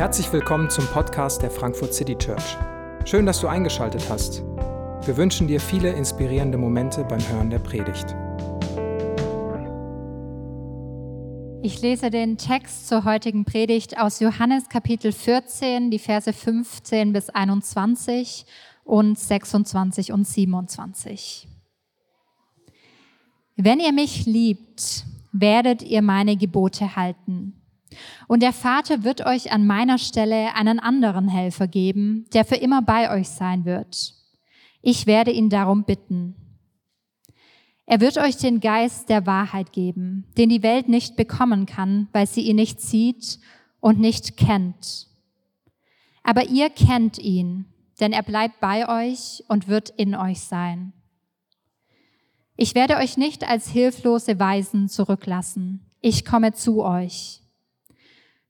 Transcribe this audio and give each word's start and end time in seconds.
Herzlich 0.00 0.32
willkommen 0.32 0.70
zum 0.70 0.86
Podcast 0.86 1.42
der 1.42 1.50
Frankfurt 1.50 1.92
City 1.92 2.16
Church. 2.16 2.56
Schön, 3.04 3.26
dass 3.26 3.42
du 3.42 3.48
eingeschaltet 3.48 4.08
hast. 4.08 4.42
Wir 5.04 5.14
wünschen 5.18 5.46
dir 5.46 5.60
viele 5.60 5.92
inspirierende 5.92 6.56
Momente 6.56 7.04
beim 7.04 7.20
Hören 7.28 7.50
der 7.50 7.58
Predigt. 7.58 8.06
Ich 11.62 11.82
lese 11.82 12.08
den 12.08 12.38
Text 12.38 12.88
zur 12.88 13.04
heutigen 13.04 13.44
Predigt 13.44 13.98
aus 13.98 14.20
Johannes 14.20 14.70
Kapitel 14.70 15.12
14, 15.12 15.90
die 15.90 15.98
Verse 15.98 16.32
15 16.32 17.12
bis 17.12 17.28
21 17.28 18.46
und 18.84 19.18
26 19.18 20.14
und 20.14 20.26
27. 20.26 21.46
Wenn 23.56 23.80
ihr 23.80 23.92
mich 23.92 24.24
liebt, 24.24 25.04
werdet 25.30 25.82
ihr 25.82 26.00
meine 26.00 26.38
Gebote 26.38 26.96
halten. 26.96 27.59
Und 28.28 28.42
der 28.42 28.52
Vater 28.52 29.04
wird 29.04 29.26
euch 29.26 29.52
an 29.52 29.66
meiner 29.66 29.98
Stelle 29.98 30.54
einen 30.54 30.78
anderen 30.78 31.28
Helfer 31.28 31.66
geben, 31.66 32.26
der 32.32 32.44
für 32.44 32.56
immer 32.56 32.82
bei 32.82 33.10
euch 33.10 33.28
sein 33.28 33.64
wird. 33.64 34.14
Ich 34.82 35.06
werde 35.06 35.30
ihn 35.30 35.50
darum 35.50 35.84
bitten. 35.84 36.36
Er 37.86 38.00
wird 38.00 38.18
euch 38.18 38.36
den 38.36 38.60
Geist 38.60 39.08
der 39.08 39.26
Wahrheit 39.26 39.72
geben, 39.72 40.24
den 40.38 40.48
die 40.48 40.62
Welt 40.62 40.88
nicht 40.88 41.16
bekommen 41.16 41.66
kann, 41.66 42.08
weil 42.12 42.26
sie 42.26 42.42
ihn 42.42 42.56
nicht 42.56 42.80
sieht 42.80 43.40
und 43.80 43.98
nicht 43.98 44.36
kennt. 44.36 45.08
Aber 46.22 46.48
ihr 46.48 46.70
kennt 46.70 47.18
ihn, 47.18 47.64
denn 47.98 48.12
er 48.12 48.22
bleibt 48.22 48.60
bei 48.60 48.88
euch 48.88 49.42
und 49.48 49.68
wird 49.68 49.90
in 49.90 50.14
euch 50.14 50.40
sein. 50.40 50.92
Ich 52.56 52.74
werde 52.74 52.96
euch 52.96 53.16
nicht 53.16 53.48
als 53.48 53.68
hilflose 53.70 54.38
Weisen 54.38 54.88
zurücklassen. 54.88 55.90
Ich 56.00 56.24
komme 56.24 56.52
zu 56.52 56.84
euch. 56.84 57.39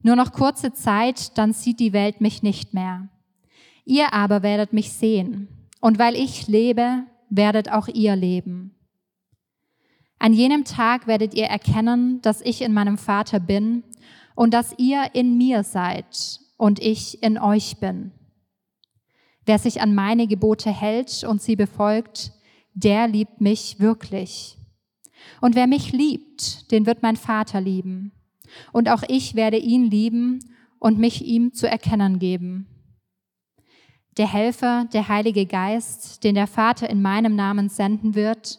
Nur 0.02 0.16
noch 0.16 0.32
kurze 0.32 0.72
Zeit, 0.72 1.36
dann 1.36 1.52
sieht 1.52 1.80
die 1.80 1.92
Welt 1.92 2.20
mich 2.20 2.42
nicht 2.42 2.74
mehr. 2.74 3.08
Ihr 3.84 4.12
aber 4.12 4.42
werdet 4.42 4.72
mich 4.72 4.92
sehen. 4.92 5.48
Und 5.80 5.98
weil 5.98 6.14
ich 6.14 6.46
lebe, 6.46 7.04
werdet 7.28 7.70
auch 7.70 7.88
ihr 7.88 8.16
leben. 8.16 8.74
An 10.18 10.34
jenem 10.34 10.64
Tag 10.64 11.06
werdet 11.06 11.34
ihr 11.34 11.46
erkennen, 11.46 12.20
dass 12.22 12.42
ich 12.42 12.60
in 12.60 12.74
meinem 12.74 12.98
Vater 12.98 13.40
bin 13.40 13.84
und 14.34 14.52
dass 14.52 14.74
ihr 14.78 15.14
in 15.14 15.38
mir 15.38 15.64
seid 15.64 16.40
und 16.56 16.78
ich 16.78 17.22
in 17.22 17.38
euch 17.38 17.78
bin. 17.78 18.12
Wer 19.46 19.58
sich 19.58 19.80
an 19.80 19.94
meine 19.94 20.26
Gebote 20.26 20.70
hält 20.70 21.24
und 21.24 21.40
sie 21.40 21.56
befolgt, 21.56 22.32
der 22.74 23.08
liebt 23.08 23.40
mich 23.40 23.80
wirklich. 23.80 24.58
Und 25.40 25.54
wer 25.54 25.66
mich 25.66 25.92
liebt, 25.92 26.70
den 26.70 26.86
wird 26.86 27.02
mein 27.02 27.16
Vater 27.16 27.60
lieben. 27.60 28.12
Und 28.72 28.88
auch 28.88 29.02
ich 29.08 29.34
werde 29.34 29.56
ihn 29.56 29.84
lieben 29.84 30.40
und 30.78 30.98
mich 30.98 31.24
ihm 31.24 31.52
zu 31.52 31.68
erkennen 31.68 32.18
geben. 32.18 32.66
Der 34.16 34.32
Helfer, 34.32 34.86
der 34.92 35.08
Heilige 35.08 35.46
Geist, 35.46 36.24
den 36.24 36.34
der 36.34 36.46
Vater 36.46 36.90
in 36.90 37.00
meinem 37.00 37.36
Namen 37.36 37.68
senden 37.68 38.14
wird, 38.14 38.58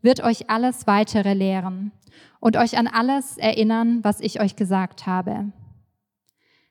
wird 0.00 0.22
euch 0.22 0.48
alles 0.48 0.86
weitere 0.86 1.34
lehren 1.34 1.92
und 2.40 2.56
euch 2.56 2.78
an 2.78 2.86
alles 2.86 3.36
erinnern, 3.38 4.02
was 4.02 4.20
ich 4.20 4.40
euch 4.40 4.56
gesagt 4.56 5.06
habe. 5.06 5.52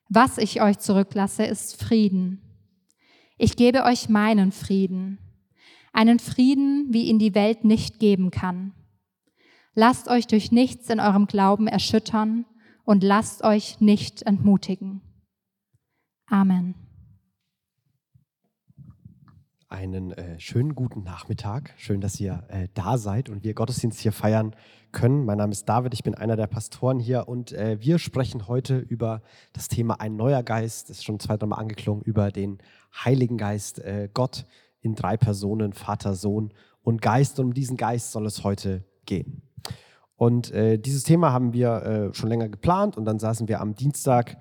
Was 0.09 0.37
ich 0.37 0.61
euch 0.61 0.79
zurücklasse, 0.79 1.43
ist 1.43 1.81
Frieden. 1.81 2.41
Ich 3.37 3.55
gebe 3.55 3.83
euch 3.83 4.09
meinen 4.09 4.51
Frieden, 4.51 5.17
einen 5.93 6.19
Frieden, 6.19 6.87
wie 6.89 7.03
ihn 7.03 7.19
die 7.19 7.35
Welt 7.35 7.63
nicht 7.63 7.99
geben 7.99 8.31
kann. 8.31 8.73
Lasst 9.73 10.09
euch 10.09 10.27
durch 10.27 10.51
nichts 10.51 10.89
in 10.89 10.99
eurem 10.99 11.27
Glauben 11.27 11.67
erschüttern 11.67 12.45
und 12.85 13.03
lasst 13.03 13.43
euch 13.43 13.79
nicht 13.79 14.23
entmutigen. 14.23 15.01
Amen. 16.27 16.75
Einen 19.67 20.11
äh, 20.11 20.37
schönen 20.37 20.75
guten 20.75 21.03
Nachmittag. 21.03 21.73
Schön, 21.77 22.01
dass 22.01 22.19
ihr 22.19 22.43
äh, 22.49 22.67
da 22.73 22.97
seid 22.97 23.29
und 23.29 23.45
wir 23.45 23.53
Gottesdienst 23.53 24.01
hier 24.01 24.11
feiern 24.11 24.53
können. 24.91 25.23
Mein 25.23 25.37
Name 25.37 25.53
ist 25.53 25.63
David, 25.63 25.93
ich 25.93 26.03
bin 26.03 26.13
einer 26.13 26.35
der 26.35 26.47
Pastoren 26.47 26.99
hier 26.99 27.29
und 27.29 27.53
äh, 27.53 27.79
wir 27.79 27.97
sprechen 27.97 28.49
heute 28.49 28.77
über 28.77 29.21
das 29.53 29.69
Thema 29.69 30.01
ein 30.01 30.17
neuer 30.17 30.43
Geist. 30.43 30.89
Das 30.89 30.97
ist 30.97 31.05
schon 31.05 31.21
zwei, 31.21 31.37
dreimal 31.37 31.59
angeklungen, 31.59 32.03
über 32.03 32.31
den 32.31 32.57
Heiligen 32.93 33.37
Geist, 33.37 33.79
äh, 33.79 34.09
Gott 34.13 34.45
in 34.81 34.95
drei 34.95 35.15
Personen, 35.15 35.71
Vater, 35.71 36.15
Sohn 36.15 36.53
und 36.81 37.01
Geist. 37.01 37.39
Und 37.39 37.45
um 37.45 37.53
diesen 37.53 37.77
Geist 37.77 38.11
soll 38.11 38.25
es 38.25 38.43
heute 38.43 38.83
gehen. 39.05 39.41
Und 40.21 40.51
äh, 40.51 40.77
dieses 40.77 41.01
Thema 41.01 41.33
haben 41.33 41.51
wir 41.51 41.81
äh, 41.81 42.13
schon 42.13 42.29
länger 42.29 42.47
geplant. 42.47 42.95
Und 42.95 43.05
dann 43.05 43.17
saßen 43.17 43.47
wir 43.47 43.59
am 43.59 43.73
Dienstag, 43.73 44.37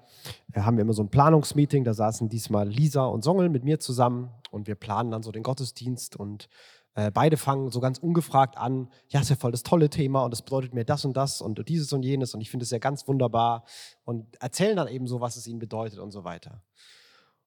äh, 0.52 0.60
haben 0.60 0.76
wir 0.76 0.82
immer 0.82 0.92
so 0.92 1.02
ein 1.02 1.08
Planungsmeeting, 1.08 1.84
da 1.84 1.94
saßen 1.94 2.28
diesmal 2.28 2.68
Lisa 2.68 3.06
und 3.06 3.24
Songel 3.24 3.48
mit 3.48 3.64
mir 3.64 3.80
zusammen. 3.80 4.28
Und 4.50 4.66
wir 4.66 4.74
planen 4.74 5.10
dann 5.10 5.22
so 5.22 5.32
den 5.32 5.42
Gottesdienst. 5.42 6.16
Und 6.16 6.50
äh, 6.92 7.10
beide 7.10 7.38
fangen 7.38 7.70
so 7.70 7.80
ganz 7.80 7.96
ungefragt 7.96 8.58
an, 8.58 8.90
ja, 9.08 9.20
ist 9.20 9.30
ja 9.30 9.36
voll 9.36 9.52
das 9.52 9.62
tolle 9.62 9.88
Thema. 9.88 10.22
Und 10.22 10.32
das 10.32 10.42
bedeutet 10.42 10.74
mir 10.74 10.84
das 10.84 11.06
und 11.06 11.16
das 11.16 11.40
und 11.40 11.66
dieses 11.66 11.94
und 11.94 12.02
jenes. 12.02 12.34
Und 12.34 12.42
ich 12.42 12.50
finde 12.50 12.64
es 12.64 12.70
ja 12.70 12.78
ganz 12.78 13.08
wunderbar. 13.08 13.64
Und 14.04 14.26
erzählen 14.42 14.76
dann 14.76 14.88
eben 14.88 15.06
so, 15.06 15.22
was 15.22 15.36
es 15.36 15.46
ihnen 15.46 15.60
bedeutet 15.60 15.98
und 15.98 16.10
so 16.10 16.24
weiter. 16.24 16.62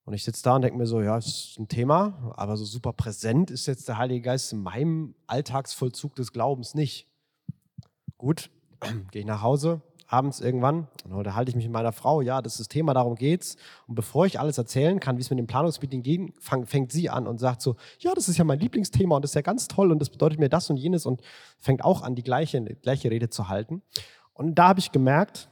Und 0.05 0.15
ich 0.15 0.23
sitze 0.23 0.41
da 0.41 0.55
und 0.55 0.63
denke 0.63 0.79
mir 0.79 0.87
so, 0.87 1.01
ja, 1.01 1.19
es 1.19 1.27
ist 1.27 1.59
ein 1.59 1.67
Thema, 1.67 2.33
aber 2.35 2.57
so 2.57 2.65
super 2.65 2.93
präsent 2.93 3.51
ist 3.51 3.67
jetzt 3.67 3.87
der 3.87 3.99
Heilige 3.99 4.21
Geist 4.21 4.51
in 4.53 4.63
meinem 4.63 5.13
Alltagsvollzug 5.27 6.15
des 6.15 6.33
Glaubens 6.33 6.73
nicht. 6.73 7.12
Gut, 8.23 8.49
gehe 9.11 9.19
ich 9.23 9.25
nach 9.25 9.41
Hause, 9.41 9.81
abends 10.07 10.39
irgendwann, 10.39 10.87
und 11.03 11.27
da 11.27 11.35
halte 11.35 11.49
ich 11.49 11.57
mich 11.57 11.65
mit 11.65 11.73
meiner 11.73 11.91
Frau, 11.91 12.21
ja, 12.21 12.41
das 12.41 12.53
ist 12.53 12.59
das 12.61 12.67
Thema, 12.69 12.93
darum 12.93 13.15
geht's. 13.15 13.57
Und 13.85 13.95
bevor 13.95 14.25
ich 14.25 14.39
alles 14.39 14.57
erzählen 14.57 15.01
kann, 15.01 15.17
wie 15.17 15.21
es 15.21 15.29
mit 15.29 15.39
dem 15.39 15.47
Planungsmeeting 15.47 16.03
ging, 16.03 16.33
fang, 16.39 16.65
fängt 16.65 16.93
sie 16.93 17.09
an 17.09 17.27
und 17.27 17.41
sagt 17.41 17.61
so, 17.61 17.75
ja, 17.99 18.13
das 18.13 18.29
ist 18.29 18.37
ja 18.37 18.45
mein 18.45 18.59
Lieblingsthema 18.59 19.17
und 19.17 19.23
das 19.23 19.31
ist 19.31 19.35
ja 19.35 19.41
ganz 19.41 19.67
toll 19.67 19.91
und 19.91 19.99
das 19.99 20.09
bedeutet 20.09 20.39
mir 20.39 20.47
das 20.47 20.69
und 20.69 20.77
jenes 20.77 21.05
und 21.05 21.21
fängt 21.59 21.83
auch 21.83 22.01
an, 22.01 22.15
die 22.15 22.23
gleiche, 22.23 22.63
gleiche 22.63 23.11
Rede 23.11 23.29
zu 23.29 23.49
halten. 23.49 23.81
Und 24.33 24.55
da 24.55 24.69
habe 24.69 24.79
ich 24.79 24.93
gemerkt, 24.93 25.49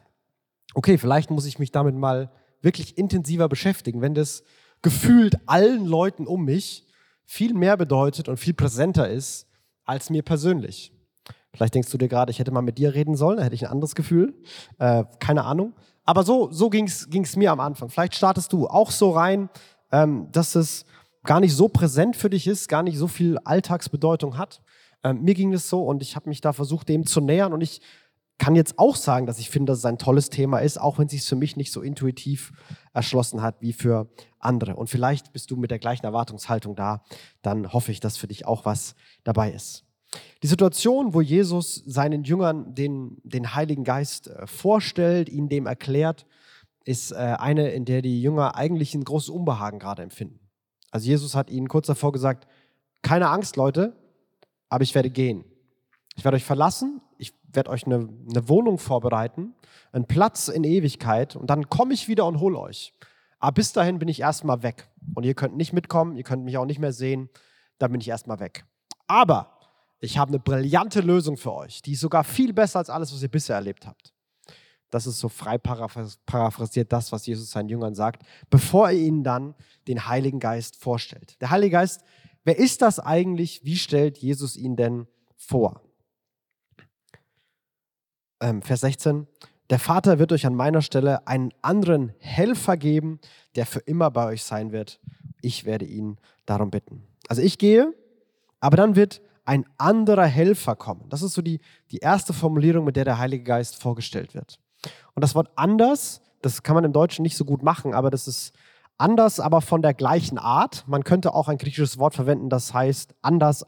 okay, 0.74 0.98
vielleicht 0.98 1.30
muss 1.30 1.46
ich 1.46 1.60
mich 1.60 1.74
damit 1.74 1.96
mal 1.96 2.32
wirklich 2.62 2.98
intensiver 2.98 3.50
beschäftigen, 3.50 4.00
wenn 4.00 4.14
das 4.14 4.46
gefühlt 4.82 5.36
allen 5.46 5.86
Leuten 5.86 6.26
um 6.26 6.46
mich 6.46 6.88
viel 7.26 7.54
mehr 7.54 7.76
bedeutet 7.76 8.30
und 8.30 8.38
viel 8.38 8.54
präsenter 8.54 9.10
ist 9.10 9.46
als 9.84 10.10
mir 10.10 10.24
persönlich. 10.24 10.94
Vielleicht 11.54 11.76
denkst 11.76 11.92
du 11.92 11.98
dir 11.98 12.08
gerade, 12.08 12.32
ich 12.32 12.40
hätte 12.40 12.52
mal 12.52 12.62
mit 12.62 12.78
dir 12.78 12.94
reden 12.94 13.16
sollen, 13.16 13.38
da 13.38 13.44
hätte 13.44 13.56
ich 13.56 13.66
ein 13.66 13.72
anderes 13.72 13.96
Gefühl. 13.96 14.34
Äh, 14.80 15.04
keine 15.20 15.44
Ahnung. 15.44 15.74
Aber 16.04 16.24
so, 16.24 16.52
so 16.52 16.70
ging 16.70 16.86
es 16.86 17.36
mir 17.36 17.52
am 17.52 17.60
Anfang. 17.60 17.90
Vielleicht 17.90 18.16
startest 18.16 18.54
du 18.54 18.68
auch 18.68 18.92
so 18.92 19.12
rein, 19.12 19.50
ähm, 19.92 20.30
dass 20.32 20.56
es 20.56 20.86
gar 21.24 21.40
nicht 21.40 21.56
so 21.56 21.68
präsent 21.68 22.16
für 22.16 22.30
dich 22.30 22.48
ist, 22.48 22.68
gar 22.68 22.84
nicht 22.84 22.98
so 22.98 23.08
viel 23.08 23.38
Alltagsbedeutung 23.44 24.38
hat. 24.38 24.62
Ähm, 25.04 25.22
mir 25.22 25.34
ging 25.34 25.54
es 25.54 25.70
so 25.70 25.84
und 25.84 26.02
ich 26.02 26.16
habe 26.16 26.30
mich 26.30 26.42
da 26.42 26.54
versucht, 26.54 26.90
dem 26.90 27.06
zu 27.06 27.22
nähern. 27.22 27.54
Und 27.54 27.62
ich 27.62 27.82
kann 28.38 28.56
jetzt 28.56 28.80
auch 28.80 28.96
sagen, 28.96 29.28
dass 29.28 29.38
ich 29.38 29.52
finde, 29.52 29.72
dass 29.72 29.80
es 29.80 29.86
ein 29.86 30.00
tolles 30.00 30.30
Thema 30.30 30.60
ist, 30.60 30.80
auch 30.80 30.98
wenn 30.98 31.06
es 31.06 31.12
sich 31.12 31.24
für 31.24 31.36
mich 31.36 31.58
nicht 31.58 31.72
so 31.72 31.82
intuitiv 31.82 32.52
erschlossen 32.94 33.42
hat 33.42 33.62
wie 33.62 33.74
für 33.74 34.10
andere. 34.40 34.76
Und 34.76 34.90
vielleicht 34.90 35.32
bist 35.34 35.52
du 35.52 35.58
mit 35.58 35.70
der 35.70 35.80
gleichen 35.80 36.06
Erwartungshaltung 36.06 36.76
da. 36.76 37.04
Dann 37.44 37.72
hoffe 37.72 37.92
ich, 37.92 38.00
dass 38.00 38.18
für 38.18 38.28
dich 38.28 38.48
auch 38.48 38.66
was 38.66 38.96
dabei 39.24 39.52
ist. 39.52 39.86
Die 40.44 40.48
Situation, 40.48 41.14
wo 41.14 41.22
Jesus 41.22 41.76
seinen 41.86 42.24
Jüngern 42.24 42.74
den, 42.74 43.18
den 43.24 43.54
Heiligen 43.54 43.84
Geist 43.84 44.28
äh, 44.28 44.48
vorstellt, 44.48 45.30
ihnen 45.30 45.50
dem 45.50 45.68
erklärt, 45.68 46.26
ist 46.84 47.12
äh, 47.12 47.16
eine, 47.16 47.70
in 47.72 47.86
der 47.86 48.02
die 48.02 48.22
Jünger 48.22 48.56
eigentlich 48.56 48.96
ein 48.96 49.04
großes 49.04 49.30
Unbehagen 49.30 49.80
gerade 49.80 50.02
empfinden. 50.02 50.40
Also 50.90 51.08
Jesus 51.08 51.36
hat 51.36 51.50
ihnen 51.50 51.68
kurz 51.68 51.88
davor 51.88 52.12
gesagt, 52.12 52.48
keine 53.02 53.30
Angst, 53.30 53.56
Leute, 53.56 53.96
aber 54.70 54.84
ich 54.84 54.96
werde 54.96 55.10
gehen. 55.10 55.46
Ich 56.16 56.26
werde 56.26 56.36
euch 56.36 56.44
verlassen, 56.44 57.02
ich 57.18 57.34
werde 57.54 57.70
euch 57.70 57.86
eine, 57.86 58.10
eine 58.30 58.50
Wohnung 58.50 58.78
vorbereiten, 58.78 59.54
einen 59.92 60.06
Platz 60.06 60.48
in 60.48 60.64
Ewigkeit 60.64 61.36
und 61.36 61.50
dann 61.50 61.70
komme 61.70 61.94
ich 61.94 62.08
wieder 62.08 62.26
und 62.26 62.40
hole 62.40 62.60
euch. 62.60 62.94
Aber 63.40 63.54
bis 63.54 63.74
dahin 63.74 64.00
bin 64.00 64.08
ich 64.08 64.20
erstmal 64.20 64.62
weg. 64.62 64.90
Und 65.16 65.24
ihr 65.24 65.34
könnt 65.34 65.56
nicht 65.56 65.74
mitkommen, 65.74 66.16
ihr 66.16 66.24
könnt 66.24 66.44
mich 66.44 66.58
auch 66.58 66.66
nicht 66.66 66.80
mehr 66.80 66.94
sehen, 66.94 67.30
dann 67.80 67.92
bin 67.92 68.02
ich 68.02 68.08
erstmal 68.08 68.40
weg. 68.40 68.66
Aber 69.08 69.61
ich 70.02 70.18
habe 70.18 70.30
eine 70.30 70.40
brillante 70.40 71.00
Lösung 71.00 71.38
für 71.38 71.54
euch. 71.54 71.82
Die 71.84 71.94
ist 71.94 72.02
sogar 72.02 72.24
viel 72.24 72.54
besser 72.54 72.80
als 72.80 72.90
alles, 72.90 73.14
was 73.14 73.22
ihr 73.22 73.30
bisher 73.30 73.56
erlebt 73.56 73.86
habt. 73.86 74.14
Das 74.90 75.08
ist 75.08 75.20
so 75.20 75.30
frei 75.30 75.58
paraphrasiert 75.58 76.92
das, 76.92 77.12
was 77.14 77.26
Jesus 77.26 77.52
seinen 77.52 77.70
Jüngern 77.70 77.96
sagt, 77.96 78.24
bevor 78.50 78.90
er 78.90 78.98
ihnen 78.98 79.24
dann 79.24 79.56
den 79.88 80.08
Heiligen 80.08 80.40
Geist 80.40 80.76
vorstellt. 80.76 81.40
Der 81.40 81.50
Heilige 81.50 81.74
Geist, 81.74 82.02
wer 82.44 82.58
ist 82.58 82.82
das 82.82 83.00
eigentlich? 83.00 83.64
Wie 83.64 83.78
stellt 83.78 84.18
Jesus 84.18 84.58
ihn 84.58 84.76
denn 84.76 85.08
vor? 85.38 85.82
Ähm, 88.42 88.62
Vers 88.64 88.82
16. 88.82 89.28
Der 89.70 89.80
Vater 89.80 90.20
wird 90.20 90.34
euch 90.34 90.46
an 90.46 90.56
meiner 90.56 90.82
Stelle 90.82 91.26
einen 91.28 91.54
anderen 91.62 92.14
Helfer 92.20 92.76
geben, 92.76 93.22
der 93.56 93.66
für 93.66 93.80
immer 93.80 94.12
bei 94.12 94.26
euch 94.26 94.44
sein 94.44 94.74
wird. 94.74 95.00
Ich 95.42 95.64
werde 95.64 95.86
ihn 95.86 96.18
darum 96.46 96.72
bitten. 96.72 97.08
Also 97.30 97.42
ich 97.42 97.58
gehe, 97.58 97.94
aber 98.60 98.76
dann 98.76 98.98
wird 98.98 99.22
ein 99.52 99.66
anderer 99.78 100.26
Helfer 100.26 100.76
kommen. 100.76 101.10
Das 101.10 101.22
ist 101.22 101.34
so 101.34 101.42
die, 101.42 101.60
die 101.92 101.98
erste 101.98 102.34
Formulierung, 102.34 102.86
mit 102.86 102.96
der 102.96 103.06
der 103.06 103.18
Heilige 103.18 103.44
Geist 103.44 103.82
vorgestellt 103.82 104.34
wird. 104.34 104.60
Und 105.14 105.24
das 105.24 105.36
Wort 105.36 105.50
anders 105.56 106.22
das 106.42 106.64
kann 106.64 106.76
man 106.76 106.84
im 106.84 106.94
Deutschen 106.94 107.24
nicht 107.24 107.38
so 107.38 107.46
gut 107.46 107.64
machen, 107.64 107.94
aber 107.94 108.10
das 108.10 108.28
ist 108.28 108.54
anders, 108.98 109.40
aber 109.40 109.62
von 109.62 109.82
der 109.82 109.94
gleichen 109.94 110.38
Art. 110.38 110.84
Man 110.88 111.04
könnte 111.04 111.34
auch 111.34 111.48
ein 111.48 111.58
griechisches 111.58 111.98
Wort 111.98 112.16
verwenden, 112.16 112.50
das 112.50 112.74
heißt 112.74 113.16
anders, 113.22 113.66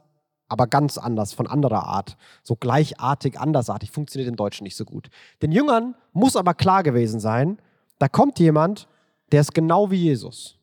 aber 0.48 0.68
ganz 0.68 0.98
anders, 0.98 1.34
von 1.34 1.48
anderer 1.48 1.84
Art. 1.86 2.18
So 2.44 2.56
gleichartig, 2.56 3.40
andersartig, 3.40 3.92
funktioniert 3.92 4.30
im 4.30 4.36
Deutschen 4.36 4.64
nicht 4.64 4.76
so 4.76 4.86
gut. 4.86 5.10
Den 5.42 5.52
Jüngern 5.52 5.96
muss 6.12 6.36
aber 6.36 6.54
klar 6.54 6.84
gewesen 6.84 7.20
sein, 7.20 7.60
da 8.00 8.08
kommt 8.08 8.40
jemand, 8.40 8.88
der 9.32 9.42
ist 9.42 9.54
genau 9.54 9.90
wie 9.90 10.04
Jesus. 10.04 10.58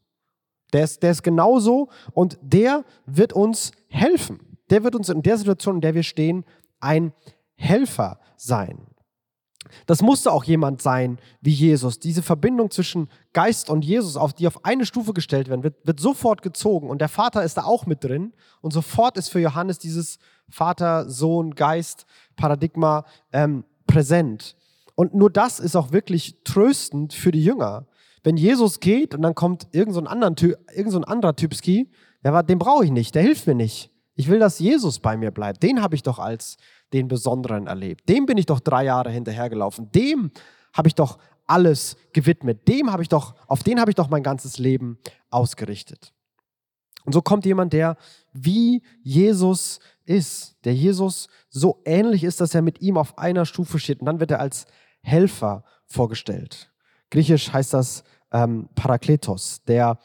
Der 0.73 0.85
ist, 0.85 1.03
der 1.03 1.11
ist 1.11 1.23
genauso 1.23 1.89
und 2.13 2.39
der 2.43 2.85
wird 3.07 3.33
uns 3.33 3.73
helfen. 3.89 4.50
Der 4.71 4.85
wird 4.85 4.95
uns 4.95 5.09
in 5.09 5.23
der 5.23 5.37
Situation, 5.37 5.77
in 5.77 5.81
der 5.81 5.95
wir 5.95 6.03
stehen, 6.03 6.45
ein 6.81 7.13
Helfer 7.55 8.21
sein. 8.37 8.87
Das 9.87 10.01
musste 10.01 10.33
auch 10.33 10.45
jemand 10.45 10.81
sein 10.81 11.19
wie 11.41 11.53
Jesus. 11.53 11.99
Diese 11.99 12.23
Verbindung 12.23 12.71
zwischen 12.71 13.09
Geist 13.33 13.69
und 13.69 13.85
Jesus, 13.85 14.17
auf 14.17 14.33
die 14.33 14.47
auf 14.47 14.65
eine 14.65 14.87
Stufe 14.87 15.13
gestellt 15.13 15.49
werden, 15.49 15.63
wird, 15.63 15.87
wird 15.87 16.01
sofort 16.01 16.43
gezogen. 16.43 16.89
Und 16.89 17.01
der 17.01 17.09
Vater 17.09 17.45
ist 17.45 17.57
da 17.57 17.65
auch 17.65 17.85
mit 17.87 18.03
drin. 18.03 18.33
Und 18.63 18.73
sofort 18.73 19.19
ist 19.19 19.29
für 19.29 19.41
Johannes 19.41 19.79
dieses 19.79 20.19
Vater, 20.49 21.09
Sohn, 21.11 21.55
Geist, 21.55 22.07
Paradigma 22.37 23.05
ähm, 23.33 23.65
präsent. 23.87 24.57
Und 24.95 25.15
nur 25.15 25.31
das 25.31 25.61
ist 25.61 25.77
auch 25.77 25.93
wirklich 25.93 26.37
tröstend 26.45 27.13
für 27.13 27.31
die 27.31 27.45
Jünger. 27.45 27.87
Wenn 28.23 28.37
Jesus 28.37 28.81
geht 28.81 29.15
und 29.15 29.23
dann 29.23 29.35
kommt 29.35 29.69
irgend 29.73 29.95
so 29.95 30.01
anderer 30.01 31.37
Typski, 31.37 31.91
ja, 32.23 32.43
den 32.43 32.59
brauche 32.59 32.85
ich 32.85 32.91
nicht, 32.91 33.15
der 33.15 33.23
hilft 33.23 33.47
mir 33.47 33.55
nicht. 33.55 33.90
Ich 34.21 34.29
will, 34.29 34.39
dass 34.39 34.59
Jesus 34.59 34.99
bei 34.99 35.17
mir 35.17 35.31
bleibt. 35.31 35.63
Den 35.63 35.81
habe 35.81 35.95
ich 35.95 36.03
doch 36.03 36.19
als 36.19 36.59
den 36.93 37.09
Besonderen 37.09 37.67
erlebt. 37.67 38.07
Dem 38.07 38.27
bin 38.27 38.37
ich 38.37 38.45
doch 38.45 38.61
drei 38.61 38.85
Jahre 38.85 39.11
hinterhergelaufen. 39.11 39.91
Dem 39.93 40.31
habe 40.75 40.89
ich 40.89 40.95
doch 40.95 41.17
alles 41.47 41.97
gewidmet. 42.13 42.69
Dem 42.69 42.93
habe 42.93 43.03
ich 43.03 43.09
doch, 43.09 43.35
auf 43.47 43.63
den 43.63 43.81
habe 43.81 43.91
ich 43.91 43.95
doch 43.95 44.11
mein 44.11 44.23
ganzes 44.23 44.59
Leben 44.59 44.99
ausgerichtet. 45.31 46.13
Und 47.07 47.15
so 47.15 47.23
kommt 47.23 47.47
jemand, 47.47 47.73
der 47.73 47.97
wie 48.35 48.83
Jesus 49.03 49.79
ist, 50.05 50.55
der 50.65 50.75
Jesus 50.75 51.29
so 51.49 51.81
ähnlich 51.87 52.23
ist, 52.23 52.43
dass 52.43 52.55
er 52.55 52.61
mit 52.61 52.83
ihm 52.83 52.99
auf 52.99 53.17
einer 53.17 53.47
Stufe 53.47 53.79
steht. 53.79 54.01
Und 54.01 54.07
dann 54.07 54.21
wird 54.21 54.33
er 54.33 54.41
als 54.41 54.67
Helfer 55.01 55.65
vorgestellt. 55.87 56.71
Griechisch 57.09 57.51
heißt 57.55 57.73
das 57.73 58.05
ähm, 58.33 58.69
Parakletos, 58.75 59.63
der 59.65 59.99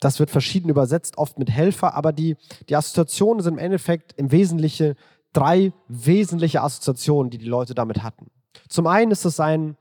das 0.00 0.18
wird 0.18 0.30
verschieden 0.30 0.68
übersetzt, 0.68 1.18
oft 1.18 1.38
mit 1.38 1.50
Helfer, 1.50 1.94
aber 1.94 2.12
die, 2.12 2.36
die 2.68 2.76
Assoziationen 2.76 3.42
sind 3.42 3.54
im 3.54 3.58
Endeffekt 3.58 4.12
im 4.18 4.30
Wesentlichen 4.30 4.94
drei 5.32 5.72
wesentliche 5.88 6.62
Assoziationen, 6.62 7.30
die 7.30 7.38
die 7.38 7.46
Leute 7.48 7.74
damit 7.74 8.02
hatten. 8.02 8.30
Zum 8.68 8.86
einen 8.86 9.10
ist 9.10 9.24
es 9.24 9.38
ein, 9.40 9.76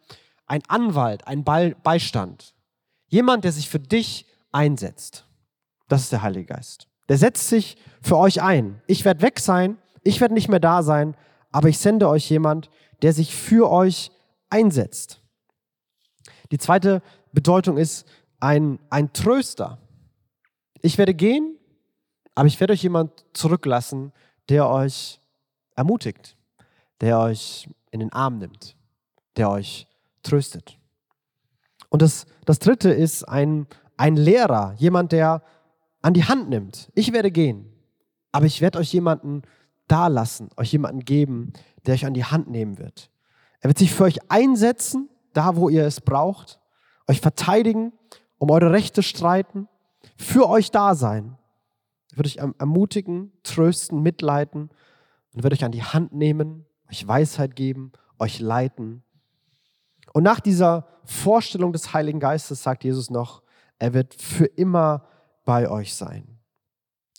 ein 0.47 0.61
Anwalt, 0.67 1.27
ein 1.27 1.43
Beistand. 1.43 2.53
Jemand, 3.07 3.43
der 3.43 3.51
sich 3.51 3.69
für 3.69 3.79
dich 3.79 4.25
einsetzt. 4.51 5.25
Das 5.87 6.01
ist 6.01 6.11
der 6.11 6.21
Heilige 6.21 6.45
Geist. 6.45 6.87
Der 7.09 7.17
setzt 7.17 7.47
sich 7.49 7.77
für 8.01 8.17
euch 8.17 8.41
ein. 8.41 8.81
Ich 8.87 9.05
werde 9.05 9.21
weg 9.21 9.39
sein, 9.39 9.77
ich 10.03 10.21
werde 10.21 10.33
nicht 10.33 10.49
mehr 10.49 10.59
da 10.59 10.83
sein, 10.83 11.15
aber 11.51 11.69
ich 11.69 11.77
sende 11.77 12.09
euch 12.09 12.29
jemand, 12.29 12.69
der 13.01 13.13
sich 13.13 13.35
für 13.35 13.71
euch 13.71 14.11
einsetzt. 14.49 15.21
Die 16.51 16.57
zweite 16.57 17.01
Bedeutung 17.31 17.77
ist 17.77 18.05
ein, 18.39 18.79
ein 18.89 19.13
Tröster. 19.13 19.79
Ich 20.85 20.99
werde 20.99 21.15
gehen, 21.15 21.57
aber 22.35 22.45
ich 22.45 22.59
werde 22.59 22.73
euch 22.73 22.83
jemand 22.83 23.25
zurücklassen, 23.33 24.11
der 24.49 24.69
euch 24.69 25.19
ermutigt, 25.75 26.37
der 27.01 27.17
euch 27.21 27.67
in 27.89 28.01
den 28.01 28.13
Arm 28.13 28.37
nimmt, 28.37 28.75
der 29.35 29.49
euch 29.49 29.87
tröstet. 30.21 30.77
Und 31.89 32.03
das, 32.03 32.27
das 32.45 32.59
dritte 32.59 32.91
ist 32.91 33.23
ein, 33.23 33.65
ein 33.97 34.15
Lehrer, 34.15 34.75
jemand, 34.77 35.11
der 35.11 35.41
an 36.03 36.13
die 36.13 36.25
Hand 36.25 36.49
nimmt. 36.49 36.91
Ich 36.93 37.11
werde 37.13 37.31
gehen, 37.31 37.65
aber 38.31 38.45
ich 38.45 38.61
werde 38.61 38.77
euch 38.77 38.93
jemanden 38.93 39.41
da 39.87 40.05
lassen, 40.05 40.49
euch 40.55 40.71
jemanden 40.71 40.99
geben, 40.99 41.51
der 41.87 41.95
euch 41.95 42.05
an 42.05 42.13
die 42.13 42.25
Hand 42.25 42.47
nehmen 42.47 42.77
wird. 42.77 43.09
Er 43.59 43.71
wird 43.71 43.79
sich 43.79 43.91
für 43.91 44.03
euch 44.03 44.19
einsetzen, 44.29 45.09
da 45.33 45.55
wo 45.55 45.67
ihr 45.67 45.83
es 45.83 45.99
braucht, 45.99 46.59
euch 47.07 47.21
verteidigen, 47.21 47.91
um 48.37 48.51
eure 48.51 48.71
Rechte 48.71 49.01
streiten, 49.01 49.67
für 50.15 50.49
euch 50.49 50.71
da 50.71 50.95
sein. 50.95 51.37
Er 52.11 52.17
wird 52.17 52.27
euch 52.27 52.37
ermutigen, 52.37 53.33
trösten, 53.43 54.01
mitleiden 54.01 54.69
und 55.33 55.43
wird 55.43 55.53
euch 55.53 55.65
an 55.65 55.71
die 55.71 55.83
Hand 55.83 56.13
nehmen, 56.13 56.65
euch 56.89 57.07
Weisheit 57.07 57.55
geben, 57.55 57.91
euch 58.19 58.39
leiten. 58.39 59.03
Und 60.13 60.23
nach 60.23 60.39
dieser 60.39 60.87
Vorstellung 61.03 61.73
des 61.73 61.93
Heiligen 61.93 62.19
Geistes 62.19 62.63
sagt 62.63 62.83
Jesus 62.83 63.09
noch, 63.09 63.43
er 63.79 63.93
wird 63.93 64.13
für 64.13 64.45
immer 64.45 65.05
bei 65.43 65.69
euch 65.69 65.93
sein. 65.93 66.39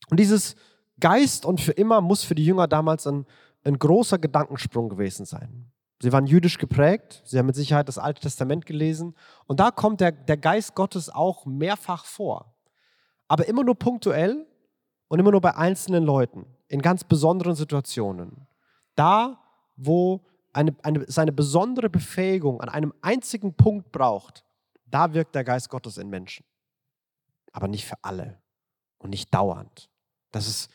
Und 0.09 0.19
dieses 0.19 0.57
Geist 0.99 1.45
und 1.45 1.61
für 1.61 1.73
immer 1.73 2.01
muss 2.01 2.25
für 2.25 2.35
die 2.35 2.45
Jünger 2.45 2.67
damals 2.69 3.07
ein, 3.07 3.27
ein 3.65 3.79
großer 3.79 4.19
Gedankensprung 4.19 4.89
gewesen 4.89 5.27
sein. 5.27 5.71
Sie 6.01 6.13
waren 6.13 6.27
jüdisch 6.27 6.59
geprägt, 6.59 7.23
sie 7.25 7.39
haben 7.39 7.47
mit 7.47 7.55
Sicherheit 7.55 7.89
das 7.89 7.99
Alte 7.99 8.21
Testament 8.21 8.67
gelesen 8.67 9.15
und 9.47 9.61
da 9.61 9.71
kommt 9.71 10.01
der, 10.01 10.13
der 10.13 10.37
Geist 10.37 10.75
Gottes 10.75 11.09
auch 11.09 11.47
mehrfach 11.47 12.05
vor. 12.05 12.56
Aber 13.29 13.47
immer 13.49 13.65
nur 13.65 13.75
punktuell 13.75 14.47
und 15.09 15.19
immer 15.19 15.31
nur 15.31 15.41
bei 15.41 15.55
einzelnen 15.57 16.05
Leuten 16.05 16.47
in 16.69 16.83
ganz 16.83 17.05
besonderen 17.05 17.55
Situationen. 17.55 18.47
Da, 18.95 19.41
wo 19.77 20.25
eine, 20.53 20.75
eine, 20.83 21.05
seine 21.09 21.33
besondere 21.33 21.91
Befähigung 21.91 22.61
an 22.61 22.69
einem 22.69 22.95
einzigen 23.03 23.55
Punkt 23.55 23.93
braucht, 23.93 24.45
da 24.87 25.13
wirkt 25.13 25.35
der 25.35 25.45
Geist 25.45 25.69
Gottes 25.69 25.99
in 25.99 26.09
Menschen. 26.09 26.45
Aber 27.53 27.69
nicht 27.69 27.85
für 27.85 27.97
alle 28.03 28.41
und 28.99 29.11
nicht 29.11 29.33
dauernd. 29.35 29.91
Das 30.31 30.47
ist, 30.49 30.71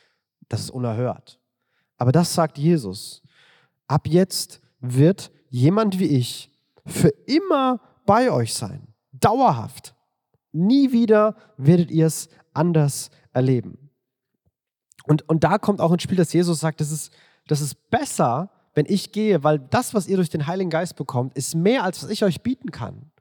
das 0.50 0.62
ist 0.62 0.70
unerhört. 0.70 1.40
Aber 1.98 2.12
das 2.12 2.34
sagt 2.34 2.58
Jesus. 2.58 3.22
Ab 3.88 4.08
jetzt 4.08 4.62
wird 4.80 5.32
jemand 5.50 6.00
wie 6.00 6.08
ich 6.08 6.52
für 6.86 7.10
immer 7.28 7.80
bei 8.06 8.32
euch 8.32 8.54
sein. 8.54 8.88
Dauerhaft. 9.12 9.96
Nie 10.52 10.92
wieder 10.92 11.36
werdet 11.58 11.92
ihr 11.92 12.08
es 12.08 12.30
anders 12.54 13.10
erleben. 13.34 13.90
Und, 15.06 15.28
und 15.28 15.44
da 15.44 15.58
kommt 15.58 15.82
auch 15.82 15.92
ins 15.92 16.04
Spiel, 16.04 16.18
dass 16.18 16.34
Jesus 16.34 16.60
sagt, 16.60 16.82
das 16.82 16.92
ist, 16.92 17.12
das 17.48 17.62
ist 17.62 17.90
besser, 17.90 18.52
wenn 18.74 18.86
ich 18.88 19.12
gehe, 19.12 19.44
weil 19.44 19.60
das, 19.60 19.94
was 19.94 20.08
ihr 20.08 20.16
durch 20.16 20.30
den 20.30 20.48
Heiligen 20.48 20.70
Geist 20.70 20.96
bekommt, 20.96 21.36
ist 21.36 21.56
mehr, 21.56 21.84
als 21.84 22.04
was 22.04 22.10
ich 22.10 22.24
euch 22.24 22.42
bieten 22.42 22.72
kann. 22.72 23.12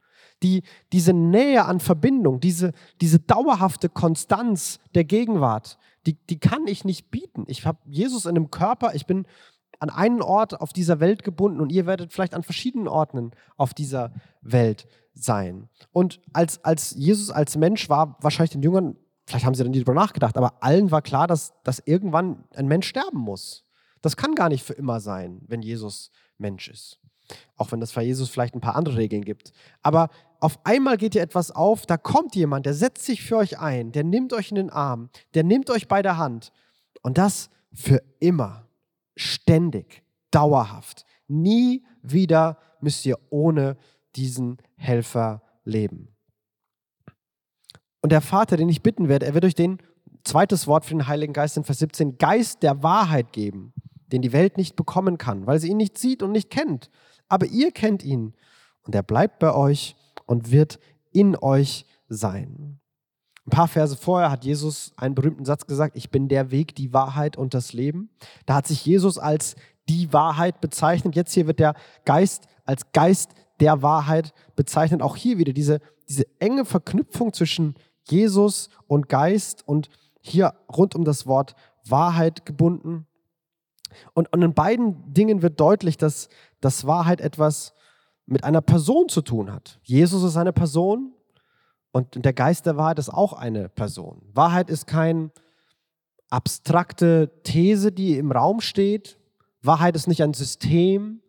Die, 0.43 0.63
diese 0.91 1.13
Nähe 1.13 1.65
an 1.65 1.79
Verbindung, 1.79 2.39
diese, 2.39 2.71
diese 2.99 3.19
dauerhafte 3.19 3.89
Konstanz 3.89 4.79
der 4.95 5.03
Gegenwart, 5.03 5.77
die, 6.05 6.13
die 6.13 6.39
kann 6.39 6.65
ich 6.65 6.83
nicht 6.83 7.11
bieten. 7.11 7.43
Ich 7.47 7.65
habe 7.65 7.77
Jesus 7.85 8.25
in 8.25 8.31
einem 8.31 8.49
Körper, 8.49 8.95
ich 8.95 9.05
bin 9.05 9.25
an 9.79 9.89
einen 9.89 10.21
Ort 10.21 10.59
auf 10.61 10.73
dieser 10.73 10.99
Welt 10.99 11.23
gebunden 11.23 11.59
und 11.59 11.71
ihr 11.71 11.85
werdet 11.85 12.13
vielleicht 12.13 12.33
an 12.33 12.43
verschiedenen 12.43 12.87
Orten 12.87 13.31
auf 13.57 13.73
dieser 13.73 14.13
Welt 14.41 14.87
sein. 15.13 15.69
Und 15.91 16.21
als, 16.33 16.63
als 16.63 16.91
Jesus 16.91 17.29
als 17.29 17.57
Mensch 17.57 17.89
war 17.89 18.17
wahrscheinlich 18.21 18.51
den 18.51 18.63
Jüngern 18.63 18.95
Vielleicht 19.25 19.45
haben 19.45 19.53
sie 19.53 19.63
dann 19.63 19.71
nie 19.71 19.79
darüber 19.79 19.93
nachgedacht, 19.93 20.37
aber 20.37 20.63
allen 20.63 20.91
war 20.91 21.01
klar, 21.01 21.27
dass, 21.27 21.53
dass 21.63 21.79
irgendwann 21.79 22.43
ein 22.55 22.67
Mensch 22.67 22.87
sterben 22.87 23.19
muss. 23.19 23.63
Das 24.01 24.17
kann 24.17 24.35
gar 24.35 24.49
nicht 24.49 24.63
für 24.63 24.73
immer 24.73 24.99
sein, 24.99 25.41
wenn 25.47 25.61
Jesus 25.61 26.11
Mensch 26.37 26.67
ist. 26.69 26.99
Auch 27.55 27.71
wenn 27.71 27.81
es 27.81 27.93
bei 27.93 28.03
Jesus 28.03 28.29
vielleicht 28.29 28.55
ein 28.55 28.61
paar 28.61 28.75
andere 28.75 28.97
Regeln 28.97 29.23
gibt. 29.23 29.53
Aber 29.81 30.09
auf 30.39 30.59
einmal 30.65 30.97
geht 30.97 31.13
dir 31.13 31.21
etwas 31.21 31.51
auf, 31.51 31.85
da 31.85 31.97
kommt 31.97 32.35
jemand, 32.35 32.65
der 32.65 32.73
setzt 32.73 33.05
sich 33.05 33.21
für 33.21 33.37
euch 33.37 33.59
ein, 33.59 33.91
der 33.91 34.03
nimmt 34.03 34.33
euch 34.33 34.49
in 34.49 34.55
den 34.55 34.69
Arm, 34.69 35.09
der 35.33 35.43
nimmt 35.43 35.69
euch 35.69 35.87
bei 35.87 36.01
der 36.01 36.17
Hand. 36.17 36.51
Und 37.03 37.17
das 37.17 37.49
für 37.73 38.01
immer, 38.19 38.67
ständig, 39.15 40.03
dauerhaft. 40.31 41.05
Nie 41.27 41.83
wieder 42.01 42.57
müsst 42.81 43.05
ihr 43.05 43.17
ohne 43.29 43.77
diesen 44.15 44.57
Helfer 44.75 45.41
leben. 45.63 46.09
Und 48.01 48.11
der 48.11 48.21
Vater, 48.21 48.57
den 48.57 48.69
ich 48.69 48.81
bitten 48.81 49.07
werde, 49.09 49.25
er 49.25 49.33
wird 49.33 49.45
euch 49.45 49.55
den, 49.55 49.79
zweites 50.23 50.67
Wort 50.67 50.85
für 50.85 50.93
den 50.93 51.07
Heiligen 51.07 51.33
Geist 51.33 51.57
in 51.57 51.63
Vers 51.63 51.79
17, 51.79 52.17
Geist 52.17 52.63
der 52.63 52.83
Wahrheit 52.83 53.33
geben, 53.33 53.73
den 54.07 54.21
die 54.21 54.33
Welt 54.33 54.57
nicht 54.57 54.75
bekommen 54.75 55.17
kann, 55.17 55.47
weil 55.47 55.59
sie 55.59 55.69
ihn 55.69 55.77
nicht 55.77 55.97
sieht 55.97 56.23
und 56.23 56.31
nicht 56.31 56.49
kennt. 56.49 56.89
Aber 57.27 57.45
ihr 57.45 57.71
kennt 57.71 58.03
ihn 58.03 58.33
und 58.83 58.95
er 58.95 59.03
bleibt 59.03 59.39
bei 59.39 59.53
euch 59.53 59.95
und 60.25 60.51
wird 60.51 60.79
in 61.11 61.35
euch 61.35 61.85
sein. 62.07 62.79
Ein 63.47 63.49
paar 63.49 63.67
Verse 63.67 63.97
vorher 63.97 64.29
hat 64.29 64.45
Jesus 64.45 64.93
einen 64.97 65.15
berühmten 65.15 65.45
Satz 65.45 65.65
gesagt, 65.65 65.95
ich 65.95 66.11
bin 66.11 66.27
der 66.27 66.51
Weg, 66.51 66.75
die 66.75 66.93
Wahrheit 66.93 67.37
und 67.37 67.53
das 67.53 67.73
Leben. 67.73 68.09
Da 68.45 68.55
hat 68.55 68.67
sich 68.67 68.85
Jesus 68.85 69.17
als 69.17 69.55
die 69.89 70.13
Wahrheit 70.13 70.61
bezeichnet. 70.61 71.15
Jetzt 71.15 71.33
hier 71.33 71.47
wird 71.47 71.59
der 71.59 71.73
Geist 72.05 72.47
als 72.65 72.91
Geist 72.91 73.31
der 73.59 73.81
Wahrheit 73.81 74.33
bezeichnet. 74.55 75.01
Auch 75.01 75.15
hier 75.15 75.37
wieder 75.37 75.53
diese, 75.53 75.79
diese 76.07 76.25
enge 76.39 76.65
Verknüpfung 76.65 77.33
zwischen 77.33 77.75
Jesus 78.09 78.69
und 78.87 79.09
Geist 79.09 79.67
und 79.67 79.89
hier 80.21 80.53
rund 80.71 80.95
um 80.95 81.03
das 81.03 81.25
Wort 81.25 81.55
Wahrheit 81.85 82.45
gebunden. 82.45 83.07
Und, 84.13 84.31
und 84.31 84.41
in 84.41 84.53
beiden 84.53 85.13
Dingen 85.13 85.41
wird 85.41 85.59
deutlich, 85.59 85.97
dass, 85.97 86.29
dass 86.61 86.85
Wahrheit 86.85 87.21
etwas 87.21 87.73
mit 88.25 88.43
einer 88.43 88.61
Person 88.61 89.09
zu 89.09 89.21
tun 89.21 89.51
hat. 89.51 89.79
Jesus 89.83 90.23
ist 90.23 90.37
eine 90.37 90.53
Person 90.53 91.13
und 91.91 92.23
der 92.23 92.33
Geist 92.33 92.65
der 92.65 92.77
Wahrheit 92.77 92.99
ist 92.99 93.09
auch 93.09 93.33
eine 93.33 93.67
Person. 93.67 94.21
Wahrheit 94.33 94.69
ist 94.69 94.87
keine 94.87 95.31
abstrakte 96.29 97.29
These, 97.43 97.91
die 97.91 98.17
im 98.17 98.31
Raum 98.31 98.61
steht. 98.61 99.17
Wahrheit 99.61 99.95
ist 99.95 100.07
nicht 100.07 100.23
ein 100.23 100.33
System, 100.33 101.21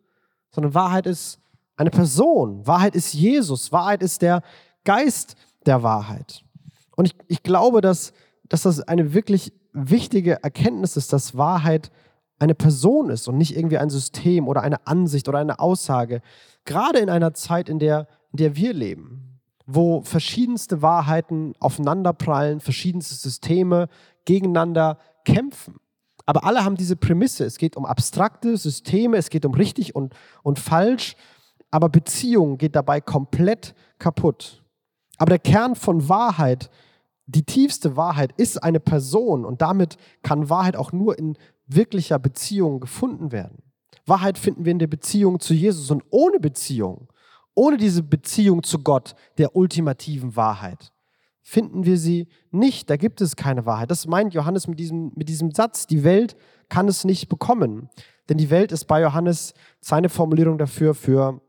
sondern 0.51 0.73
Wahrheit 0.73 1.05
ist 1.05 1.39
eine 1.75 1.89
Person. 1.89 2.65
Wahrheit 2.65 2.95
ist 2.95 3.13
Jesus. 3.13 3.71
Wahrheit 3.71 4.01
ist 4.01 4.21
der 4.21 4.41
Geist 4.85 5.35
der 5.65 5.83
Wahrheit. 5.83 6.43
Und 6.95 7.05
ich, 7.05 7.15
ich 7.27 7.43
glaube, 7.43 7.81
dass, 7.81 8.13
dass 8.49 8.63
das 8.63 8.81
eine 8.81 9.13
wirklich 9.13 9.53
wichtige 9.73 10.43
Erkenntnis 10.43 10.97
ist, 10.97 11.13
dass 11.13 11.37
Wahrheit 11.37 11.91
eine 12.39 12.55
Person 12.55 13.09
ist 13.09 13.27
und 13.27 13.37
nicht 13.37 13.55
irgendwie 13.55 13.77
ein 13.77 13.89
System 13.89 14.47
oder 14.47 14.61
eine 14.61 14.85
Ansicht 14.85 15.27
oder 15.29 15.39
eine 15.39 15.59
Aussage. 15.59 16.21
Gerade 16.65 16.99
in 16.99 17.09
einer 17.09 17.33
Zeit, 17.33 17.69
in 17.69 17.79
der, 17.79 18.07
in 18.31 18.37
der 18.37 18.55
wir 18.55 18.73
leben, 18.73 19.39
wo 19.65 20.01
verschiedenste 20.01 20.81
Wahrheiten 20.81 21.53
aufeinanderprallen, 21.59 22.59
verschiedenste 22.59 23.15
Systeme 23.15 23.87
gegeneinander 24.25 24.97
kämpfen. 25.25 25.79
Aber 26.25 26.45
alle 26.45 26.63
haben 26.63 26.75
diese 26.75 26.95
Prämisse. 26.95 27.45
Es 27.45 27.57
geht 27.57 27.75
um 27.75 27.85
abstrakte 27.85 28.57
Systeme, 28.57 29.17
es 29.17 29.29
geht 29.29 29.45
um 29.45 29.53
richtig 29.53 29.95
und, 29.95 30.13
und 30.41 30.59
falsch, 30.59 31.15
aber 31.71 31.89
Beziehung 31.89 32.57
geht 32.57 32.75
dabei 32.75 33.01
komplett 33.01 33.73
kaputt. 33.99 34.62
Aber 35.17 35.29
der 35.29 35.39
Kern 35.39 35.75
von 35.75 36.09
Wahrheit, 36.09 36.69
die 37.25 37.43
tiefste 37.43 37.95
Wahrheit, 37.95 38.33
ist 38.37 38.63
eine 38.63 38.79
Person 38.79 39.45
und 39.45 39.61
damit 39.61 39.97
kann 40.21 40.49
Wahrheit 40.49 40.75
auch 40.75 40.91
nur 40.91 41.17
in 41.17 41.37
wirklicher 41.67 42.19
Beziehung 42.19 42.79
gefunden 42.79 43.31
werden. 43.31 43.63
Wahrheit 44.05 44.37
finden 44.37 44.65
wir 44.65 44.71
in 44.71 44.79
der 44.79 44.87
Beziehung 44.87 45.39
zu 45.39 45.53
Jesus 45.53 45.89
und 45.91 46.03
ohne 46.09 46.39
Beziehung, 46.39 47.07
ohne 47.55 47.77
diese 47.77 48.03
Beziehung 48.03 48.63
zu 48.63 48.79
Gott, 48.79 49.15
der 49.37 49.55
ultimativen 49.55 50.35
Wahrheit, 50.35 50.91
finden 51.41 51.85
wir 51.85 51.97
sie 51.97 52.27
nicht. 52.51 52.89
Da 52.89 52.97
gibt 52.97 53.21
es 53.21 53.35
keine 53.35 53.65
Wahrheit. 53.65 53.91
Das 53.91 54.07
meint 54.07 54.33
Johannes 54.33 54.67
mit 54.67 54.79
diesem, 54.79 55.11
mit 55.15 55.29
diesem 55.29 55.51
Satz. 55.51 55.85
Die 55.87 56.03
Welt 56.03 56.35
kann 56.69 56.87
es 56.87 57.03
nicht 57.03 57.29
bekommen. 57.29 57.89
Denn 58.29 58.37
die 58.37 58.49
Welt 58.49 58.71
ist 58.71 58.85
bei 58.85 59.01
Johannes 59.01 59.53
seine 59.81 60.09
Formulierung 60.09 60.57
dafür, 60.57 60.95
für 60.95 61.41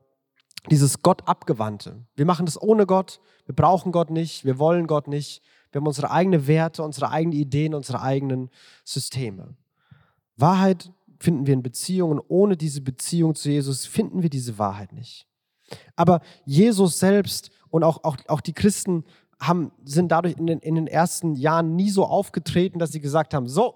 dieses 0.70 1.02
Gott 1.02 1.26
abgewandte. 1.26 2.04
Wir 2.16 2.26
machen 2.26 2.46
das 2.46 2.60
ohne 2.60 2.86
Gott. 2.86 3.20
Wir 3.46 3.54
brauchen 3.54 3.92
Gott 3.92 4.10
nicht. 4.10 4.44
Wir 4.44 4.58
wollen 4.58 4.86
Gott 4.86 5.08
nicht. 5.08 5.42
Wir 5.70 5.80
haben 5.80 5.86
unsere 5.86 6.10
eigenen 6.10 6.46
Werte, 6.46 6.82
unsere 6.82 7.10
eigenen 7.10 7.38
Ideen, 7.38 7.74
unsere 7.74 8.00
eigenen 8.00 8.50
Systeme. 8.84 9.56
Wahrheit 10.36 10.90
finden 11.18 11.46
wir 11.46 11.54
in 11.54 11.62
Beziehungen. 11.62 12.20
Ohne 12.28 12.56
diese 12.56 12.80
Beziehung 12.80 13.34
zu 13.34 13.50
Jesus 13.50 13.86
finden 13.86 14.22
wir 14.22 14.30
diese 14.30 14.58
Wahrheit 14.58 14.92
nicht. 14.92 15.26
Aber 15.96 16.20
Jesus 16.44 16.98
selbst 16.98 17.50
und 17.70 17.82
auch, 17.82 18.04
auch, 18.04 18.16
auch 18.28 18.40
die 18.40 18.52
Christen 18.52 19.04
haben, 19.40 19.72
sind 19.84 20.12
dadurch 20.12 20.36
in 20.36 20.46
den, 20.46 20.58
in 20.60 20.74
den 20.74 20.86
ersten 20.86 21.34
Jahren 21.34 21.74
nie 21.74 21.90
so 21.90 22.04
aufgetreten, 22.04 22.78
dass 22.78 22.92
sie 22.92 23.00
gesagt 23.00 23.34
haben, 23.34 23.48
so, 23.48 23.74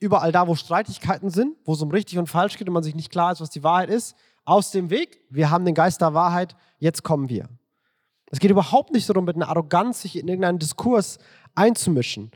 überall 0.00 0.32
da, 0.32 0.48
wo 0.48 0.54
Streitigkeiten 0.54 1.30
sind, 1.30 1.56
wo 1.64 1.74
es 1.74 1.82
um 1.82 1.90
richtig 1.90 2.18
und 2.18 2.26
falsch 2.26 2.56
geht 2.56 2.68
und 2.68 2.74
man 2.74 2.82
sich 2.82 2.94
nicht 2.94 3.10
klar 3.10 3.32
ist, 3.32 3.40
was 3.40 3.50
die 3.50 3.62
Wahrheit 3.62 3.90
ist, 3.90 4.16
aus 4.44 4.70
dem 4.70 4.90
Weg, 4.90 5.20
wir 5.30 5.50
haben 5.50 5.64
den 5.64 5.74
Geist 5.74 6.00
der 6.00 6.14
Wahrheit, 6.14 6.56
jetzt 6.78 7.02
kommen 7.02 7.28
wir. 7.28 7.48
Es 8.34 8.40
geht 8.40 8.50
überhaupt 8.50 8.92
nicht 8.92 9.08
darum, 9.08 9.26
mit 9.26 9.36
einer 9.36 9.48
Arroganz 9.48 10.02
sich 10.02 10.18
in 10.18 10.26
irgendeinen 10.26 10.58
Diskurs 10.58 11.18
einzumischen, 11.54 12.32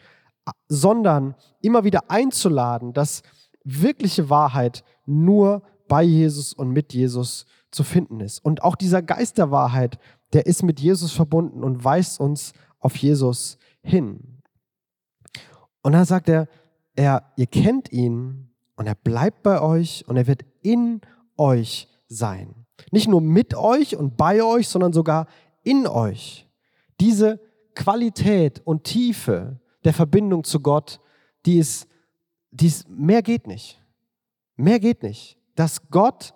sondern 0.69 1.35
immer 1.61 1.83
wieder 1.83 2.09
einzuladen, 2.09 2.93
dass 2.93 3.25
wirkliche 3.65 4.31
Wahrheit 4.31 4.85
nur 5.07 5.61
bei 5.89 6.05
Jesus 6.05 6.53
und 6.53 6.71
mit 6.71 6.95
Jesus 6.95 7.47
zu 7.73 7.83
finden 7.83 8.21
ist. 8.21 8.39
Und 8.45 8.63
auch 8.63 8.77
dieser 8.77 9.03
Geist 9.03 9.39
der 9.39 9.51
Wahrheit, 9.51 9.99
der 10.35 10.47
ist 10.47 10.63
mit 10.63 10.79
Jesus 10.79 11.11
verbunden 11.11 11.65
und 11.65 11.83
weist 11.83 12.21
uns 12.21 12.53
auf 12.79 12.95
Jesus 12.95 13.59
hin. 13.83 14.41
Und 15.83 15.95
dann 15.95 16.05
sagt 16.05 16.29
er, 16.29 16.47
er, 16.95 17.25
ihr 17.35 17.49
kennt 17.49 17.91
ihn 17.91 18.53
und 18.77 18.87
er 18.87 18.95
bleibt 18.95 19.43
bei 19.43 19.61
euch 19.61 20.05
und 20.07 20.17
er 20.17 20.29
wird 20.29 20.43
in 20.63 21.01
euch 21.37 21.89
sein. 22.07 22.67
Nicht 22.93 23.09
nur 23.09 23.21
mit 23.21 23.57
euch 23.57 23.97
und 23.97 24.17
bei 24.17 24.45
euch, 24.45 24.69
sondern 24.69 24.93
sogar 24.93 25.27
in 25.69 25.87
euch. 25.87 26.49
Diese 26.99 27.41
Qualität 27.75 28.63
und 28.65 28.85
Tiefe 28.85 29.61
der 29.85 29.93
Verbindung 29.93 30.43
zu 30.45 30.61
Gott, 30.61 30.99
die 31.45 31.59
ist, 31.59 31.87
die 32.51 32.69
ist, 32.69 32.89
mehr 32.89 33.23
geht 33.23 33.47
nicht. 33.47 33.81
Mehr 34.57 34.81
geht 34.81 35.03
nicht. 35.03 35.37
Dass 35.55 35.91
Gott 35.91 36.33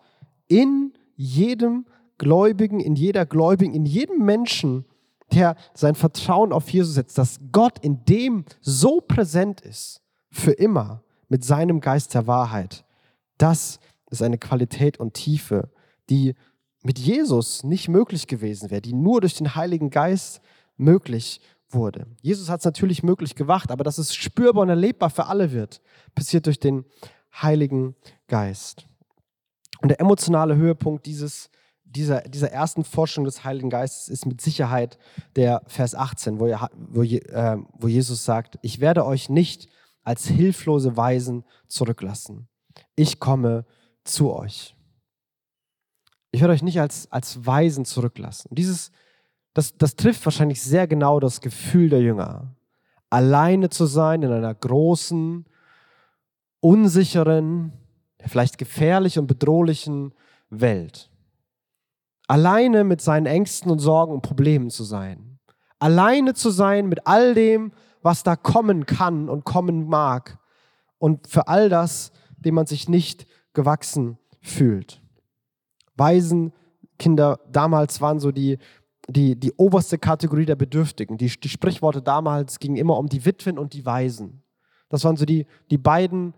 in 0.48 0.92
jedem 1.16 1.86
Gläubigen, 2.18 2.78
in 2.78 2.94
jeder 2.94 3.24
Gläubigen, 3.24 3.72
in 3.72 3.86
jedem 3.86 4.22
Menschen, 4.24 4.84
der 5.32 5.56
sein 5.72 5.94
Vertrauen 5.94 6.52
auf 6.52 6.68
Jesus 6.68 6.94
setzt, 6.94 7.16
dass 7.16 7.40
Gott 7.52 7.78
in 7.78 8.04
dem 8.04 8.44
so 8.60 9.00
präsent 9.00 9.62
ist, 9.62 10.02
für 10.30 10.52
immer, 10.52 11.02
mit 11.28 11.42
seinem 11.42 11.80
Geist 11.80 12.12
der 12.12 12.26
Wahrheit. 12.26 12.84
Das 13.38 13.80
ist 14.10 14.22
eine 14.22 14.36
Qualität 14.36 15.00
und 15.00 15.14
Tiefe, 15.14 15.70
die 16.10 16.34
mit 16.82 16.98
Jesus 16.98 17.64
nicht 17.64 17.88
möglich 17.88 18.26
gewesen 18.26 18.70
wäre, 18.70 18.82
die 18.82 18.92
nur 18.92 19.20
durch 19.20 19.34
den 19.34 19.54
Heiligen 19.54 19.90
Geist 19.90 20.40
möglich 20.76 21.40
wurde. 21.70 22.06
Jesus 22.20 22.48
hat 22.48 22.60
es 22.60 22.64
natürlich 22.64 23.02
möglich 23.02 23.34
gemacht, 23.34 23.70
aber 23.70 23.84
dass 23.84 23.98
es 23.98 24.14
spürbar 24.14 24.62
und 24.62 24.68
erlebbar 24.68 25.10
für 25.10 25.26
alle 25.26 25.52
wird, 25.52 25.80
passiert 26.14 26.46
durch 26.46 26.60
den 26.60 26.84
Heiligen 27.34 27.94
Geist. 28.28 28.86
Und 29.80 29.88
der 29.88 30.00
emotionale 30.00 30.56
Höhepunkt 30.56 31.06
dieses, 31.06 31.50
dieser, 31.84 32.22
dieser 32.22 32.50
ersten 32.50 32.84
Forschung 32.84 33.24
des 33.24 33.44
Heiligen 33.44 33.70
Geistes 33.70 34.08
ist 34.08 34.26
mit 34.26 34.40
Sicherheit 34.40 34.98
der 35.36 35.62
Vers 35.66 35.94
18, 35.94 36.38
wo, 36.38 36.46
er, 36.46 36.70
wo, 36.74 37.02
äh, 37.02 37.58
wo 37.72 37.88
Jesus 37.88 38.24
sagt, 38.24 38.58
ich 38.62 38.80
werde 38.80 39.06
euch 39.06 39.28
nicht 39.28 39.68
als 40.04 40.26
hilflose 40.26 40.96
Weisen 40.96 41.44
zurücklassen. 41.68 42.48
Ich 42.96 43.20
komme 43.20 43.64
zu 44.04 44.32
euch. 44.32 44.74
Ich 46.32 46.40
werde 46.40 46.54
euch 46.54 46.62
nicht 46.62 46.80
als, 46.80 47.10
als 47.12 47.46
Weisen 47.46 47.84
zurücklassen. 47.84 48.48
Dieses, 48.54 48.90
das, 49.54 49.76
das 49.76 49.96
trifft 49.96 50.24
wahrscheinlich 50.24 50.62
sehr 50.62 50.88
genau 50.88 51.20
das 51.20 51.40
Gefühl 51.42 51.90
der 51.90 52.00
Jünger. 52.00 52.56
Alleine 53.10 53.68
zu 53.68 53.84
sein 53.84 54.22
in 54.22 54.32
einer 54.32 54.54
großen, 54.54 55.44
unsicheren, 56.60 57.74
vielleicht 58.26 58.56
gefährlichen 58.56 59.20
und 59.20 59.26
bedrohlichen 59.26 60.14
Welt. 60.48 61.10
Alleine 62.28 62.84
mit 62.84 63.02
seinen 63.02 63.26
Ängsten 63.26 63.70
und 63.70 63.80
Sorgen 63.80 64.14
und 64.14 64.22
Problemen 64.22 64.70
zu 64.70 64.84
sein. 64.84 65.38
Alleine 65.78 66.32
zu 66.32 66.48
sein 66.48 66.88
mit 66.88 67.06
all 67.06 67.34
dem, 67.34 67.72
was 68.00 68.22
da 68.22 68.36
kommen 68.36 68.86
kann 68.86 69.28
und 69.28 69.44
kommen 69.44 69.86
mag. 69.86 70.38
Und 70.96 71.26
für 71.26 71.48
all 71.48 71.68
das, 71.68 72.10
dem 72.38 72.54
man 72.54 72.66
sich 72.66 72.88
nicht 72.88 73.26
gewachsen 73.52 74.16
fühlt. 74.40 75.01
Waisenkinder 76.02 77.38
damals 77.50 78.00
waren 78.00 78.18
so 78.18 78.32
die, 78.32 78.58
die, 79.08 79.38
die 79.38 79.52
oberste 79.52 79.98
Kategorie 79.98 80.46
der 80.46 80.56
Bedürftigen. 80.56 81.16
Die, 81.16 81.28
die 81.28 81.48
Sprichworte 81.48 82.02
damals 82.02 82.58
gingen 82.58 82.76
immer 82.76 82.98
um 82.98 83.08
die 83.08 83.24
Witwen 83.24 83.56
und 83.56 83.72
die 83.72 83.86
Waisen. 83.86 84.42
Das 84.88 85.04
waren 85.04 85.16
so 85.16 85.24
die, 85.24 85.46
die 85.70 85.78
beiden 85.78 86.34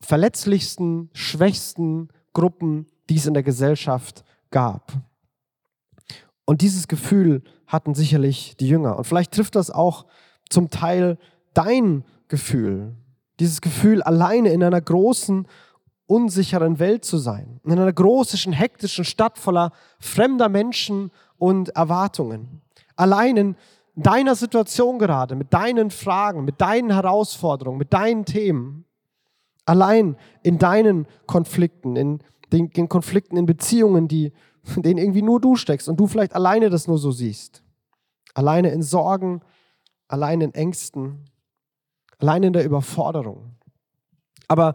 verletzlichsten, 0.00 1.08
schwächsten 1.14 2.08
Gruppen, 2.34 2.86
die 3.08 3.16
es 3.16 3.26
in 3.26 3.34
der 3.34 3.42
Gesellschaft 3.42 4.24
gab. 4.50 4.92
Und 6.44 6.60
dieses 6.60 6.86
Gefühl 6.86 7.42
hatten 7.66 7.94
sicherlich 7.94 8.56
die 8.58 8.68
Jünger. 8.68 8.98
Und 8.98 9.04
vielleicht 9.04 9.32
trifft 9.32 9.56
das 9.56 9.70
auch 9.70 10.04
zum 10.50 10.68
Teil 10.68 11.18
dein 11.54 12.04
Gefühl. 12.28 12.94
Dieses 13.40 13.62
Gefühl, 13.62 14.02
alleine 14.02 14.50
in 14.50 14.62
einer 14.62 14.80
großen, 14.80 15.48
unsicheren 16.06 16.78
Welt 16.78 17.04
zu 17.04 17.18
sein. 17.18 17.60
In 17.64 17.72
einer 17.72 17.92
großen, 17.92 18.52
hektischen 18.52 19.04
Stadt 19.04 19.38
voller 19.38 19.72
fremder 19.98 20.48
Menschen 20.48 21.10
und 21.38 21.70
Erwartungen. 21.70 22.62
Allein 22.96 23.36
in 23.36 23.56
deiner 23.96 24.34
Situation 24.34 24.98
gerade, 24.98 25.36
mit 25.36 25.52
deinen 25.52 25.90
Fragen, 25.90 26.44
mit 26.44 26.60
deinen 26.60 26.92
Herausforderungen, 26.92 27.78
mit 27.78 27.92
deinen 27.92 28.24
Themen. 28.24 28.84
Allein 29.66 30.16
in 30.42 30.58
deinen 30.58 31.06
Konflikten, 31.26 31.96
in 31.96 32.18
den, 32.52 32.70
den 32.70 32.88
Konflikten 32.88 33.36
in 33.36 33.46
Beziehungen, 33.46 34.08
die, 34.08 34.32
in 34.76 34.82
denen 34.82 34.98
irgendwie 34.98 35.22
nur 35.22 35.40
du 35.40 35.56
steckst 35.56 35.88
und 35.88 35.98
du 35.98 36.06
vielleicht 36.06 36.34
alleine 36.34 36.70
das 36.70 36.86
nur 36.86 36.98
so 36.98 37.10
siehst. 37.10 37.62
Alleine 38.34 38.70
in 38.70 38.82
Sorgen, 38.82 39.40
allein 40.08 40.40
in 40.40 40.52
Ängsten, 40.54 41.30
allein 42.18 42.42
in 42.42 42.52
der 42.52 42.64
Überforderung. 42.64 43.54
Aber, 44.48 44.74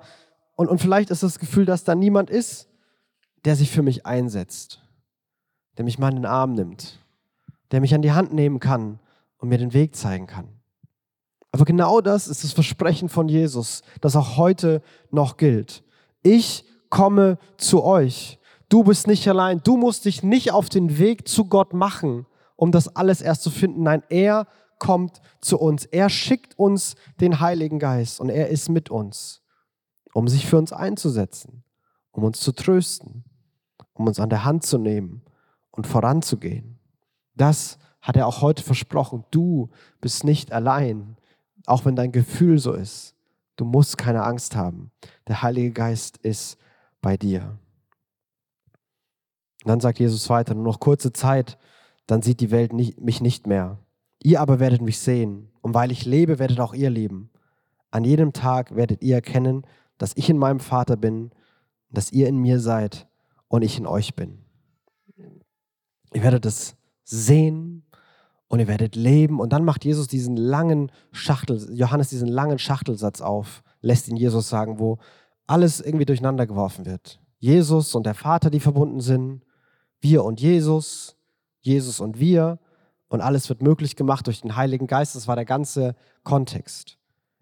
und, 0.60 0.68
und 0.68 0.82
vielleicht 0.82 1.10
ist 1.10 1.24
das 1.24 1.39
Gefühl, 1.39 1.63
dass 1.63 1.86
da 1.86 1.96
niemand 1.96 2.30
ist, 2.30 2.68
der 3.46 3.56
sich 3.56 3.72
für 3.72 3.82
mich 3.82 4.06
einsetzt, 4.06 4.82
der 5.78 5.86
mich 5.86 5.98
mal 5.98 6.10
in 6.10 6.18
den 6.18 6.25
Arm 6.25 6.51
nimmt, 6.51 7.00
der 7.72 7.80
mich 7.80 7.96
an 7.96 8.01
die 8.01 8.12
Hand 8.12 8.34
nehmen 8.34 8.60
kann 8.60 9.00
und 9.38 9.48
mir 9.48 9.58
den 9.58 9.72
Weg 9.72 9.96
zeigen 9.96 10.28
kann. 10.28 10.50
Aber 11.54 11.63
genau 11.63 12.01
das 12.01 12.28
ist 12.28 12.44
das 12.44 12.51
Versprechen 12.51 13.08
von 13.08 13.30
Jesus, 13.30 13.84
das 14.01 14.18
auch 14.18 14.36
heute 14.36 14.82
noch 15.12 15.38
gilt. 15.38 15.82
Ich 16.24 16.66
komme 16.89 17.38
zu 17.56 17.82
euch. 17.86 18.38
du 18.68 18.84
bist 18.84 19.08
nicht 19.08 19.30
allein, 19.30 19.62
du 19.63 19.78
musst 19.78 20.04
dich 20.04 20.24
nicht 20.24 20.51
auf 20.51 20.68
den 20.68 20.98
Weg 20.98 21.30
zu 21.30 21.46
Gott 21.46 21.72
machen, 21.72 22.25
um 22.58 22.74
das 22.74 22.98
alles 22.98 23.22
erst 23.22 23.44
zu 23.44 23.50
finden. 23.50 23.84
Nein, 23.84 24.04
er 24.10 24.46
kommt 24.78 25.22
zu 25.39 25.58
uns. 25.58 25.86
Er 25.86 26.10
schickt 26.10 26.60
uns 26.60 26.96
den 27.22 27.39
Heiligen 27.39 27.80
Geist 27.80 28.20
und 28.20 28.28
er 28.28 28.50
ist 28.50 28.68
mit 28.68 28.89
uns, 28.89 29.38
um 30.20 30.28
sich 30.28 30.48
für 30.48 30.58
uns 30.58 30.74
einzusetzen, 30.74 31.64
um 32.12 32.26
uns 32.26 32.42
zu 32.42 32.52
trösten, 32.52 33.24
um 33.94 34.06
uns 34.06 34.20
an 34.20 34.30
der 34.30 34.44
Hand 34.44 34.66
zu 34.66 34.78
nehmen 34.78 35.22
und 35.72 35.88
voranzugehen. 35.88 36.78
Das 37.36 37.80
hat 38.02 38.18
er 38.18 38.28
auch 38.28 38.42
heute 38.42 38.62
versprochen. 38.62 39.24
Du 39.32 39.70
bist 40.02 40.26
nicht 40.26 40.52
allein, 40.52 41.16
auch 41.66 41.86
wenn 41.86 41.96
dein 41.96 42.12
Gefühl 42.12 42.60
so 42.60 42.74
ist. 42.74 43.16
Du 43.56 43.64
musst 43.64 43.98
keine 43.98 44.24
Angst 44.24 44.58
haben. 44.58 44.92
Der 45.30 45.42
Heilige 45.42 45.72
Geist 45.72 46.18
ist 46.18 46.58
bei 47.00 47.16
dir. 47.16 47.58
Und 49.64 49.70
dann 49.70 49.80
sagt 49.80 50.00
Jesus 50.00 50.30
weiter, 50.30 50.54
nur 50.54 50.66
noch 50.66 50.82
kurze 50.82 51.14
Zeit, 51.14 51.58
dann 52.08 52.22
sieht 52.22 52.42
die 52.42 52.52
Welt 52.52 52.74
nicht, 52.74 53.00
mich 53.00 53.22
nicht 53.22 53.48
mehr. 53.48 53.78
Ihr 54.22 54.42
aber 54.42 54.60
werdet 54.60 54.82
mich 54.82 55.00
sehen. 55.00 55.50
Und 55.62 55.76
weil 55.76 55.94
ich 55.94 56.04
lebe, 56.04 56.40
werdet 56.40 56.60
auch 56.60 56.74
ihr 56.74 56.90
leben. 56.90 57.30
An 57.90 58.04
jedem 58.04 58.34
Tag 58.34 58.76
werdet 58.76 59.02
ihr 59.02 59.16
erkennen, 59.16 59.64
dass 60.00 60.13
ich 60.15 60.29
in 60.29 60.39
meinem 60.39 60.60
Vater 60.60 60.98
bin, 60.98 61.29
dass 61.91 62.12
ihr 62.12 62.27
in 62.27 62.38
mir 62.38 62.60
seid 62.60 63.08
und 63.48 63.62
ich 63.62 63.77
in 63.77 63.86
euch 63.86 64.15
bin. 64.15 64.39
Ihr 66.13 66.24
werdet 66.24 66.46
es 66.48 66.75
sehen 67.03 67.84
und 68.48 68.60
ihr 68.60 68.68
werdet 68.68 68.96
leben. 68.96 69.39
Und 69.39 69.53
dann 69.53 69.63
macht 69.63 69.86
Jesus 69.86 70.08
diesen 70.08 70.36
langen 70.36 70.91
Schachtel, 71.12 71.70
Johannes 71.72 72.10
diesen 72.10 72.27
langen 72.27 72.58
Schachtelsatz 72.58 73.22
auf, 73.22 73.62
lässt 73.82 74.08
ihn 74.08 74.18
Jesus 74.18 74.50
sagen, 74.50 74.79
wo 74.79 74.98
alles 75.48 75.82
irgendwie 75.82 76.06
durcheinander 76.06 76.48
geworfen 76.48 76.86
wird. 76.86 77.20
Jesus 77.38 77.96
und 77.96 78.06
der 78.06 78.15
Vater, 78.15 78.50
die 78.50 78.60
verbunden 78.60 79.01
sind, 79.01 79.44
wir 80.01 80.24
und 80.24 80.39
Jesus, 80.41 81.15
Jesus 81.62 82.00
und 82.00 82.20
wir 82.20 82.60
und 83.08 83.22
alles 83.22 83.50
wird 83.50 83.62
möglich 83.62 83.96
gemacht 83.96 84.27
durch 84.27 84.41
den 84.41 84.56
Heiligen 84.56 84.88
Geist. 84.88 85.15
Das 85.15 85.27
war 85.27 85.36
der 85.36 85.46
ganze 85.46 85.96
Kontext. 86.24 86.99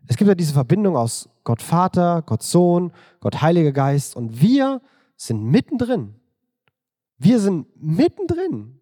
Es 0.08 0.16
gibt 0.16 0.28
ja 0.28 0.36
diese 0.36 0.54
Verbindung 0.54 0.96
aus 0.96 1.30
Gott 1.44 1.62
Vater, 1.62 2.24
Gott 2.26 2.42
Sohn, 2.42 2.92
Gott 3.20 3.42
Heiliger 3.42 3.74
Geist 3.74 4.16
und 4.16 4.42
wir 4.42 4.82
sind 5.18 5.44
mittendrin. 5.44 6.16
Wir 7.18 7.40
sind 7.40 7.68
mittendrin. 7.76 8.80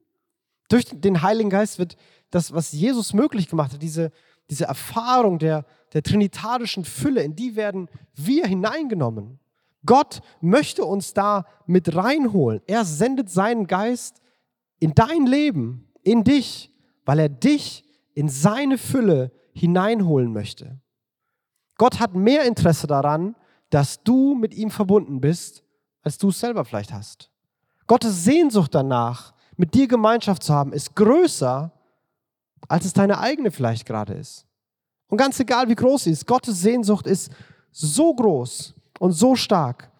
Durch 0.70 0.86
den 0.86 1.22
Heiligen 1.22 1.50
Geist 1.50 1.80
wird 1.80 1.96
das, 2.30 2.54
was 2.54 2.72
Jesus 2.72 3.14
möglich 3.14 3.50
gemacht 3.50 3.74
hat, 3.74 3.82
diese, 3.82 4.12
diese 4.50 4.66
Erfahrung 4.66 5.40
der, 5.40 5.66
der 5.94 6.04
trinitarischen 6.04 6.86
Fülle, 6.86 7.24
in 7.24 7.36
die 7.36 7.56
werden 7.56 7.90
wir 8.14 8.46
hineingenommen. 8.46 9.40
Gott 9.86 10.22
möchte 10.42 10.84
uns 10.84 11.14
da 11.14 11.46
mit 11.66 11.96
reinholen. 11.96 12.62
Er 12.68 12.86
sendet 12.86 13.30
seinen 13.30 13.68
Geist 13.68 14.22
in 14.80 14.94
dein 14.94 15.26
Leben, 15.26 15.88
in 16.04 16.24
dich, 16.24 16.72
weil 17.06 17.20
er 17.20 17.30
dich 17.30 17.84
in 18.14 18.30
seine 18.30 18.78
Fülle 18.78 19.32
hineinholen 19.54 20.34
möchte. 20.34 20.80
Gott 21.78 22.00
hat 22.00 22.16
mehr 22.16 22.46
Interesse 22.46 22.88
daran, 22.88 23.36
dass 23.70 24.02
du 24.04 24.36
mit 24.36 24.54
ihm 24.54 24.72
verbunden 24.72 25.20
bist, 25.20 25.64
als 26.02 26.18
du 26.18 26.30
es 26.30 26.40
selber 26.40 26.64
vielleicht 26.66 26.94
hast. 26.94 27.30
Gottes 27.88 28.24
Sehnsucht 28.24 28.74
danach, 28.74 29.34
mit 29.58 29.74
dir 29.74 29.88
Gemeinschaft 29.88 30.44
zu 30.44 30.54
haben, 30.54 30.74
ist 30.74 30.96
größer, 30.96 31.72
als 32.68 32.86
es 32.86 32.94
deine 32.94 33.20
eigene 33.20 33.52
vielleicht 33.52 33.86
gerade 33.86 34.14
ist. 34.14 34.46
Und 35.08 35.18
ganz 35.18 35.40
egal, 35.40 35.70
wie 35.70 35.76
groß 35.76 36.06
sie 36.06 36.12
ist, 36.12 36.26
Gottes 36.26 36.62
Sehnsucht 36.62 37.08
ist 37.08 37.32
so 37.72 38.14
groß 38.14 38.74
und 39.00 39.12
so 39.12 39.36
stark. 39.36 39.92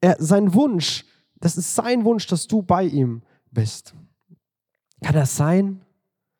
Er, 0.00 0.16
sein 0.18 0.54
Wunsch, 0.54 1.04
das 1.40 1.56
ist 1.56 1.74
sein 1.74 2.04
Wunsch, 2.04 2.26
dass 2.26 2.46
du 2.46 2.62
bei 2.62 2.84
ihm 2.84 3.22
bist. 3.50 3.94
Kann 5.02 5.14
das 5.14 5.36
sein? 5.36 5.82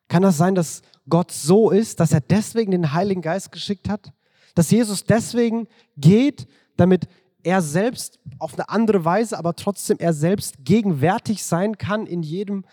Kann 0.07 0.23
das 0.23 0.37
sein, 0.37 0.55
dass 0.55 0.81
Gott 1.07 1.31
so 1.31 1.69
ist, 1.69 1.99
dass 1.99 2.11
er 2.11 2.21
deswegen 2.21 2.71
den 2.71 2.91
Heiligen 2.93 3.21
Geist 3.21 3.51
geschickt 3.51 3.87
hat? 3.87 4.11
Dass 4.55 4.71
Jesus 4.71 5.03
deswegen 5.03 5.67
geht, 5.97 6.47
damit 6.77 7.07
er 7.43 7.61
selbst 7.61 8.19
auf 8.37 8.53
eine 8.53 8.69
andere 8.69 9.05
Weise, 9.05 9.37
aber 9.37 9.55
trotzdem 9.55 9.97
er 9.99 10.13
selbst 10.13 10.65
gegenwärtig 10.65 11.43
sein 11.43 11.77
kann 11.77 12.05
in 12.05 12.21
jedem 12.21 12.65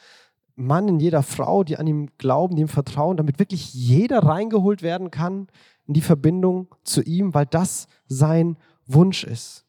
Mann, 0.57 0.89
in 0.89 1.01
jeder 1.01 1.23
Frau, 1.23 1.65
die 1.65 1.77
an 1.77 1.87
ihm 1.87 2.09
glauben, 2.19 2.57
die 2.57 2.63
ihm 2.63 2.69
vertrauen, 2.69 3.17
damit 3.17 3.39
wirklich 3.39 3.75
jeder 3.75 4.21
reingeholt 4.21 4.83
werden 4.83 5.11
kann 5.11 5.49
in 5.87 5.95
die 5.95 6.01
Verbindung 6.01 6.69
zu 6.83 7.03
ihm, 7.03 7.35
weil 7.35 7.47
das 7.47 7.87
sein 8.07 8.57
Wunsch 8.87 9.25
ist. 9.25 9.65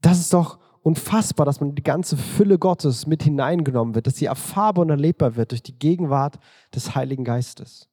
Das 0.00 0.18
ist 0.18 0.32
doch 0.32 0.58
unfassbar, 0.82 1.46
dass 1.46 1.60
man 1.60 1.74
die 1.74 1.82
ganze 1.82 2.16
Fülle 2.16 2.58
Gottes 2.58 3.06
mit 3.06 3.22
hineingenommen 3.22 3.94
wird, 3.94 4.06
dass 4.06 4.16
sie 4.16 4.26
erfahrbar 4.26 4.82
und 4.82 4.90
erlebbar 4.90 5.36
wird 5.36 5.52
durch 5.52 5.62
die 5.62 5.78
Gegenwart 5.78 6.38
des 6.74 6.94
Heiligen 6.94 7.24
Geistes. 7.24 7.88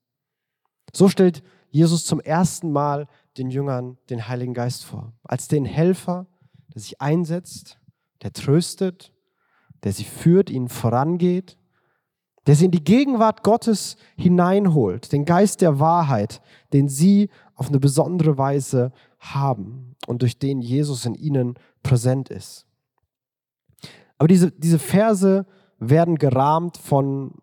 So 0.91 1.07
stellt 1.07 1.41
Jesus 1.71 2.05
zum 2.05 2.19
ersten 2.19 2.71
Mal 2.71 3.07
den 3.37 3.49
Jüngern 3.49 3.97
den 4.09 4.27
Heiligen 4.27 4.53
Geist 4.53 4.85
vor, 4.85 5.13
als 5.23 5.47
den 5.47 5.65
Helfer, 5.65 6.27
der 6.73 6.81
sich 6.81 7.01
einsetzt, 7.01 7.79
der 8.21 8.33
tröstet, 8.33 9.11
der 9.83 9.93
sie 9.93 10.03
führt, 10.03 10.49
ihnen 10.49 10.69
vorangeht, 10.69 11.57
der 12.45 12.55
sie 12.55 12.65
in 12.65 12.71
die 12.71 12.83
Gegenwart 12.83 13.43
Gottes 13.43 13.97
hineinholt, 14.17 15.11
den 15.11 15.25
Geist 15.25 15.61
der 15.61 15.79
Wahrheit, 15.79 16.41
den 16.73 16.89
sie 16.89 17.29
auf 17.55 17.69
eine 17.69 17.79
besondere 17.79 18.37
Weise 18.37 18.91
haben 19.19 19.95
und 20.07 20.21
durch 20.21 20.39
den 20.39 20.61
Jesus 20.61 21.05
in 21.05 21.15
ihnen 21.15 21.55
präsent 21.83 22.29
ist. 22.29 22.65
Aber 24.17 24.27
diese, 24.27 24.51
diese 24.51 24.79
Verse 24.79 25.45
werden 25.79 26.17
gerahmt 26.17 26.77
von 26.77 27.35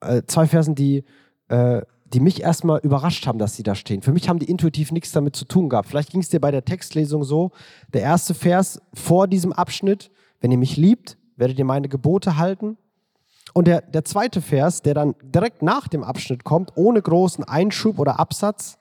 äh, 0.00 0.22
zwei 0.26 0.46
Versen, 0.46 0.74
die, 0.74 1.04
äh, 1.48 1.82
die 2.12 2.20
mich 2.20 2.42
erstmal 2.42 2.80
überrascht 2.80 3.26
haben, 3.26 3.38
dass 3.38 3.56
sie 3.56 3.62
da 3.62 3.74
stehen. 3.74 4.02
Für 4.02 4.12
mich 4.12 4.28
haben 4.28 4.38
die 4.38 4.50
intuitiv 4.50 4.92
nichts 4.92 5.12
damit 5.12 5.34
zu 5.34 5.44
tun 5.44 5.68
gehabt. 5.68 5.88
Vielleicht 5.88 6.10
ging 6.10 6.20
es 6.20 6.28
dir 6.28 6.40
bei 6.40 6.50
der 6.50 6.64
Textlesung 6.64 7.24
so, 7.24 7.52
der 7.92 8.02
erste 8.02 8.34
Vers 8.34 8.80
vor 8.92 9.28
diesem 9.28 9.52
Abschnitt, 9.52 10.10
wenn 10.40 10.52
ihr 10.52 10.58
mich 10.58 10.76
liebt, 10.76 11.16
werdet 11.36 11.58
ihr 11.58 11.64
meine 11.64 11.88
Gebote 11.88 12.36
halten. 12.36 12.76
Und 13.54 13.66
der, 13.66 13.82
der 13.82 14.04
zweite 14.04 14.40
Vers, 14.40 14.82
der 14.82 14.94
dann 14.94 15.14
direkt 15.22 15.62
nach 15.62 15.88
dem 15.88 16.04
Abschnitt 16.04 16.44
kommt, 16.44 16.72
ohne 16.76 17.00
großen 17.00 17.44
Einschub 17.44 17.98
oder 17.98 18.18
Absatz, 18.18 18.78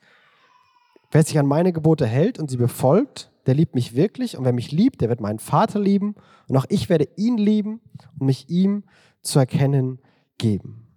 wer 1.12 1.24
sich 1.24 1.38
an 1.40 1.46
meine 1.46 1.74
Gebote 1.74 2.06
hält 2.06 2.40
und 2.40 2.50
sie 2.50 2.58
befolgt, 2.58 3.32
der 3.46 3.56
liebt 3.56 3.76
mich 3.76 3.96
wirklich 3.96 4.38
und 4.38 4.46
wer 4.46 4.54
mich 4.54 4.72
liebt, 4.72 5.02
der 5.02 5.10
wird 5.10 5.20
meinen 5.20 5.40
Vater 5.40 5.80
lieben 5.80 6.16
und 6.48 6.58
auch 6.58 6.66
ich 6.70 6.90
werde 6.90 7.08
ihn 7.16 7.38
lieben 7.38 7.82
und 8.20 8.28
mich 8.28 8.50
ihm 8.50 8.84
zu 9.22 9.40
erkennen 9.40 10.00
geben. 10.38 10.88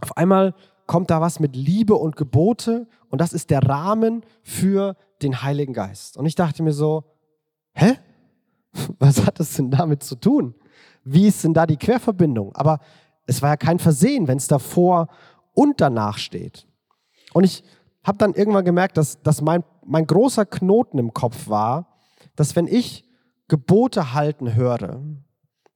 Auf 0.00 0.16
einmal 0.16 0.54
kommt 0.86 1.10
da 1.10 1.20
was 1.20 1.40
mit 1.40 1.56
Liebe 1.56 1.94
und 1.94 2.16
Gebote 2.16 2.86
und 3.10 3.20
das 3.20 3.32
ist 3.32 3.50
der 3.50 3.62
Rahmen 3.62 4.24
für 4.42 4.96
den 5.22 5.42
Heiligen 5.42 5.72
Geist. 5.72 6.16
Und 6.16 6.26
ich 6.26 6.34
dachte 6.34 6.62
mir 6.62 6.72
so, 6.72 7.04
hä? 7.74 7.98
Was 8.98 9.24
hat 9.24 9.40
das 9.40 9.54
denn 9.54 9.70
damit 9.70 10.02
zu 10.02 10.16
tun? 10.16 10.54
Wie 11.04 11.28
ist 11.28 11.42
denn 11.44 11.54
da 11.54 11.66
die 11.66 11.78
Querverbindung? 11.78 12.54
Aber 12.54 12.80
es 13.26 13.40
war 13.42 13.50
ja 13.50 13.56
kein 13.56 13.78
Versehen, 13.78 14.28
wenn 14.28 14.38
es 14.38 14.48
davor 14.48 15.08
und 15.54 15.80
danach 15.80 16.18
steht. 16.18 16.66
Und 17.32 17.44
ich 17.44 17.64
habe 18.04 18.18
dann 18.18 18.34
irgendwann 18.34 18.64
gemerkt, 18.64 18.96
dass, 18.96 19.22
dass 19.22 19.40
mein, 19.40 19.64
mein 19.84 20.06
großer 20.06 20.46
Knoten 20.46 20.98
im 20.98 21.12
Kopf 21.12 21.48
war, 21.48 21.98
dass 22.34 22.54
wenn 22.54 22.66
ich 22.66 23.04
Gebote 23.48 24.14
halten 24.14 24.54
höre, 24.54 25.00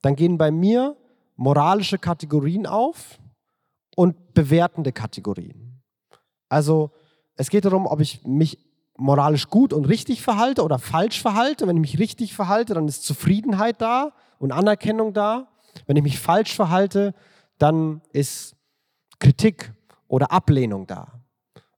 dann 0.03 0.17
gehen 0.17 0.37
bei 0.37 0.51
mir 0.51 0.97
moralische 1.37 1.99
Kategorien 1.99 2.67
auf 2.67 3.20
und 4.01 4.33
bewertende 4.33 4.93
Kategorien. 4.93 5.83
Also 6.49 6.91
es 7.37 7.51
geht 7.51 7.67
darum, 7.67 7.87
ob 7.87 8.01
ich 8.01 8.25
mich 8.25 8.57
moralisch 8.97 9.49
gut 9.49 9.75
und 9.75 9.85
richtig 9.85 10.23
verhalte 10.23 10.63
oder 10.63 10.79
falsch 10.79 11.21
verhalte. 11.21 11.67
Wenn 11.67 11.77
ich 11.77 11.83
mich 11.83 11.99
richtig 11.99 12.33
verhalte, 12.33 12.73
dann 12.73 12.89
ist 12.89 13.05
Zufriedenheit 13.05 13.83
da 13.83 14.15
und 14.39 14.53
Anerkennung 14.53 15.13
da. 15.13 15.49
Wenn 15.87 15.99
ich 15.99 16.03
mich 16.03 16.19
falsch 16.19 16.57
verhalte, 16.57 17.15
dann 17.59 18.01
ist 18.15 18.57
Kritik 19.19 19.75
oder 20.09 20.33
Ablehnung 20.33 20.87
da. 20.87 21.21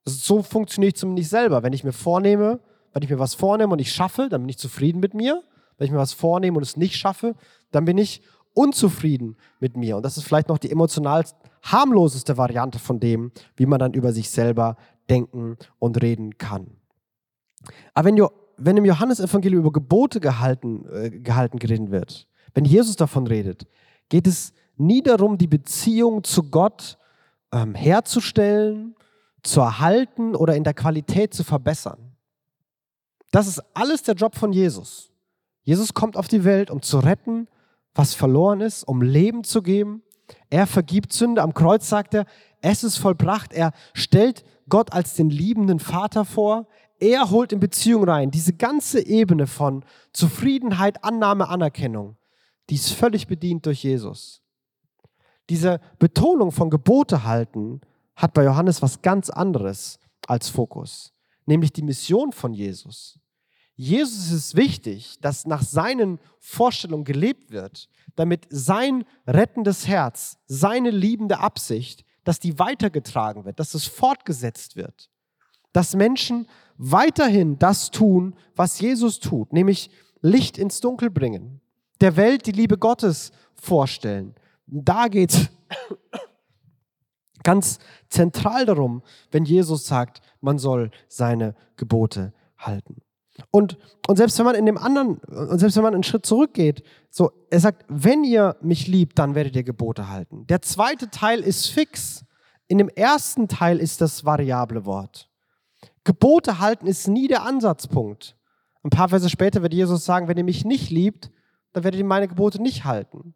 So 0.04 0.44
funktioniere 0.44 0.90
ich 0.90 0.96
zumindest 0.96 1.30
selber. 1.30 1.64
Wenn 1.64 1.72
ich 1.72 1.82
mir 1.82 1.92
vornehme, 1.92 2.60
wenn 2.92 3.02
ich 3.02 3.10
mir 3.10 3.18
was 3.18 3.34
vornehme 3.34 3.72
und 3.72 3.80
ich 3.80 3.92
schaffe, 3.92 4.28
dann 4.28 4.42
bin 4.42 4.48
ich 4.48 4.58
zufrieden 4.58 5.00
mit 5.00 5.12
mir. 5.12 5.42
Wenn 5.76 5.86
ich 5.86 5.90
mir 5.90 5.98
was 5.98 6.12
vornehme 6.12 6.56
und 6.56 6.62
es 6.62 6.76
nicht 6.76 6.94
schaffe, 6.94 7.34
dann 7.72 7.84
bin 7.84 7.98
ich 7.98 8.22
unzufrieden 8.54 9.36
mit 9.58 9.76
mir. 9.76 9.96
Und 9.96 10.04
das 10.04 10.16
ist 10.16 10.22
vielleicht 10.22 10.48
noch 10.48 10.58
die 10.58 10.70
emotional 10.70 11.24
harmloseste 11.62 12.36
Variante 12.36 12.78
von 12.78 13.00
dem, 13.00 13.32
wie 13.56 13.66
man 13.66 13.78
dann 13.78 13.94
über 13.94 14.12
sich 14.12 14.30
selber 14.30 14.76
denken 15.08 15.56
und 15.78 16.02
reden 16.02 16.38
kann. 16.38 16.76
Aber 17.94 18.08
wenn, 18.08 18.26
wenn 18.56 18.76
im 18.76 18.84
Johannesevangelium 18.84 19.60
über 19.60 19.72
Gebote 19.72 20.20
gehalten, 20.20 20.84
äh, 20.92 21.10
gehalten 21.10 21.58
geredet 21.58 21.90
wird, 21.90 22.26
wenn 22.54 22.64
Jesus 22.64 22.96
davon 22.96 23.26
redet, 23.26 23.66
geht 24.08 24.26
es 24.26 24.52
nie 24.76 25.02
darum, 25.02 25.38
die 25.38 25.46
Beziehung 25.46 26.24
zu 26.24 26.44
Gott 26.44 26.98
ähm, 27.52 27.74
herzustellen 27.74 28.94
zu 29.42 29.60
erhalten 29.60 30.34
oder 30.34 30.56
in 30.56 30.64
der 30.64 30.74
Qualität 30.74 31.34
zu 31.34 31.44
verbessern. 31.44 32.12
Das 33.30 33.46
ist 33.46 33.62
alles 33.74 34.02
der 34.02 34.14
Job 34.14 34.36
von 34.36 34.52
Jesus. 34.52 35.10
Jesus 35.62 35.94
kommt 35.94 36.16
auf 36.16 36.28
die 36.28 36.44
Welt, 36.44 36.70
um 36.70 36.82
zu 36.82 36.98
retten, 36.98 37.48
was 37.94 38.14
verloren 38.14 38.60
ist, 38.60 38.84
um 38.84 39.02
Leben 39.02 39.44
zu 39.44 39.62
geben. 39.62 40.02
Er 40.50 40.66
vergibt 40.66 41.12
Sünde. 41.12 41.42
Am 41.42 41.54
Kreuz 41.54 41.88
sagt 41.88 42.14
er, 42.14 42.26
es 42.60 42.84
ist 42.84 42.96
vollbracht. 42.96 43.52
Er 43.52 43.72
stellt 43.94 44.44
Gott 44.68 44.92
als 44.92 45.14
den 45.14 45.30
liebenden 45.30 45.78
Vater 45.78 46.24
vor. 46.24 46.66
Er 46.98 47.30
holt 47.30 47.52
in 47.52 47.60
Beziehung 47.60 48.04
rein. 48.04 48.30
Diese 48.30 48.52
ganze 48.52 49.04
Ebene 49.04 49.46
von 49.46 49.84
Zufriedenheit, 50.12 51.02
Annahme, 51.04 51.48
Anerkennung, 51.48 52.16
die 52.70 52.76
ist 52.76 52.92
völlig 52.92 53.26
bedient 53.26 53.66
durch 53.66 53.82
Jesus. 53.82 54.42
Diese 55.50 55.80
Betonung 55.98 56.52
von 56.52 56.70
Gebote 56.70 57.24
halten 57.24 57.80
hat 58.14 58.34
bei 58.34 58.44
Johannes 58.44 58.82
was 58.82 59.02
ganz 59.02 59.30
anderes 59.30 59.98
als 60.26 60.48
Fokus, 60.48 61.12
nämlich 61.46 61.72
die 61.72 61.82
Mission 61.82 62.32
von 62.32 62.54
Jesus. 62.54 63.18
Jesus 63.82 64.30
ist 64.30 64.54
wichtig, 64.54 65.18
dass 65.22 65.44
nach 65.44 65.60
seinen 65.60 66.20
Vorstellungen 66.38 67.02
gelebt 67.02 67.50
wird, 67.50 67.88
damit 68.14 68.46
sein 68.48 69.04
rettendes 69.26 69.88
Herz, 69.88 70.38
seine 70.46 70.90
liebende 70.90 71.40
Absicht, 71.40 72.04
dass 72.22 72.38
die 72.38 72.60
weitergetragen 72.60 73.44
wird, 73.44 73.58
dass 73.58 73.74
es 73.74 73.86
fortgesetzt 73.86 74.76
wird. 74.76 75.10
Dass 75.72 75.96
Menschen 75.96 76.46
weiterhin 76.76 77.58
das 77.58 77.90
tun, 77.90 78.36
was 78.54 78.78
Jesus 78.78 79.18
tut, 79.18 79.52
nämlich 79.52 79.90
Licht 80.20 80.58
ins 80.58 80.78
Dunkel 80.78 81.10
bringen, 81.10 81.60
der 82.00 82.14
Welt 82.14 82.46
die 82.46 82.52
Liebe 82.52 82.78
Gottes 82.78 83.32
vorstellen. 83.56 84.36
Da 84.68 85.08
geht 85.08 85.32
es 85.32 85.50
ganz 87.42 87.80
zentral 88.08 88.64
darum, 88.64 89.02
wenn 89.32 89.44
Jesus 89.44 89.86
sagt, 89.86 90.20
man 90.40 90.60
soll 90.60 90.92
seine 91.08 91.56
Gebote 91.74 92.32
halten. 92.56 93.02
Und, 93.50 93.78
und 94.06 94.16
selbst 94.16 94.38
wenn 94.38 94.46
man 94.46 94.54
in 94.54 94.66
dem 94.66 94.78
anderen, 94.78 95.18
und 95.18 95.58
selbst 95.58 95.76
wenn 95.76 95.82
man 95.82 95.94
einen 95.94 96.02
Schritt 96.02 96.26
zurückgeht, 96.26 96.82
so, 97.10 97.32
er 97.50 97.60
sagt, 97.60 97.84
wenn 97.88 98.24
ihr 98.24 98.56
mich 98.60 98.86
liebt, 98.86 99.18
dann 99.18 99.34
werdet 99.34 99.56
ihr 99.56 99.64
Gebote 99.64 100.08
halten. 100.08 100.46
Der 100.46 100.62
zweite 100.62 101.10
Teil 101.10 101.40
ist 101.40 101.66
fix. 101.66 102.24
In 102.68 102.78
dem 102.78 102.88
ersten 102.88 103.48
Teil 103.48 103.78
ist 103.78 104.00
das 104.00 104.24
variable 104.24 104.86
Wort. 104.86 105.28
Gebote 106.04 106.58
halten 106.58 106.86
ist 106.86 107.06
nie 107.08 107.28
der 107.28 107.42
Ansatzpunkt. 107.42 108.36
Ein 108.82 108.90
paar 108.90 109.08
Verse 109.08 109.28
später 109.28 109.62
wird 109.62 109.74
Jesus 109.74 110.04
sagen, 110.04 110.26
wenn 110.28 110.38
ihr 110.38 110.44
mich 110.44 110.64
nicht 110.64 110.90
liebt, 110.90 111.30
dann 111.72 111.84
werdet 111.84 111.98
ihr 111.98 112.06
meine 112.06 112.28
Gebote 112.28 112.60
nicht 112.60 112.84
halten. 112.84 113.34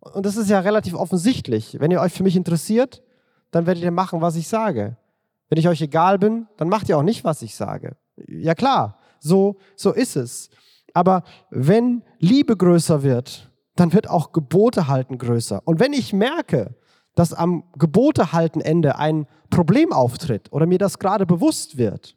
Und 0.00 0.24
das 0.24 0.36
ist 0.36 0.48
ja 0.48 0.60
relativ 0.60 0.94
offensichtlich. 0.94 1.78
Wenn 1.80 1.90
ihr 1.90 2.00
euch 2.00 2.12
für 2.12 2.22
mich 2.22 2.36
interessiert, 2.36 3.02
dann 3.50 3.66
werdet 3.66 3.82
ihr 3.82 3.90
machen, 3.90 4.20
was 4.20 4.36
ich 4.36 4.48
sage. 4.48 4.96
Wenn 5.48 5.58
ich 5.58 5.68
euch 5.68 5.80
egal 5.80 6.18
bin, 6.18 6.46
dann 6.56 6.68
macht 6.68 6.88
ihr 6.88 6.98
auch 6.98 7.02
nicht, 7.02 7.24
was 7.24 7.42
ich 7.42 7.54
sage. 7.54 7.96
Ja 8.26 8.54
klar, 8.54 8.98
so, 9.26 9.56
so 9.74 9.92
ist 9.92 10.16
es. 10.16 10.50
Aber 10.94 11.24
wenn 11.50 12.02
Liebe 12.18 12.56
größer 12.56 13.02
wird, 13.02 13.50
dann 13.74 13.92
wird 13.92 14.08
auch 14.08 14.32
Gebote 14.32 14.88
halten 14.88 15.18
größer. 15.18 15.60
Und 15.64 15.80
wenn 15.80 15.92
ich 15.92 16.12
merke, 16.12 16.74
dass 17.14 17.32
am 17.32 17.64
Gebote 17.76 18.32
halten 18.32 18.60
Ende 18.60 18.96
ein 18.96 19.26
Problem 19.50 19.92
auftritt 19.92 20.52
oder 20.52 20.66
mir 20.66 20.78
das 20.78 20.98
gerade 20.98 21.26
bewusst 21.26 21.76
wird, 21.76 22.16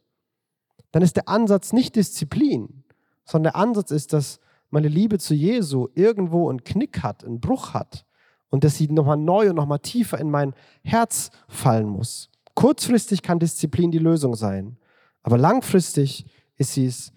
dann 0.92 1.02
ist 1.02 1.16
der 1.16 1.28
Ansatz 1.28 1.72
nicht 1.72 1.96
Disziplin, 1.96 2.84
sondern 3.24 3.52
der 3.52 3.60
Ansatz 3.60 3.90
ist, 3.90 4.12
dass 4.12 4.40
meine 4.70 4.88
Liebe 4.88 5.18
zu 5.18 5.34
Jesu 5.34 5.88
irgendwo 5.94 6.48
einen 6.48 6.64
Knick 6.64 7.02
hat, 7.02 7.24
einen 7.24 7.40
Bruch 7.40 7.74
hat 7.74 8.06
und 8.50 8.64
dass 8.64 8.76
sie 8.76 8.88
nochmal 8.88 9.16
neu 9.16 9.50
und 9.50 9.56
nochmal 9.56 9.78
tiefer 9.78 10.18
in 10.18 10.30
mein 10.30 10.54
Herz 10.82 11.30
fallen 11.48 11.88
muss. 11.88 12.30
Kurzfristig 12.54 13.22
kann 13.22 13.38
Disziplin 13.38 13.90
die 13.90 13.98
Lösung 13.98 14.34
sein, 14.34 14.76
aber 15.22 15.38
langfristig 15.38 16.26
ist 16.60 16.74
sie 16.74 16.86
es 16.86 17.12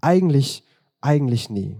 eigentlich, 0.00 0.62
eigentlich 1.00 1.50
nie. 1.50 1.76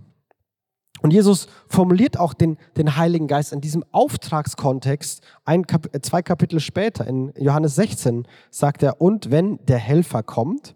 Und 1.03 1.13
Jesus 1.13 1.47
formuliert 1.69 2.19
auch 2.19 2.35
den, 2.35 2.57
den 2.77 2.97
Heiligen 2.97 3.29
Geist 3.29 3.53
in 3.53 3.61
diesem 3.61 3.85
Auftragskontext 3.93 5.23
ein 5.45 5.67
Kap 5.67 5.95
äh, 5.95 6.01
zwei 6.01 6.21
Kapitel 6.23 6.59
später. 6.59 7.07
In 7.07 7.33
Johannes 7.39 7.77
16 7.77 8.27
sagt 8.51 8.83
er, 8.83 9.01
und 9.01 9.31
wenn 9.31 9.65
der 9.67 9.79
Helfer 9.79 10.23
kommt, 10.23 10.75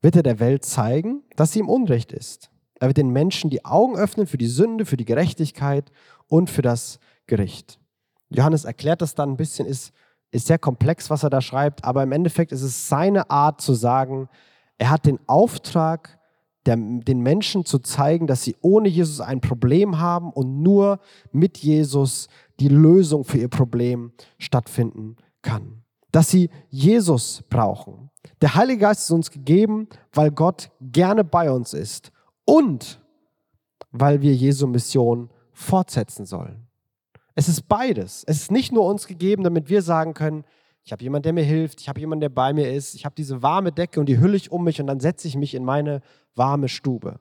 wird 0.00 0.16
er 0.16 0.22
der 0.22 0.40
Welt 0.40 0.64
zeigen, 0.64 1.22
dass 1.36 1.52
sie 1.52 1.58
im 1.58 1.68
Unrecht 1.68 2.12
ist. 2.12 2.50
Er 2.80 2.88
wird 2.88 2.96
den 2.96 3.10
Menschen 3.10 3.50
die 3.50 3.64
Augen 3.64 3.96
öffnen 3.96 4.26
für 4.26 4.38
die 4.38 4.46
Sünde, 4.46 4.86
für 4.86 4.96
die 4.96 5.04
Gerechtigkeit 5.04 5.90
und 6.28 6.48
für 6.48 6.62
das 6.62 6.98
Gericht. 7.26 7.78
Johannes 8.30 8.64
erklärt 8.64 9.02
das 9.02 9.14
dann 9.14 9.32
ein 9.32 9.36
bisschen, 9.36 9.66
ist, 9.66 9.92
ist 10.30 10.46
sehr 10.46 10.58
komplex, 10.58 11.10
was 11.10 11.22
er 11.22 11.30
da 11.30 11.40
schreibt, 11.40 11.84
aber 11.84 12.02
im 12.02 12.12
Endeffekt 12.12 12.52
ist 12.52 12.62
es 12.62 12.88
seine 12.88 13.30
Art 13.30 13.60
zu 13.60 13.74
sagen, 13.74 14.28
er 14.78 14.90
hat 14.90 15.06
den 15.06 15.18
Auftrag, 15.26 16.18
der, 16.66 16.76
den 16.76 17.20
Menschen 17.20 17.64
zu 17.64 17.78
zeigen, 17.78 18.26
dass 18.26 18.42
sie 18.42 18.56
ohne 18.60 18.88
Jesus 18.88 19.20
ein 19.20 19.40
Problem 19.40 19.98
haben 19.98 20.32
und 20.32 20.62
nur 20.62 21.00
mit 21.32 21.58
Jesus 21.58 22.28
die 22.60 22.68
Lösung 22.68 23.24
für 23.24 23.38
ihr 23.38 23.48
Problem 23.48 24.12
stattfinden 24.38 25.16
kann. 25.42 25.82
Dass 26.10 26.30
sie 26.30 26.48
Jesus 26.70 27.42
brauchen. 27.50 28.10
Der 28.40 28.54
Heilige 28.54 28.80
Geist 28.80 29.02
ist 29.02 29.10
uns 29.10 29.30
gegeben, 29.30 29.88
weil 30.12 30.30
Gott 30.30 30.70
gerne 30.80 31.24
bei 31.24 31.50
uns 31.50 31.74
ist 31.74 32.12
und 32.44 33.00
weil 33.90 34.22
wir 34.22 34.34
Jesu 34.34 34.66
Mission 34.66 35.30
fortsetzen 35.52 36.24
sollen. 36.24 36.66
Es 37.34 37.48
ist 37.48 37.68
beides. 37.68 38.24
Es 38.26 38.42
ist 38.42 38.50
nicht 38.50 38.72
nur 38.72 38.86
uns 38.86 39.06
gegeben, 39.06 39.44
damit 39.44 39.68
wir 39.68 39.82
sagen 39.82 40.14
können, 40.14 40.44
ich 40.84 40.92
habe 40.92 41.02
jemanden, 41.02 41.24
der 41.24 41.32
mir 41.32 41.44
hilft, 41.44 41.80
ich 41.80 41.88
habe 41.88 41.98
jemanden, 41.98 42.20
der 42.20 42.28
bei 42.28 42.52
mir 42.52 42.70
ist, 42.70 42.94
ich 42.94 43.04
habe 43.06 43.14
diese 43.14 43.42
warme 43.42 43.72
Decke 43.72 44.00
und 44.00 44.06
die 44.06 44.18
hülle 44.18 44.36
ich 44.36 44.52
um 44.52 44.64
mich 44.64 44.80
und 44.80 44.86
dann 44.86 45.00
setze 45.00 45.26
ich 45.26 45.34
mich 45.34 45.54
in 45.54 45.64
meine 45.64 46.02
warme 46.34 46.68
Stube. 46.68 47.20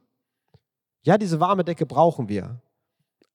Ja, 1.06 1.18
diese 1.18 1.40
warme 1.40 1.64
Decke 1.64 1.86
brauchen 1.86 2.28
wir. 2.28 2.62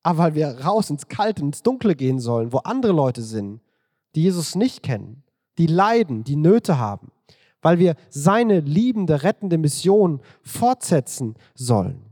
Aber 0.02 0.18
weil 0.18 0.34
wir 0.34 0.60
raus 0.60 0.90
ins 0.90 1.08
Kalte, 1.08 1.42
ins 1.42 1.62
Dunkle 1.62 1.96
gehen 1.96 2.18
sollen, 2.18 2.52
wo 2.52 2.58
andere 2.58 2.92
Leute 2.92 3.22
sind, 3.22 3.60
die 4.14 4.22
Jesus 4.22 4.54
nicht 4.54 4.82
kennen, 4.82 5.22
die 5.56 5.66
leiden, 5.66 6.24
die 6.24 6.36
Nöte 6.36 6.78
haben, 6.78 7.10
weil 7.62 7.78
wir 7.78 7.96
seine 8.10 8.60
liebende, 8.60 9.22
rettende 9.22 9.58
Mission 9.58 10.20
fortsetzen 10.42 11.36
sollen. 11.54 12.07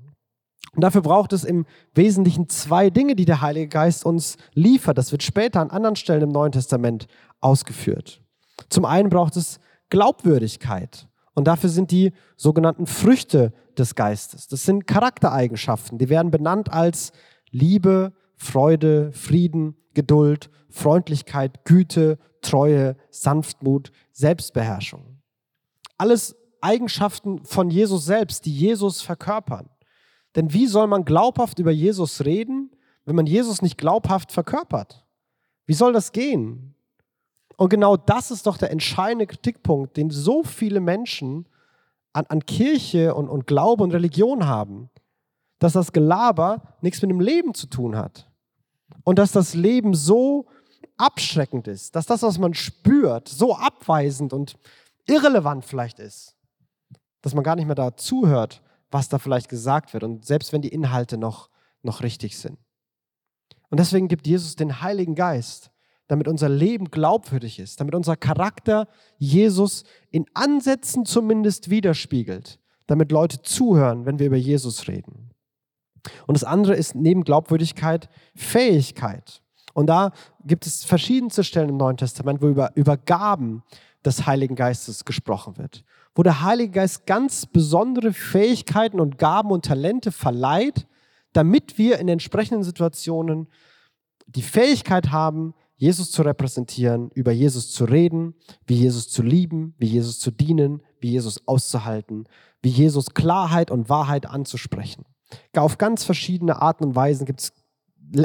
Und 0.76 0.82
dafür 0.82 1.00
braucht 1.00 1.32
es 1.32 1.42
im 1.42 1.64
Wesentlichen 1.94 2.50
zwei 2.50 2.90
Dinge, 2.90 3.16
die 3.16 3.24
der 3.24 3.40
Heilige 3.40 3.68
Geist 3.68 4.04
uns 4.04 4.36
liefert. 4.52 4.98
Das 4.98 5.10
wird 5.10 5.22
später 5.22 5.60
an 5.60 5.70
anderen 5.70 5.96
Stellen 5.96 6.22
im 6.22 6.28
Neuen 6.28 6.52
Testament 6.52 7.06
ausgeführt. 7.40 8.20
Zum 8.68 8.84
einen 8.84 9.08
braucht 9.08 9.36
es 9.36 9.58
Glaubwürdigkeit. 9.88 11.08
Und 11.32 11.46
dafür 11.46 11.70
sind 11.70 11.90
die 11.90 12.12
sogenannten 12.36 12.86
Früchte 12.86 13.54
des 13.78 13.94
Geistes. 13.94 14.48
Das 14.48 14.64
sind 14.64 14.86
Charaktereigenschaften. 14.86 15.96
Die 15.96 16.10
werden 16.10 16.30
benannt 16.30 16.70
als 16.70 17.12
Liebe, 17.50 18.12
Freude, 18.36 19.12
Frieden, 19.12 19.76
Geduld, 19.94 20.50
Freundlichkeit, 20.68 21.64
Güte, 21.64 22.18
Treue, 22.42 22.96
Sanftmut, 23.10 23.92
Selbstbeherrschung. 24.12 25.22
Alles 25.96 26.36
Eigenschaften 26.60 27.44
von 27.44 27.70
Jesus 27.70 28.04
selbst, 28.04 28.44
die 28.44 28.54
Jesus 28.54 29.00
verkörpern. 29.00 29.70
Denn 30.36 30.52
wie 30.52 30.66
soll 30.66 30.86
man 30.86 31.04
glaubhaft 31.04 31.58
über 31.58 31.70
Jesus 31.70 32.24
reden, 32.24 32.70
wenn 33.06 33.16
man 33.16 33.26
Jesus 33.26 33.62
nicht 33.62 33.78
glaubhaft 33.78 34.30
verkörpert? 34.30 35.04
Wie 35.64 35.74
soll 35.74 35.92
das 35.92 36.12
gehen? 36.12 36.74
Und 37.56 37.70
genau 37.70 37.96
das 37.96 38.30
ist 38.30 38.46
doch 38.46 38.58
der 38.58 38.70
entscheidende 38.70 39.26
Kritikpunkt, 39.26 39.96
den 39.96 40.10
so 40.10 40.44
viele 40.44 40.80
Menschen 40.80 41.48
an, 42.12 42.26
an 42.28 42.44
Kirche 42.44 43.14
und, 43.14 43.28
und 43.28 43.46
Glaube 43.46 43.82
und 43.82 43.92
Religion 43.92 44.46
haben. 44.46 44.90
Dass 45.58 45.72
das 45.72 45.92
Gelaber 45.92 46.76
nichts 46.82 47.00
mit 47.00 47.10
dem 47.10 47.20
Leben 47.20 47.54
zu 47.54 47.66
tun 47.66 47.96
hat. 47.96 48.30
Und 49.04 49.18
dass 49.18 49.32
das 49.32 49.54
Leben 49.54 49.94
so 49.94 50.46
abschreckend 50.98 51.66
ist, 51.66 51.96
dass 51.96 52.06
das, 52.06 52.22
was 52.22 52.38
man 52.38 52.54
spürt, 52.54 53.28
so 53.28 53.54
abweisend 53.54 54.32
und 54.32 54.58
irrelevant 55.06 55.64
vielleicht 55.64 55.98
ist, 55.98 56.36
dass 57.22 57.34
man 57.34 57.44
gar 57.44 57.56
nicht 57.56 57.66
mehr 57.66 57.74
da 57.74 57.96
zuhört, 57.96 58.62
was 58.90 59.08
da 59.08 59.18
vielleicht 59.18 59.48
gesagt 59.48 59.92
wird. 59.92 60.04
Und 60.04 60.24
selbst 60.24 60.52
wenn 60.52 60.62
die 60.62 60.68
Inhalte 60.68 61.18
noch, 61.18 61.50
noch 61.82 62.02
richtig 62.02 62.38
sind. 62.38 62.58
Und 63.68 63.80
deswegen 63.80 64.08
gibt 64.08 64.26
Jesus 64.26 64.56
den 64.56 64.80
Heiligen 64.80 65.14
Geist, 65.14 65.70
damit 66.08 66.28
unser 66.28 66.48
Leben 66.48 66.90
glaubwürdig 66.90 67.58
ist, 67.58 67.80
damit 67.80 67.94
unser 67.94 68.16
Charakter 68.16 68.86
Jesus 69.18 69.84
in 70.10 70.26
Ansätzen 70.34 71.04
zumindest 71.04 71.68
widerspiegelt, 71.68 72.60
damit 72.86 73.10
Leute 73.10 73.42
zuhören, 73.42 74.06
wenn 74.06 74.18
wir 74.18 74.26
über 74.26 74.36
Jesus 74.36 74.86
reden. 74.86 75.30
Und 76.26 76.36
das 76.36 76.44
andere 76.44 76.76
ist 76.76 76.94
neben 76.94 77.24
Glaubwürdigkeit 77.24 78.08
Fähigkeit. 78.36 79.42
Und 79.74 79.88
da 79.88 80.12
gibt 80.44 80.66
es 80.66 80.84
verschiedenste 80.84 81.44
Stellen 81.44 81.68
im 81.68 81.76
Neuen 81.76 81.96
Testament, 81.96 82.40
wo 82.40 82.48
über, 82.48 82.70
über 82.76 82.96
Gaben 82.96 83.62
des 84.04 84.26
Heiligen 84.26 84.54
Geistes 84.54 85.04
gesprochen 85.04 85.58
wird, 85.58 85.84
wo 86.16 86.22
der 86.22 86.42
Heilige 86.42 86.72
Geist 86.72 87.06
ganz 87.06 87.44
besondere 87.44 88.12
Fähigkeiten 88.14 89.00
und 89.00 89.18
Gaben 89.18 89.50
und 89.50 89.66
Talente 89.66 90.10
verleiht, 90.10 90.88
damit 91.34 91.76
wir 91.76 91.98
in 91.98 92.08
entsprechenden 92.08 92.64
Situationen 92.64 93.48
die 94.26 94.42
Fähigkeit 94.42 95.12
haben, 95.12 95.54
Jesus 95.76 96.10
zu 96.10 96.22
repräsentieren, 96.22 97.10
über 97.14 97.32
Jesus 97.32 97.70
zu 97.70 97.84
reden, 97.84 98.34
wie 98.66 98.76
Jesus 98.76 99.10
zu 99.10 99.22
lieben, 99.22 99.74
wie 99.76 99.88
Jesus 99.88 100.18
zu 100.18 100.30
dienen, 100.30 100.82
wie 101.00 101.10
Jesus 101.10 101.46
auszuhalten, 101.46 102.26
wie 102.62 102.70
Jesus 102.70 103.10
Klarheit 103.10 103.70
und 103.70 103.90
Wahrheit 103.90 104.24
anzusprechen. 104.24 105.04
Auf 105.54 105.76
ganz 105.76 106.02
verschiedene 106.02 106.62
Arten 106.62 106.84
und 106.84 106.96
Weisen 106.96 107.26
gibt 107.26 107.42
es 107.42 107.52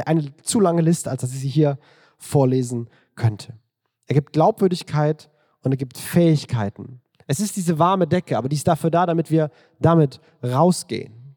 eine 0.06 0.34
zu 0.36 0.60
lange 0.60 0.80
Liste, 0.80 1.10
als 1.10 1.20
dass 1.20 1.34
ich 1.34 1.40
sie 1.40 1.48
hier 1.48 1.78
vorlesen 2.16 2.88
könnte. 3.16 3.58
Er 4.06 4.14
gibt 4.14 4.32
Glaubwürdigkeit 4.32 5.28
und 5.62 5.72
er 5.72 5.76
gibt 5.76 5.98
Fähigkeiten. 5.98 7.01
Es 7.32 7.40
ist 7.40 7.56
diese 7.56 7.78
warme 7.78 8.06
Decke, 8.06 8.36
aber 8.36 8.50
die 8.50 8.56
ist 8.56 8.68
dafür 8.68 8.90
da, 8.90 9.06
damit 9.06 9.30
wir 9.30 9.50
damit 9.80 10.20
rausgehen. 10.44 11.34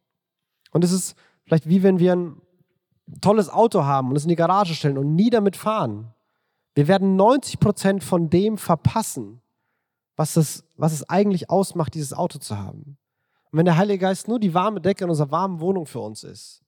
Und 0.72 0.84
es 0.84 0.92
ist 0.92 1.16
vielleicht 1.46 1.70
wie 1.70 1.84
wenn 1.84 2.00
wir 2.00 2.14
ein 2.14 2.42
tolles 3.22 3.50
Auto 3.50 3.86
haben 3.86 4.10
und 4.10 4.18
es 4.18 4.24
in 4.24 4.30
die 4.30 4.36
Garage 4.36 4.76
stellen 4.76 4.98
und 4.98 5.16
nie 5.16 5.30
damit 5.30 5.56
fahren. 5.56 6.14
Wir 6.74 6.90
werden 6.90 7.16
90 7.16 7.62
Prozent 7.62 8.04
von 8.04 8.30
dem 8.30 8.58
verpassen, 8.58 9.40
was, 10.18 10.34
das, 10.34 10.66
was 10.76 10.92
es 10.92 11.10
eigentlich 11.10 11.50
ausmacht, 11.50 11.94
dieses 11.94 12.12
Auto 12.12 12.40
zu 12.40 12.58
haben. 12.58 12.98
Und 13.50 13.60
wenn 13.60 13.66
der 13.66 13.78
Heilige 13.78 14.00
Geist 14.00 14.28
nur 14.28 14.42
die 14.42 14.54
warme 14.54 14.82
Decke 14.82 15.06
in 15.06 15.10
unserer 15.10 15.32
warmen 15.32 15.62
Wohnung 15.62 15.86
für 15.86 16.02
uns 16.02 16.26
ist, 16.26 16.62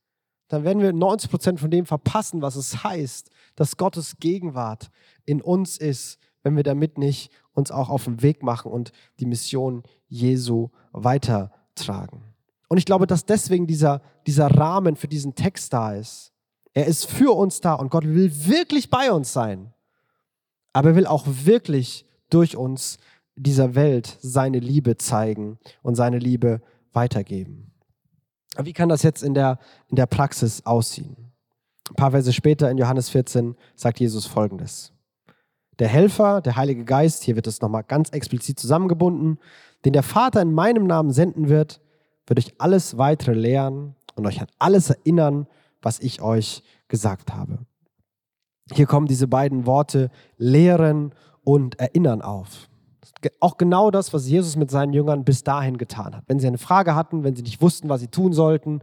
dann 0.47 0.63
werden 0.63 0.81
wir 0.81 0.93
90 0.93 1.29
Prozent 1.29 1.59
von 1.59 1.69
dem 1.69 1.85
verpassen, 1.85 2.41
was 2.41 2.55
es 2.55 2.81
heißt, 2.81 3.29
dass 3.57 3.75
Gottes 3.75 4.19
Gegenwart 4.21 4.89
in 5.25 5.41
uns 5.41 5.77
ist, 5.77 6.17
wenn 6.47 6.55
wir 6.55 6.63
damit 6.63 6.97
nicht 6.97 7.29
uns 7.53 7.71
auch 7.71 7.89
auf 7.89 8.05
den 8.05 8.21
Weg 8.21 8.41
machen 8.41 8.71
und 8.71 8.93
die 9.19 9.25
Mission 9.25 9.83
Jesu 10.07 10.69
weitertragen. 10.93 12.23
Und 12.69 12.77
ich 12.77 12.85
glaube, 12.85 13.05
dass 13.05 13.25
deswegen 13.25 13.67
dieser, 13.67 14.01
dieser 14.25 14.47
Rahmen 14.47 14.95
für 14.95 15.09
diesen 15.09 15.35
Text 15.35 15.73
da 15.73 15.93
ist. 15.93 16.31
Er 16.73 16.85
ist 16.85 17.05
für 17.05 17.35
uns 17.35 17.59
da 17.59 17.73
und 17.73 17.89
Gott 17.89 18.05
will 18.05 18.31
wirklich 18.47 18.89
bei 18.89 19.11
uns 19.11 19.33
sein. 19.33 19.73
Aber 20.71 20.89
er 20.89 20.95
will 20.95 21.07
auch 21.07 21.25
wirklich 21.27 22.05
durch 22.29 22.55
uns 22.55 22.97
dieser 23.35 23.75
Welt 23.75 24.17
seine 24.21 24.59
Liebe 24.59 24.95
zeigen 24.95 25.59
und 25.81 25.95
seine 25.95 26.19
Liebe 26.19 26.61
weitergeben. 26.93 27.73
Wie 28.57 28.73
kann 28.73 28.89
das 28.89 29.03
jetzt 29.03 29.21
in 29.21 29.33
der, 29.33 29.59
in 29.89 29.97
der 29.97 30.05
Praxis 30.05 30.65
aussehen? 30.65 31.33
Ein 31.89 31.95
paar 31.95 32.11
Verse 32.11 32.31
später 32.31 32.71
in 32.71 32.77
Johannes 32.77 33.09
14 33.09 33.55
sagt 33.75 33.99
Jesus 33.99 34.25
folgendes. 34.25 34.93
Der 35.79 35.87
Helfer, 35.87 36.41
der 36.41 36.55
Heilige 36.55 36.85
Geist, 36.85 37.23
hier 37.23 37.35
wird 37.35 37.47
es 37.47 37.61
nochmal 37.61 37.83
ganz 37.83 38.09
explizit 38.09 38.59
zusammengebunden, 38.59 39.39
den 39.85 39.93
der 39.93 40.03
Vater 40.03 40.41
in 40.41 40.53
meinem 40.53 40.87
Namen 40.87 41.11
senden 41.11 41.49
wird, 41.49 41.81
wird 42.25 42.39
euch 42.39 42.53
alles 42.57 42.97
weitere 42.97 43.33
lehren 43.33 43.95
und 44.15 44.25
euch 44.25 44.41
an 44.41 44.47
alles 44.59 44.89
erinnern, 44.89 45.47
was 45.81 45.99
ich 45.99 46.21
euch 46.21 46.63
gesagt 46.87 47.33
habe. 47.33 47.59
Hier 48.73 48.85
kommen 48.85 49.07
diese 49.07 49.27
beiden 49.27 49.65
Worte 49.65 50.09
lehren 50.37 51.13
und 51.43 51.79
erinnern 51.79 52.21
auf 52.21 52.67
auch 53.39 53.57
genau 53.57 53.91
das, 53.91 54.13
was 54.13 54.27
Jesus 54.27 54.55
mit 54.55 54.71
seinen 54.71 54.93
Jüngern 54.93 55.23
bis 55.23 55.43
dahin 55.43 55.77
getan 55.77 56.15
hat. 56.15 56.23
Wenn 56.27 56.39
sie 56.39 56.47
eine 56.47 56.57
Frage 56.57 56.95
hatten, 56.95 57.23
wenn 57.23 57.35
sie 57.35 57.43
nicht 57.43 57.61
wussten, 57.61 57.89
was 57.89 58.01
sie 58.01 58.07
tun 58.07 58.33
sollten, 58.33 58.81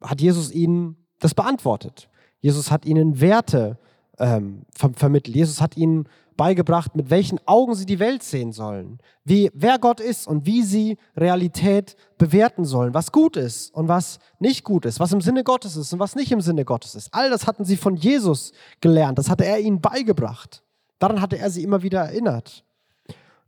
hat 0.00 0.20
Jesus 0.20 0.50
ihnen 0.52 0.96
das 1.18 1.34
beantwortet. 1.34 2.08
Jesus 2.40 2.70
hat 2.70 2.84
ihnen 2.86 3.20
Werte 3.20 3.78
ähm, 4.22 4.62
ver 4.74 4.92
vermittelt. 4.94 5.36
Jesus 5.36 5.60
hat 5.60 5.76
ihnen 5.76 6.08
beigebracht, 6.36 6.96
mit 6.96 7.10
welchen 7.10 7.38
Augen 7.46 7.74
sie 7.74 7.84
die 7.84 7.98
Welt 7.98 8.22
sehen 8.22 8.52
sollen, 8.52 8.98
wie, 9.24 9.50
wer 9.52 9.78
Gott 9.78 10.00
ist 10.00 10.26
und 10.26 10.46
wie 10.46 10.62
sie 10.62 10.96
Realität 11.16 11.96
bewerten 12.16 12.64
sollen, 12.64 12.94
was 12.94 13.12
gut 13.12 13.36
ist 13.36 13.74
und 13.74 13.88
was 13.88 14.18
nicht 14.38 14.64
gut 14.64 14.86
ist, 14.86 14.98
was 14.98 15.12
im 15.12 15.20
Sinne 15.20 15.44
Gottes 15.44 15.76
ist 15.76 15.92
und 15.92 15.98
was 15.98 16.14
nicht 16.14 16.32
im 16.32 16.40
Sinne 16.40 16.64
Gottes 16.64 16.94
ist. 16.94 17.12
All 17.12 17.28
das 17.28 17.46
hatten 17.46 17.64
sie 17.64 17.76
von 17.76 17.96
Jesus 17.96 18.52
gelernt, 18.80 19.18
das 19.18 19.28
hatte 19.28 19.44
er 19.44 19.60
ihnen 19.60 19.80
beigebracht. 19.80 20.62
Daran 20.98 21.20
hatte 21.20 21.36
er 21.36 21.50
sie 21.50 21.64
immer 21.64 21.82
wieder 21.82 22.00
erinnert. 22.00 22.64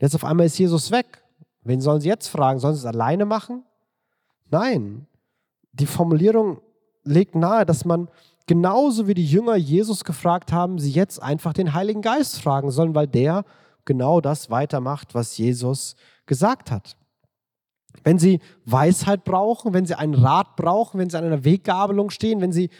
Jetzt 0.00 0.14
auf 0.14 0.24
einmal 0.24 0.46
ist 0.46 0.58
Jesus 0.58 0.90
weg. 0.90 1.22
Wen 1.62 1.80
sollen 1.80 2.00
sie 2.00 2.08
jetzt 2.08 2.28
fragen? 2.28 2.58
Sollen 2.58 2.74
sie 2.74 2.80
es 2.80 2.86
alleine 2.86 3.24
machen? 3.24 3.62
Nein. 4.50 5.06
Die 5.72 5.86
Formulierung 5.86 6.60
legt 7.04 7.34
nahe, 7.34 7.64
dass 7.64 7.84
man 7.84 8.08
genauso 8.46 9.06
wie 9.06 9.14
die 9.14 9.26
Jünger 9.26 9.56
Jesus 9.56 10.04
gefragt 10.04 10.52
haben, 10.52 10.78
sie 10.78 10.90
jetzt 10.90 11.22
einfach 11.22 11.52
den 11.52 11.74
Heiligen 11.74 12.02
Geist 12.02 12.40
fragen 12.40 12.70
sollen, 12.70 12.94
weil 12.94 13.06
der 13.06 13.44
genau 13.84 14.20
das 14.20 14.50
weitermacht, 14.50 15.14
was 15.14 15.36
Jesus 15.38 15.96
gesagt 16.26 16.70
hat. 16.70 16.96
Wenn 18.02 18.18
sie 18.18 18.40
Weisheit 18.64 19.24
brauchen, 19.24 19.72
wenn 19.72 19.86
sie 19.86 19.96
einen 19.96 20.14
Rat 20.14 20.56
brauchen, 20.56 20.98
wenn 20.98 21.10
sie 21.10 21.18
an 21.18 21.24
einer 21.24 21.44
Weggabelung 21.44 22.10
stehen, 22.10 22.40
wenn 22.40 22.52
sie 22.52 22.70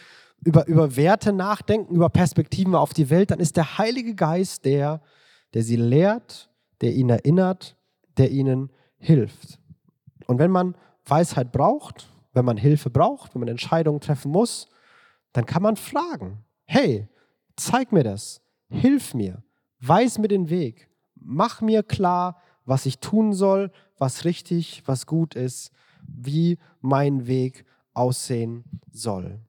über, 0.44 0.66
über 0.66 0.96
Werte 0.96 1.33
nachdenken, 1.33 1.94
über 1.94 2.09
Perspektiven 2.09 2.74
auf 2.74 2.92
die 2.92 3.11
Welt, 3.11 3.31
dann 3.31 3.40
ist 3.40 3.57
der 3.57 3.79
Heilige 3.79 4.14
Geist 4.14 4.64
der, 4.64 5.00
der 5.55 5.62
sie 5.62 5.77
lehrt 5.77 6.50
der 6.81 6.92
ihn 6.92 7.09
erinnert, 7.09 7.77
der 8.18 8.31
ihnen 8.31 8.70
hilft. 8.98 9.59
Und 10.27 10.38
wenn 10.38 10.50
man 10.50 10.77
Weisheit 11.07 11.50
braucht, 11.50 12.11
wenn 12.33 12.44
man 12.44 12.57
Hilfe 12.57 12.90
braucht, 12.90 13.35
wenn 13.35 13.40
man 13.40 13.48
Entscheidungen 13.48 14.00
treffen 14.00 14.31
muss, 14.31 14.68
dann 15.34 15.44
kann 15.44 15.62
man 15.62 15.76
fragen, 15.76 16.44
hey, 16.64 17.08
zeig 17.56 17.92
mir 17.92 18.04
das, 18.04 18.40
hilf 18.70 19.12
mir, 19.12 19.42
weis 19.80 20.16
mir 20.18 20.28
den 20.28 20.48
Weg, 20.48 20.88
mach 21.16 21.60
mir 21.60 21.82
klar, 21.82 22.40
was 22.64 22.86
ich 22.86 23.00
tun 23.00 23.34
soll, 23.34 23.70
was 23.98 24.24
richtig, 24.24 24.82
was 24.86 25.06
gut 25.06 25.34
ist, 25.34 25.70
wie 26.06 26.58
mein 26.80 27.26
Weg 27.26 27.66
aussehen 27.92 28.64
soll. 28.90 29.40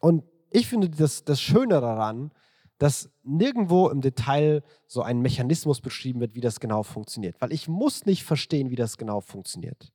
Und 0.00 0.24
ich 0.50 0.66
finde 0.66 0.88
das, 0.88 1.24
das 1.24 1.40
Schöne 1.40 1.80
daran, 1.80 2.32
dass 2.78 3.10
nirgendwo 3.22 3.88
im 3.88 4.00
Detail 4.00 4.62
so 4.86 5.02
ein 5.02 5.20
Mechanismus 5.20 5.80
beschrieben 5.80 6.20
wird, 6.20 6.34
wie 6.34 6.40
das 6.40 6.60
genau 6.60 6.82
funktioniert. 6.82 7.40
Weil 7.40 7.52
ich 7.52 7.68
muss 7.68 8.06
nicht 8.06 8.24
verstehen, 8.24 8.70
wie 8.70 8.76
das 8.76 8.96
genau 8.96 9.20
funktioniert. 9.20 9.92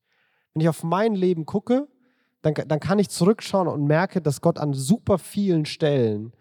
Wenn 0.53 0.61
ich 0.61 0.69
auf 0.69 0.83
mein 0.83 1.15
Leben 1.15 1.45
gucke, 1.45 1.87
dann, 2.41 2.53
dann 2.53 2.79
kann 2.79 2.99
ich 2.99 3.09
zurückschauen 3.09 3.67
und 3.67 3.85
merke, 3.85 4.21
dass 4.21 4.41
Gott 4.41 4.57
an 4.57 4.73
super 4.73 5.17
vielen 5.17 5.65
Stellen 5.65 6.33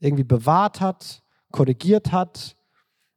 irgendwie 0.00 0.24
bewahrt 0.24 0.80
hat, 0.80 1.22
korrigiert 1.52 2.12
hat. 2.12 2.56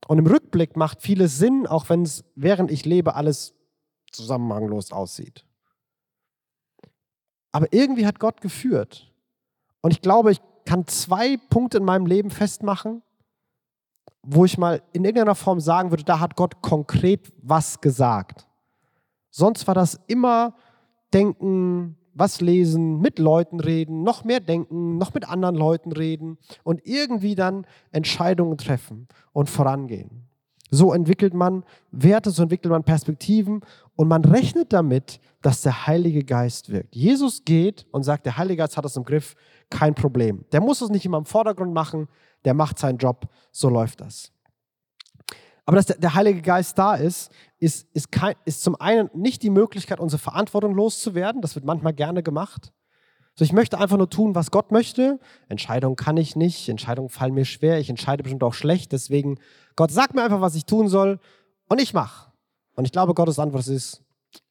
Und 0.08 0.18
im 0.18 0.28
Rückblick 0.28 0.78
macht 0.78 1.02
vieles 1.02 1.38
Sinn, 1.38 1.68
auch 1.68 1.90
wenn 1.90 2.04
es, 2.04 2.24
während 2.36 2.72
ich 2.72 2.86
lebe, 2.86 3.16
alles 3.16 3.54
zusammenhanglos 4.12 4.92
aussieht. 4.92 5.46
Aber 7.52 7.68
irgendwie 7.72 8.06
hat 8.06 8.20
Gott 8.20 8.42
geführt. 8.42 9.12
Und 9.82 9.92
ich 9.92 10.02
glaube, 10.02 10.32
ich 10.32 10.42
kann 10.66 10.88
zwei 10.88 11.38
Punkte 11.50 11.80
in 11.80 11.86
meinem 11.86 12.06
Leben 12.06 12.30
festmachen, 12.30 13.02
wo 14.22 14.46
ich 14.46 14.58
mal 14.58 14.82
in 14.94 15.04
irgendeiner 15.04 15.36
Form 15.36 15.60
sagen 15.60 15.92
würde, 15.92 16.04
da 16.04 16.20
hat 16.20 16.36
Gott 16.36 16.62
konkret 16.62 17.32
was 17.42 17.82
gesagt. 17.82 18.48
Sonst 19.32 19.68
war 19.68 19.76
das 19.76 20.00
immer 20.08 20.56
Denken, 21.14 21.98
was 22.20 22.42
lesen, 22.42 23.00
mit 23.00 23.18
Leuten 23.18 23.60
reden, 23.60 24.04
noch 24.04 24.24
mehr 24.24 24.40
denken, 24.40 24.98
noch 24.98 25.14
mit 25.14 25.28
anderen 25.28 25.56
Leuten 25.56 25.92
reden 25.92 26.38
und 26.64 26.82
irgendwie 26.86 27.36
dann 27.36 27.66
Entscheidungen 27.92 28.58
treffen 28.58 29.08
und 29.32 29.50
vorangehen. 29.50 30.30
So 30.72 30.94
entwickelt 30.94 31.34
man 31.34 31.64
Werte, 31.92 32.30
so 32.30 32.44
entwickelt 32.44 32.72
man 32.72 32.84
Perspektiven 32.84 33.62
und 33.96 34.08
man 34.08 34.24
rechnet 34.24 34.72
damit, 34.72 35.20
dass 35.42 35.62
der 35.62 35.88
Heilige 35.88 36.24
Geist 36.24 36.70
wirkt. 36.70 36.96
Jesus 36.96 37.44
geht 37.44 37.88
und 37.92 38.04
sagt, 38.04 38.26
der 38.26 38.38
Heilige 38.38 38.58
Geist 38.58 38.78
hat 38.78 38.86
es 38.86 38.96
im 38.96 39.04
Griff, 39.04 39.36
kein 39.70 39.96
Problem. 39.96 40.46
Der 40.52 40.62
muss 40.62 40.82
es 40.82 40.90
nicht 40.90 41.06
immer 41.06 41.18
im 41.18 41.26
Vordergrund 41.26 41.74
machen, 41.74 42.08
der 42.46 42.54
macht 42.54 42.78
seinen 42.78 42.98
Job, 42.98 43.28
so 43.52 43.70
läuft 43.70 44.02
das. 44.02 44.32
Aber 45.66 45.76
dass 45.76 45.86
der, 45.86 46.16
Heilige 46.16 46.42
Geist 46.42 46.78
da 46.80 46.96
ist, 46.96 47.32
ist, 47.60 47.88
ist, 47.94 48.12
kein, 48.12 48.36
ist 48.46 48.64
zum 48.64 48.76
einen 48.80 49.10
nicht 49.14 49.44
die 49.44 49.50
Möglichkeit, 49.50 50.00
unsere 50.00 50.22
Verantwortung 50.22 50.74
loszuwerden. 50.74 51.42
Das 51.42 51.56
wird 51.56 51.66
manchmal 51.66 51.94
gerne 51.94 52.24
gemacht. 52.24 52.72
So, 53.36 53.46
ich 53.46 53.54
möchte 53.54 53.78
einfach 53.78 53.98
nur 53.98 54.10
tun, 54.10 54.36
was 54.36 54.52
Gott 54.52 54.72
möchte. 54.72 55.20
Entscheidungen 55.48 55.96
kann 55.96 56.18
ich 56.18 56.36
nicht, 56.36 56.68
Entscheidungen 56.68 57.10
fallen 57.10 57.34
mir 57.34 57.46
schwer, 57.46 57.80
ich 57.80 57.90
entscheide 57.90 58.24
bestimmt 58.24 58.44
auch 58.44 58.54
schlecht. 58.54 58.92
Deswegen, 58.92 59.40
Gott 59.76 59.92
sagt 59.92 60.14
mir 60.14 60.24
einfach, 60.24 60.42
was 60.42 60.56
ich 60.56 60.66
tun 60.66 60.88
soll 60.88 61.20
und 61.68 61.80
ich 61.82 61.94
mache. 61.94 62.32
Und 62.76 62.86
ich 62.86 62.92
glaube, 62.92 63.14
Gottes 63.14 63.40
Antwort 63.40 63.68
ist, 63.68 64.04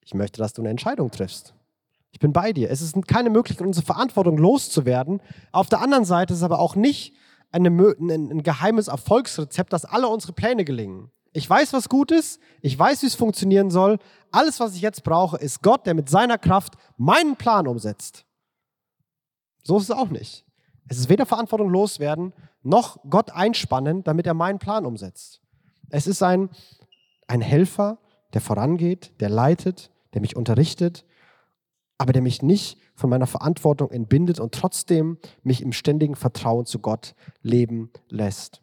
ich 0.04 0.14
möchte, 0.14 0.38
dass 0.38 0.52
du 0.52 0.62
eine 0.62 0.70
Entscheidung 0.70 1.10
triffst. 1.10 1.54
Ich 2.12 2.18
bin 2.18 2.32
bei 2.32 2.52
dir. 2.52 2.70
Es 2.70 2.80
ist 2.80 2.96
keine 3.06 3.30
Möglichkeit, 3.30 3.66
unsere 3.66 3.84
Verantwortung 3.84 4.38
loszuwerden. 4.38 5.20
Auf 5.52 5.68
der 5.68 5.80
anderen 5.80 6.04
Seite 6.04 6.32
ist 6.32 6.38
es 6.38 6.44
aber 6.44 6.58
auch 6.58 6.74
nicht 6.74 7.14
eine, 7.52 7.68
ein, 7.68 8.30
ein 8.30 8.42
geheimes 8.42 8.88
Erfolgsrezept, 8.88 9.72
dass 9.72 9.84
alle 9.84 10.08
unsere 10.08 10.32
Pläne 10.32 10.64
gelingen. 10.64 11.10
Ich 11.38 11.48
weiß, 11.48 11.72
was 11.72 11.88
gut 11.88 12.10
ist. 12.10 12.40
Ich 12.62 12.76
weiß, 12.76 13.02
wie 13.02 13.06
es 13.06 13.14
funktionieren 13.14 13.70
soll. 13.70 13.98
Alles, 14.32 14.58
was 14.58 14.74
ich 14.74 14.80
jetzt 14.80 15.04
brauche, 15.04 15.36
ist 15.36 15.62
Gott, 15.62 15.86
der 15.86 15.94
mit 15.94 16.08
seiner 16.08 16.36
Kraft 16.36 16.74
meinen 16.96 17.36
Plan 17.36 17.68
umsetzt. 17.68 18.26
So 19.62 19.76
ist 19.76 19.84
es 19.84 19.92
auch 19.92 20.08
nicht. 20.08 20.44
Es 20.88 20.98
ist 20.98 21.08
weder 21.08 21.26
Verantwortung 21.26 21.70
loswerden, 21.70 22.32
noch 22.64 22.98
Gott 23.08 23.30
einspannen, 23.30 24.02
damit 24.02 24.26
er 24.26 24.34
meinen 24.34 24.58
Plan 24.58 24.84
umsetzt. 24.84 25.40
Es 25.90 26.08
ist 26.08 26.24
ein, 26.24 26.50
ein 27.28 27.40
Helfer, 27.40 27.98
der 28.34 28.40
vorangeht, 28.40 29.12
der 29.20 29.28
leitet, 29.28 29.92
der 30.14 30.20
mich 30.20 30.34
unterrichtet, 30.34 31.04
aber 31.98 32.12
der 32.12 32.22
mich 32.22 32.42
nicht 32.42 32.80
von 32.96 33.10
meiner 33.10 33.28
Verantwortung 33.28 33.92
entbindet 33.92 34.40
und 34.40 34.52
trotzdem 34.52 35.18
mich 35.44 35.62
im 35.62 35.70
ständigen 35.70 36.16
Vertrauen 36.16 36.66
zu 36.66 36.80
Gott 36.80 37.14
leben 37.42 37.92
lässt. 38.08 38.60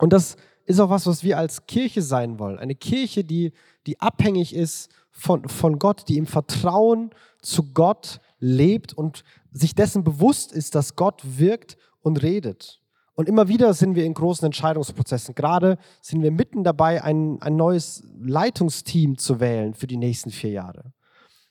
Und 0.00 0.12
das 0.12 0.36
ist 0.70 0.80
auch 0.80 0.90
was, 0.90 1.06
was 1.06 1.22
wir 1.24 1.36
als 1.36 1.66
Kirche 1.66 2.02
sein 2.02 2.38
wollen. 2.38 2.58
Eine 2.58 2.74
Kirche, 2.74 3.24
die, 3.24 3.52
die 3.86 4.00
abhängig 4.00 4.54
ist 4.54 4.90
von, 5.10 5.48
von 5.48 5.78
Gott, 5.78 6.08
die 6.08 6.16
im 6.16 6.26
Vertrauen 6.26 7.10
zu 7.42 7.72
Gott 7.72 8.20
lebt 8.38 8.92
und 8.92 9.24
sich 9.52 9.74
dessen 9.74 10.04
bewusst 10.04 10.52
ist, 10.52 10.74
dass 10.74 10.96
Gott 10.96 11.20
wirkt 11.24 11.76
und 12.00 12.22
redet. 12.22 12.80
Und 13.14 13.28
immer 13.28 13.48
wieder 13.48 13.74
sind 13.74 13.96
wir 13.96 14.04
in 14.04 14.14
großen 14.14 14.46
Entscheidungsprozessen. 14.46 15.34
Gerade 15.34 15.76
sind 16.00 16.22
wir 16.22 16.30
mitten 16.30 16.64
dabei, 16.64 17.02
ein, 17.02 17.42
ein 17.42 17.56
neues 17.56 18.02
Leitungsteam 18.18 19.18
zu 19.18 19.40
wählen 19.40 19.74
für 19.74 19.86
die 19.86 19.98
nächsten 19.98 20.30
vier 20.30 20.50
Jahre. 20.50 20.92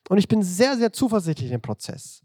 Und 0.07 0.17
ich 0.17 0.27
bin 0.27 0.41
sehr, 0.41 0.77
sehr 0.77 0.91
zuversichtlich 0.91 1.51
im 1.51 1.61
Prozess. 1.61 2.23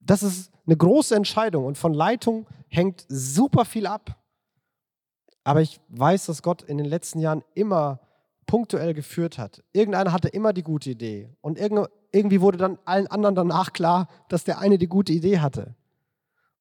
Das 0.00 0.22
ist 0.22 0.50
eine 0.66 0.76
große 0.76 1.14
Entscheidung 1.14 1.66
und 1.66 1.78
von 1.78 1.94
Leitung 1.94 2.46
hängt 2.68 3.04
super 3.08 3.64
viel 3.64 3.86
ab. 3.86 4.21
Aber 5.44 5.60
ich 5.60 5.80
weiß, 5.88 6.26
dass 6.26 6.42
Gott 6.42 6.62
in 6.62 6.78
den 6.78 6.86
letzten 6.86 7.18
Jahren 7.18 7.42
immer 7.54 8.00
punktuell 8.46 8.94
geführt 8.94 9.38
hat. 9.38 9.62
Irgendeiner 9.72 10.12
hatte 10.12 10.28
immer 10.28 10.52
die 10.52 10.62
gute 10.62 10.90
Idee 10.90 11.30
und 11.40 11.58
irgendwie 11.58 12.40
wurde 12.40 12.58
dann 12.58 12.78
allen 12.84 13.06
anderen 13.06 13.34
danach 13.34 13.72
klar, 13.72 14.08
dass 14.28 14.44
der 14.44 14.58
eine 14.58 14.78
die 14.78 14.88
gute 14.88 15.12
Idee 15.12 15.38
hatte. 15.38 15.74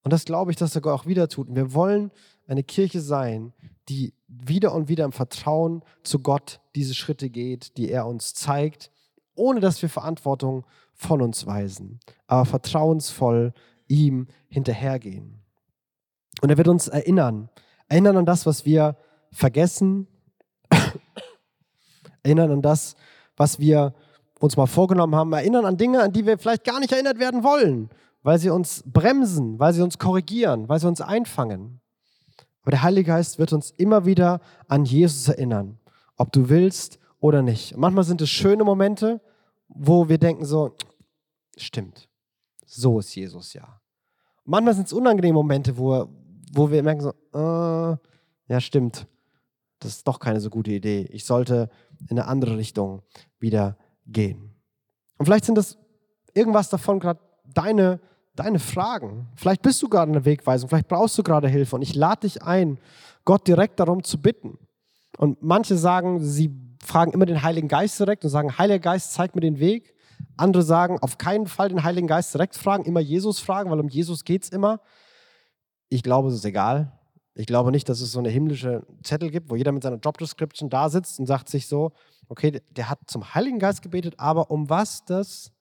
Und 0.04 0.12
das 0.12 0.26
glaube 0.26 0.52
ich, 0.52 0.58
dass 0.58 0.76
er 0.76 0.86
auch 0.88 1.06
wieder 1.06 1.28
tut. 1.28 1.50
Und 1.50 1.56
wir 1.56 1.74
wollen 1.74 2.12
eine 2.48 2.64
Kirche 2.64 3.02
sein, 3.02 3.54
die 3.88 4.14
wieder 4.28 4.74
und 4.74 4.88
wieder 4.90 5.06
im 5.06 5.12
Vertrauen 5.12 5.84
zu 6.04 6.20
Gott 6.20 6.60
diese 6.76 6.96
Schritte 6.96 7.30
geht, 7.30 7.78
die 7.78 7.92
er 7.92 8.08
uns 8.08 8.34
zeigt, 8.34 8.90
ohne 9.36 9.60
dass 9.60 9.82
wir 9.82 9.90
Verantwortung 9.90 10.66
von 10.94 11.22
uns 11.22 11.46
weisen, 11.46 12.00
aber 12.28 12.46
vertrauensvoll 12.46 13.54
ihm 13.88 14.28
hinterhergehen. 14.48 15.42
Und 16.42 16.50
er 16.50 16.58
wird 16.58 16.68
uns 16.68 16.88
erinnern, 16.88 17.50
erinnern 17.92 18.16
an 18.16 18.26
das, 18.26 18.46
was 18.46 18.66
wir 18.66 18.96
vergessen, 19.34 20.08
erinnern 22.24 22.52
an 22.52 22.62
das, 22.62 22.96
was 23.36 23.60
wir 23.60 23.94
uns 24.40 24.56
mal 24.56 24.66
vorgenommen 24.66 25.14
haben, 25.14 25.34
erinnern 25.34 25.66
an 25.66 25.76
Dinge, 25.76 26.02
an 26.02 26.14
die 26.14 26.26
wir 26.26 26.38
vielleicht 26.38 26.64
gar 26.64 26.80
nicht 26.80 26.94
erinnert 26.94 27.20
werden 27.20 27.44
wollen, 27.44 27.90
weil 28.24 28.40
sie 28.40 28.50
uns 28.50 28.82
bremsen, 28.86 29.60
weil 29.60 29.74
sie 29.74 29.82
uns 29.82 30.00
korrigieren, 30.00 30.70
weil 30.70 30.80
sie 30.80 30.88
uns 30.88 31.02
einfangen. 31.02 31.82
Aber 32.62 32.72
der 32.72 32.82
Heilige 32.82 33.08
Geist 33.08 33.40
wird 33.40 33.52
uns 33.52 33.72
immer 33.72 34.06
wieder 34.06 34.40
an 34.70 34.86
Jesus 34.86 35.28
erinnern, 35.28 35.78
ob 36.16 36.32
du 36.32 36.48
willst 36.48 36.98
oder 37.20 37.42
nicht. 37.42 37.76
Manchmal 37.76 38.06
sind 38.06 38.22
es 38.22 38.30
schöne 38.30 38.64
Momente, 38.64 39.20
wo 39.68 40.08
wir 40.08 40.18
denken 40.18 40.46
so, 40.46 40.76
stimmt, 41.58 42.08
so 42.66 43.00
ist 43.00 43.14
Jesus 43.14 43.54
ja. 43.54 43.82
Manchmal 44.46 44.76
sind 44.76 44.88
es 44.88 44.94
unangenehme 44.94 45.34
Momente, 45.34 45.78
wo, 45.78 46.08
wo 46.54 46.70
wir 46.70 46.84
merken 46.84 47.02
so, 47.02 47.10
äh, 47.34 47.98
ja 48.48 48.60
stimmt, 48.60 49.08
das 49.80 49.98
ist 49.98 50.08
doch 50.08 50.20
keine 50.20 50.40
so 50.40 50.50
gute 50.50 50.72
Idee. 50.72 51.08
Ich 51.12 51.26
sollte 51.26 51.70
in 52.08 52.20
eine 52.20 52.28
andere 52.28 52.58
Richtung 52.58 53.02
wieder 53.40 53.78
gehen. 54.06 54.54
Und 55.18 55.26
vielleicht 55.26 55.46
sind 55.46 55.56
das 55.56 55.78
irgendwas 56.34 56.70
davon 56.70 57.00
gerade 57.00 57.20
deine, 57.46 58.00
deine 58.36 58.60
Fragen. 58.60 59.28
Vielleicht 59.36 59.62
bist 59.62 59.82
du 59.82 59.90
gerade 59.90 60.12
eine 60.12 60.26
Wegweisung, 60.26 60.70
vielleicht 60.70 60.88
brauchst 60.88 61.18
du 61.18 61.24
gerade 61.24 61.48
Hilfe. 61.48 61.76
Und 61.76 61.82
ich 61.82 61.96
lade 61.96 62.22
dich 62.22 62.44
ein, 62.44 62.78
Gott 63.26 63.48
direkt 63.48 63.80
darum 63.80 64.04
zu 64.04 64.22
bitten. 64.22 64.58
Und 65.18 65.42
manche 65.42 65.78
sagen, 65.78 66.24
sie 66.24 66.52
fragen 66.84 67.12
immer 67.12 67.26
den 67.26 67.44
Heiligen 67.44 67.68
Geist 67.68 68.00
direkt 68.00 68.24
und 68.24 68.30
sagen, 68.30 68.58
Heiliger 68.58 68.80
Geist, 68.80 69.14
zeig 69.14 69.36
mir 69.36 69.42
den 69.42 69.60
Weg. 69.60 69.94
Andere 70.38 70.64
sagen, 70.64 71.00
auf 71.00 71.18
keinen 71.18 71.48
Fall 71.48 71.70
den 71.70 71.84
Heiligen 71.84 72.08
Geist 72.08 72.34
direkt 72.34 72.56
fragen, 72.56 72.86
immer 72.86 73.00
Jesus 73.00 73.40
fragen, 73.40 73.70
weil 73.70 73.80
um 73.80 73.90
Jesus 73.90 74.24
geht 74.24 74.44
es 74.44 74.50
immer. 74.50 74.80
Ich 75.94 76.04
glaube, 76.04 76.30
es 76.30 76.36
ist 76.36 76.46
egal. 76.46 76.98
Ich 77.36 77.46
glaube 77.46 77.70
nicht, 77.72 77.90
dass 77.90 78.00
es 78.00 78.14
so 78.14 78.20
eine 78.20 78.30
himmlische 78.30 78.88
Zettel 79.04 79.30
gibt, 79.30 79.50
wo 79.50 79.58
jeder 79.58 79.74
mit 79.74 79.84
seiner 79.84 79.98
Jobdescription 79.98 80.70
da 80.70 80.88
sitzt 80.88 81.20
und 81.20 81.26
sagt 81.26 81.50
sich 81.50 81.68
so, 81.68 81.92
okay, 82.30 82.62
der 82.70 82.90
hat 82.90 83.00
zum 83.08 83.36
Heiligen 83.36 83.60
Geist 83.60 83.82
gebetet, 83.82 84.16
aber 84.18 84.50
um 84.52 84.70
was 84.70 85.04
das? 85.04 85.52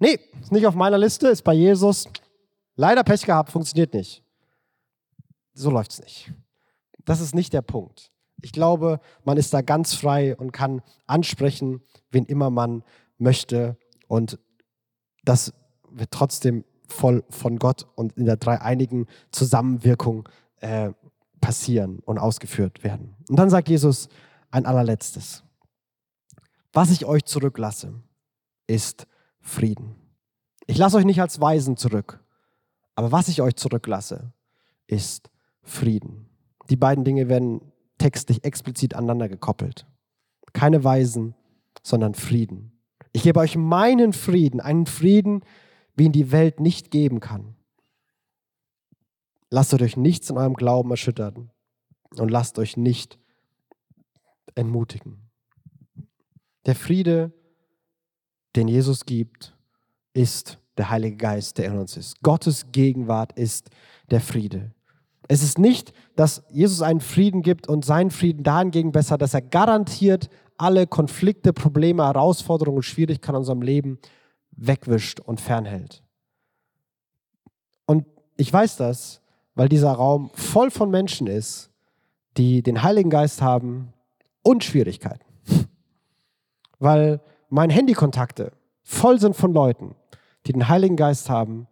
Nee, 0.00 0.18
ist 0.42 0.50
nicht 0.50 0.66
auf 0.66 0.74
meiner 0.74 0.98
Liste, 0.98 1.28
ist 1.28 1.42
bei 1.42 1.54
Jesus. 1.54 2.08
Leider 2.74 3.04
Pech 3.04 3.24
gehabt, 3.24 3.52
funktioniert 3.52 3.94
nicht. 3.94 4.24
So 5.54 5.70
läuft 5.70 5.92
es 5.92 6.00
nicht. 6.00 6.32
Das 7.04 7.20
ist 7.20 7.34
nicht 7.34 7.52
der 7.52 7.62
Punkt. 7.62 8.10
Ich 8.42 8.50
glaube, 8.50 9.00
man 9.24 9.36
ist 9.36 9.54
da 9.54 9.60
ganz 9.60 9.94
frei 9.94 10.36
und 10.36 10.50
kann 10.50 10.82
ansprechen, 11.06 11.82
wen 12.10 12.24
immer 12.24 12.50
man 12.50 12.82
möchte. 13.16 13.76
Und 14.08 14.40
das 15.22 15.52
wird 15.88 16.10
trotzdem 16.10 16.64
voll 16.88 17.24
von 17.28 17.58
Gott 17.58 17.86
und 17.94 18.16
in 18.16 18.24
der 18.24 18.36
dreieinigen 18.36 19.06
Zusammenwirkung 19.30 20.28
äh, 20.60 20.90
passieren 21.40 22.00
und 22.00 22.18
ausgeführt 22.18 22.82
werden. 22.82 23.14
Und 23.28 23.38
dann 23.38 23.50
sagt 23.50 23.68
Jesus 23.68 24.08
ein 24.50 24.66
allerletztes. 24.66 25.44
Was 26.72 26.90
ich 26.90 27.04
euch 27.04 27.24
zurücklasse, 27.24 27.94
ist 28.66 29.06
Frieden. 29.40 29.96
Ich 30.66 30.76
lasse 30.76 30.96
euch 30.96 31.04
nicht 31.04 31.20
als 31.20 31.40
Weisen 31.40 31.76
zurück, 31.76 32.22
aber 32.94 33.12
was 33.12 33.28
ich 33.28 33.40
euch 33.40 33.56
zurücklasse, 33.56 34.32
ist 34.86 35.30
Frieden. 35.62 36.28
Die 36.70 36.76
beiden 36.76 37.04
Dinge 37.04 37.28
werden 37.28 37.60
textlich 37.98 38.44
explizit 38.44 38.94
aneinander 38.94 39.28
gekoppelt. 39.28 39.86
Keine 40.52 40.84
Weisen, 40.84 41.34
sondern 41.82 42.14
Frieden. 42.14 42.72
Ich 43.12 43.22
gebe 43.22 43.40
euch 43.40 43.56
meinen 43.56 44.12
Frieden, 44.12 44.60
einen 44.60 44.86
Frieden, 44.86 45.42
wie 45.98 46.04
ihn 46.04 46.12
die 46.12 46.32
Welt 46.32 46.60
nicht 46.60 46.90
geben 46.90 47.20
kann. 47.20 47.54
Lasst 49.50 49.74
euch 49.74 49.96
nichts 49.96 50.30
in 50.30 50.36
eurem 50.36 50.54
Glauben 50.54 50.90
erschüttern 50.90 51.50
und 52.16 52.30
lasst 52.30 52.58
euch 52.58 52.76
nicht 52.76 53.18
entmutigen. 54.54 55.30
Der 56.66 56.74
Friede, 56.74 57.32
den 58.56 58.68
Jesus 58.68 59.06
gibt, 59.06 59.56
ist 60.12 60.58
der 60.76 60.90
Heilige 60.90 61.16
Geist, 61.16 61.58
der 61.58 61.66
in 61.66 61.78
uns 61.78 61.96
ist. 61.96 62.22
Gottes 62.22 62.70
Gegenwart 62.72 63.32
ist 63.32 63.70
der 64.10 64.20
Friede. 64.20 64.74
Es 65.28 65.42
ist 65.42 65.58
nicht, 65.58 65.92
dass 66.16 66.42
Jesus 66.50 66.80
einen 66.80 67.00
Frieden 67.00 67.42
gibt 67.42 67.68
und 67.68 67.84
seinen 67.84 68.10
Frieden 68.10 68.42
dahingegen 68.42 68.92
besser, 68.92 69.18
dass 69.18 69.34
er 69.34 69.42
garantiert 69.42 70.30
alle 70.56 70.86
Konflikte, 70.86 71.52
Probleme, 71.52 72.04
Herausforderungen 72.04 72.78
und 72.78 72.82
Schwierigkeiten 72.82 73.34
in 73.34 73.38
unserem 73.38 73.62
Leben 73.62 73.98
wegwischt 74.58 75.20
und 75.20 75.40
fernhält. 75.40 76.02
Und 77.86 78.04
ich 78.36 78.52
weiß 78.52 78.76
das, 78.76 79.22
weil 79.54 79.68
dieser 79.68 79.92
Raum 79.92 80.30
voll 80.34 80.70
von 80.70 80.90
Menschen 80.90 81.26
ist, 81.26 81.70
die 82.36 82.62
den 82.62 82.82
Heiligen 82.82 83.10
Geist 83.10 83.42
haben 83.42 83.92
und 84.42 84.62
Schwierigkeiten. 84.62 85.24
Weil 86.78 87.20
meine 87.48 87.72
Handykontakte 87.72 88.52
voll 88.84 89.18
sind 89.18 89.34
von 89.34 89.52
Leuten, 89.52 89.96
die 90.46 90.52
den 90.52 90.68
Heiligen 90.68 90.96
Geist 90.96 91.28
haben 91.28 91.66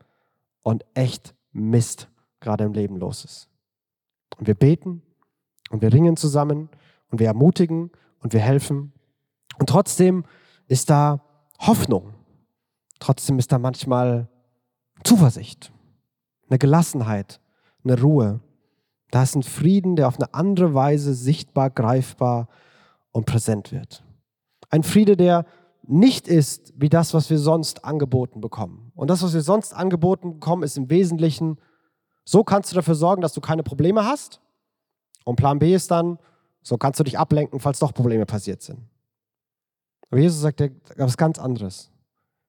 und 0.62 0.84
echt 0.94 1.34
Mist 1.52 2.08
gerade 2.40 2.64
im 2.64 2.72
Leben 2.72 2.96
los 2.96 3.24
ist. 3.24 3.48
Und 4.36 4.48
wir 4.48 4.54
beten 4.54 5.02
und 5.70 5.82
wir 5.82 5.92
ringen 5.92 6.16
zusammen 6.16 6.68
und 7.10 7.20
wir 7.20 7.28
ermutigen 7.28 7.90
und 8.18 8.32
wir 8.32 8.40
helfen. 8.40 8.92
Und 9.58 9.68
trotzdem 9.68 10.24
ist 10.66 10.90
da 10.90 11.20
Hoffnung. 11.60 12.15
Trotzdem 12.98 13.38
ist 13.38 13.52
da 13.52 13.58
manchmal 13.58 14.28
Zuversicht, 15.04 15.72
eine 16.48 16.58
Gelassenheit, 16.58 17.40
eine 17.84 18.00
Ruhe. 18.00 18.40
Da 19.10 19.22
ist 19.22 19.36
ein 19.36 19.42
Frieden, 19.42 19.96
der 19.96 20.08
auf 20.08 20.16
eine 20.16 20.34
andere 20.34 20.74
Weise 20.74 21.14
sichtbar, 21.14 21.70
greifbar 21.70 22.48
und 23.12 23.26
präsent 23.26 23.72
wird. 23.72 24.04
Ein 24.70 24.82
Friede, 24.82 25.16
der 25.16 25.46
nicht 25.88 26.26
ist 26.26 26.72
wie 26.76 26.88
das, 26.88 27.14
was 27.14 27.30
wir 27.30 27.38
sonst 27.38 27.84
angeboten 27.84 28.40
bekommen. 28.40 28.90
Und 28.94 29.08
das, 29.08 29.22
was 29.22 29.34
wir 29.34 29.42
sonst 29.42 29.72
angeboten 29.72 30.34
bekommen, 30.34 30.64
ist 30.64 30.76
im 30.76 30.90
Wesentlichen, 30.90 31.58
so 32.24 32.42
kannst 32.42 32.72
du 32.72 32.74
dafür 32.74 32.96
sorgen, 32.96 33.22
dass 33.22 33.34
du 33.34 33.40
keine 33.40 33.62
Probleme 33.62 34.04
hast. 34.04 34.40
Und 35.24 35.36
Plan 35.36 35.58
B 35.58 35.74
ist 35.74 35.90
dann, 35.90 36.18
so 36.62 36.76
kannst 36.76 36.98
du 36.98 37.04
dich 37.04 37.18
ablenken, 37.18 37.60
falls 37.60 37.78
doch 37.78 37.94
Probleme 37.94 38.26
passiert 38.26 38.62
sind. 38.62 38.80
Aber 40.10 40.20
Jesus 40.20 40.40
sagt 40.40 40.60
ja 40.60 40.68
was 40.96 41.16
ganz 41.16 41.38
anderes. 41.38 41.92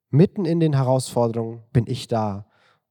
Mitten 0.09 0.45
in 0.45 0.59
den 0.59 0.73
Herausforderungen 0.73 1.63
bin 1.73 1.85
ich 1.87 2.07
da. 2.07 2.45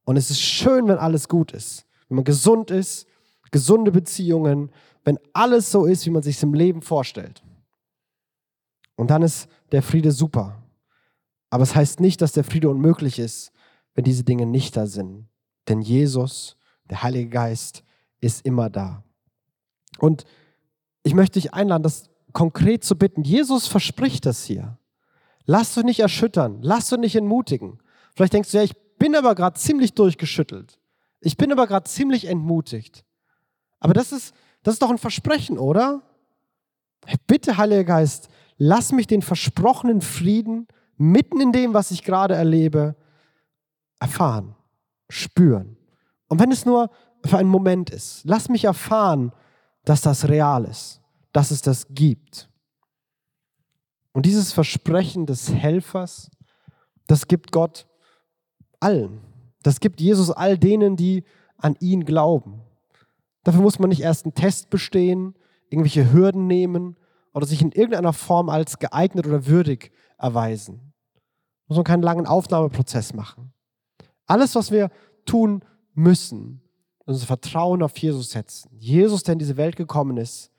Und 0.05 0.17
es 0.17 0.29
ist 0.29 0.41
schön, 0.41 0.87
wenn 0.87 0.97
alles 0.97 1.27
gut 1.27 1.51
ist 1.51 1.87
wenn 2.09 2.15
man 2.15 2.23
gesund 2.23 2.71
ist, 2.71 3.07
gesunde 3.51 3.91
Beziehungen, 3.91 4.71
wenn 5.03 5.19
alles 5.33 5.71
so 5.71 5.85
ist, 5.85 6.05
wie 6.05 6.09
man 6.09 6.23
sich 6.23 6.41
im 6.43 6.53
Leben 6.53 6.81
vorstellt. 6.81 7.43
Und 8.95 9.09
dann 9.09 9.21
ist 9.21 9.47
der 9.71 9.83
Friede 9.83 10.11
super. 10.11 10.61
Aber 11.49 11.63
es 11.63 11.75
heißt 11.75 11.99
nicht, 11.99 12.21
dass 12.21 12.33
der 12.33 12.43
Friede 12.43 12.69
unmöglich 12.69 13.19
ist, 13.19 13.51
wenn 13.93 14.03
diese 14.03 14.23
Dinge 14.23 14.45
nicht 14.45 14.75
da 14.75 14.85
sind. 14.85 15.27
Denn 15.67 15.81
Jesus, 15.81 16.57
der 16.89 17.03
Heilige 17.03 17.29
Geist, 17.29 17.83
ist 18.19 18.45
immer 18.45 18.69
da. 18.69 19.03
Und 19.99 20.25
ich 21.03 21.13
möchte 21.13 21.39
dich 21.39 21.53
einladen, 21.53 21.83
das 21.83 22.09
konkret 22.33 22.83
zu 22.83 22.97
bitten. 22.97 23.23
Jesus 23.23 23.67
verspricht 23.67 24.25
das 24.25 24.43
hier. 24.43 24.76
Lass 25.49 25.73
du 25.73 25.81
nicht 25.81 26.01
erschüttern, 26.01 26.59
lass 26.61 26.89
du 26.89 26.97
nicht 26.97 27.15
entmutigen. 27.15 27.79
Vielleicht 28.15 28.33
denkst 28.33 28.51
du, 28.51 28.57
ja, 28.57 28.63
ich 28.63 28.75
bin 28.99 29.15
aber 29.15 29.33
gerade 29.33 29.57
ziemlich 29.57 29.93
durchgeschüttelt. 29.93 30.77
Ich 31.21 31.37
bin 31.37 31.53
aber 31.53 31.67
gerade 31.67 31.89
ziemlich 31.89 32.25
entmutigt. 32.25 33.05
Aber 33.79 33.93
das 33.93 34.11
ist, 34.11 34.35
das 34.63 34.73
ist 34.73 34.81
doch 34.81 34.89
ein 34.89 34.97
Versprechen, 34.97 35.57
oder? 35.57 36.01
Bitte, 37.27 37.55
Heiliger 37.55 37.85
Geist, 37.85 38.27
lass 38.57 38.91
mich 38.91 39.07
den 39.07 39.21
versprochenen 39.21 40.01
Frieden 40.01 40.67
mitten 40.97 41.39
in 41.39 41.53
dem, 41.53 41.73
was 41.73 41.91
ich 41.91 42.03
gerade 42.03 42.35
erlebe, 42.35 42.97
erfahren, 44.01 44.53
spüren. 45.09 45.77
Und 46.27 46.41
wenn 46.41 46.51
es 46.51 46.65
nur 46.65 46.89
für 47.25 47.37
einen 47.37 47.49
Moment 47.49 47.89
ist, 47.89 48.23
lass 48.25 48.49
mich 48.49 48.65
erfahren, 48.65 49.31
dass 49.85 50.01
das 50.01 50.27
real 50.27 50.65
ist, 50.65 50.99
dass 51.31 51.51
es 51.51 51.61
das 51.61 51.87
gibt. 51.89 52.49
Und 54.17 54.25
dieses 54.25 54.51
Versprechen 54.51 55.27
des 55.27 55.53
Helfers, 55.53 56.31
das 57.05 57.27
gibt 57.27 57.51
Gott 57.51 57.85
allen. 58.79 59.21
Das 59.61 59.79
gibt 59.79 60.01
Jesus 60.01 60.31
all 60.31 60.57
denen, 60.57 60.95
die 60.95 61.23
an 61.57 61.75
ihn 61.81 62.03
glauben. 62.03 62.61
Dafür 63.43 63.61
muss 63.61 63.77
man 63.77 63.89
nicht 63.89 64.01
erst 64.01 64.25
einen 64.25 64.33
Test 64.33 64.71
bestehen, 64.71 65.35
irgendwelche 65.69 66.11
Hürden 66.11 66.47
nehmen 66.47 66.95
oder 67.31 67.45
sich 67.45 67.61
in 67.61 67.71
irgendeiner 67.71 68.11
Form 68.11 68.49
als 68.49 68.79
geeignet 68.79 69.27
oder 69.27 69.45
würdig 69.45 69.91
erweisen. 70.17 70.93
Muss 71.67 71.77
man 71.77 71.85
keinen 71.85 72.01
langen 72.01 72.25
Aufnahmeprozess 72.25 73.13
machen. 73.13 73.53
Alles, 74.25 74.55
was 74.55 74.71
wir 74.71 74.89
tun 75.27 75.63
müssen, 75.93 76.63
unser 77.05 77.27
Vertrauen 77.27 77.83
auf 77.83 77.95
Jesus 77.99 78.31
setzen. 78.31 78.71
Jesus, 78.79 79.21
der 79.21 79.33
in 79.33 79.39
diese 79.39 79.57
Welt 79.57 79.75
gekommen 79.75 80.17
ist, 80.17 80.49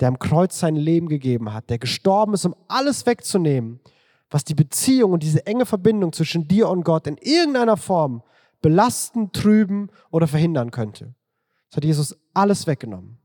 der 0.00 0.08
am 0.08 0.18
Kreuz 0.18 0.58
sein 0.58 0.76
Leben 0.76 1.08
gegeben 1.08 1.52
hat, 1.52 1.70
der 1.70 1.78
gestorben 1.78 2.34
ist, 2.34 2.44
um 2.44 2.54
alles 2.68 3.06
wegzunehmen, 3.06 3.80
was 4.30 4.44
die 4.44 4.54
Beziehung 4.54 5.12
und 5.12 5.22
diese 5.22 5.46
enge 5.46 5.66
Verbindung 5.66 6.12
zwischen 6.12 6.46
dir 6.46 6.68
und 6.68 6.84
Gott 6.84 7.06
in 7.06 7.16
irgendeiner 7.16 7.76
Form 7.76 8.22
belasten, 8.60 9.32
trüben 9.32 9.90
oder 10.10 10.26
verhindern 10.26 10.70
könnte. 10.70 11.14
Das 11.70 11.78
hat 11.78 11.84
Jesus 11.84 12.16
alles 12.34 12.66
weggenommen. 12.66 13.18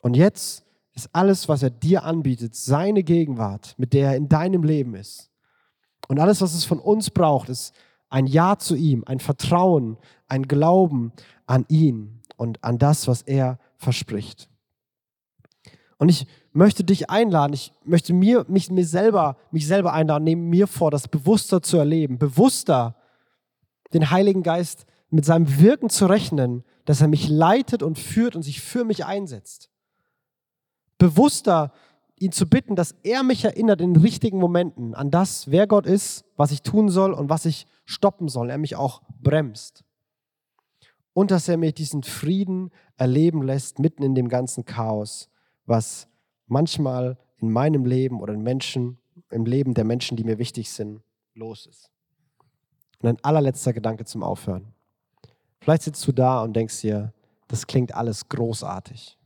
Und 0.00 0.14
jetzt 0.14 0.64
ist 0.94 1.10
alles, 1.12 1.48
was 1.48 1.62
er 1.62 1.70
dir 1.70 2.04
anbietet, 2.04 2.54
seine 2.54 3.02
Gegenwart, 3.02 3.74
mit 3.76 3.92
der 3.92 4.10
er 4.10 4.16
in 4.16 4.28
deinem 4.28 4.62
Leben 4.62 4.94
ist. 4.94 5.30
Und 6.08 6.18
alles, 6.18 6.40
was 6.40 6.54
es 6.54 6.64
von 6.64 6.78
uns 6.78 7.10
braucht, 7.10 7.48
ist 7.48 7.74
ein 8.08 8.26
Ja 8.26 8.56
zu 8.58 8.76
ihm, 8.76 9.02
ein 9.06 9.20
Vertrauen, 9.20 9.98
ein 10.28 10.44
Glauben 10.44 11.12
an 11.46 11.64
ihn 11.68 12.22
und 12.36 12.62
an 12.62 12.78
das, 12.78 13.08
was 13.08 13.22
er 13.22 13.58
verspricht. 13.76 14.48
Und 15.98 16.08
ich 16.08 16.26
möchte 16.52 16.84
dich 16.84 17.10
einladen, 17.10 17.54
ich 17.54 17.72
möchte 17.84 18.12
mir, 18.12 18.44
mich, 18.48 18.70
mir 18.70 18.84
selber, 18.84 19.36
mich 19.50 19.66
selber 19.66 19.92
einladen, 19.92 20.24
neben 20.24 20.48
mir 20.48 20.66
vor, 20.66 20.90
das 20.90 21.08
bewusster 21.08 21.62
zu 21.62 21.78
erleben, 21.78 22.18
bewusster 22.18 22.96
den 23.92 24.10
Heiligen 24.10 24.42
Geist 24.42 24.86
mit 25.10 25.24
seinem 25.24 25.60
Wirken 25.60 25.88
zu 25.88 26.06
rechnen, 26.06 26.64
dass 26.84 27.00
er 27.00 27.08
mich 27.08 27.28
leitet 27.28 27.82
und 27.82 27.98
führt 27.98 28.36
und 28.36 28.42
sich 28.42 28.60
für 28.60 28.84
mich 28.84 29.04
einsetzt. 29.04 29.70
Bewusster 30.98 31.72
ihn 32.18 32.32
zu 32.32 32.48
bitten, 32.48 32.76
dass 32.76 32.94
er 33.02 33.22
mich 33.22 33.44
erinnert 33.44 33.80
in 33.80 33.96
richtigen 33.96 34.38
Momenten 34.38 34.94
an 34.94 35.10
das, 35.10 35.50
wer 35.50 35.66
Gott 35.66 35.86
ist, 35.86 36.24
was 36.36 36.50
ich 36.50 36.62
tun 36.62 36.88
soll 36.88 37.12
und 37.12 37.28
was 37.28 37.44
ich 37.44 37.66
stoppen 37.84 38.28
soll. 38.28 38.50
Er 38.50 38.58
mich 38.58 38.76
auch 38.76 39.02
bremst. 39.20 39.84
Und 41.12 41.30
dass 41.30 41.48
er 41.48 41.56
mir 41.56 41.72
diesen 41.72 42.02
Frieden 42.02 42.70
erleben 42.96 43.42
lässt 43.42 43.78
mitten 43.78 44.02
in 44.02 44.14
dem 44.14 44.28
ganzen 44.28 44.64
Chaos, 44.64 45.30
was 45.66 46.08
manchmal 46.46 47.18
in 47.38 47.50
meinem 47.50 47.84
Leben 47.84 48.20
oder 48.20 48.32
in 48.34 48.42
Menschen, 48.42 48.98
im 49.30 49.44
Leben 49.44 49.74
der 49.74 49.84
Menschen, 49.84 50.16
die 50.16 50.24
mir 50.24 50.38
wichtig 50.38 50.70
sind, 50.70 51.02
los 51.34 51.66
ist. 51.66 51.90
Und 53.00 53.08
ein 53.10 53.24
allerletzter 53.24 53.72
Gedanke 53.72 54.04
zum 54.04 54.22
Aufhören. 54.22 54.72
Vielleicht 55.60 55.82
sitzt 55.82 56.06
du 56.06 56.12
da 56.12 56.42
und 56.42 56.54
denkst 56.54 56.80
dir, 56.80 57.12
das 57.48 57.66
klingt 57.66 57.94
alles 57.94 58.28
großartig. 58.28 59.18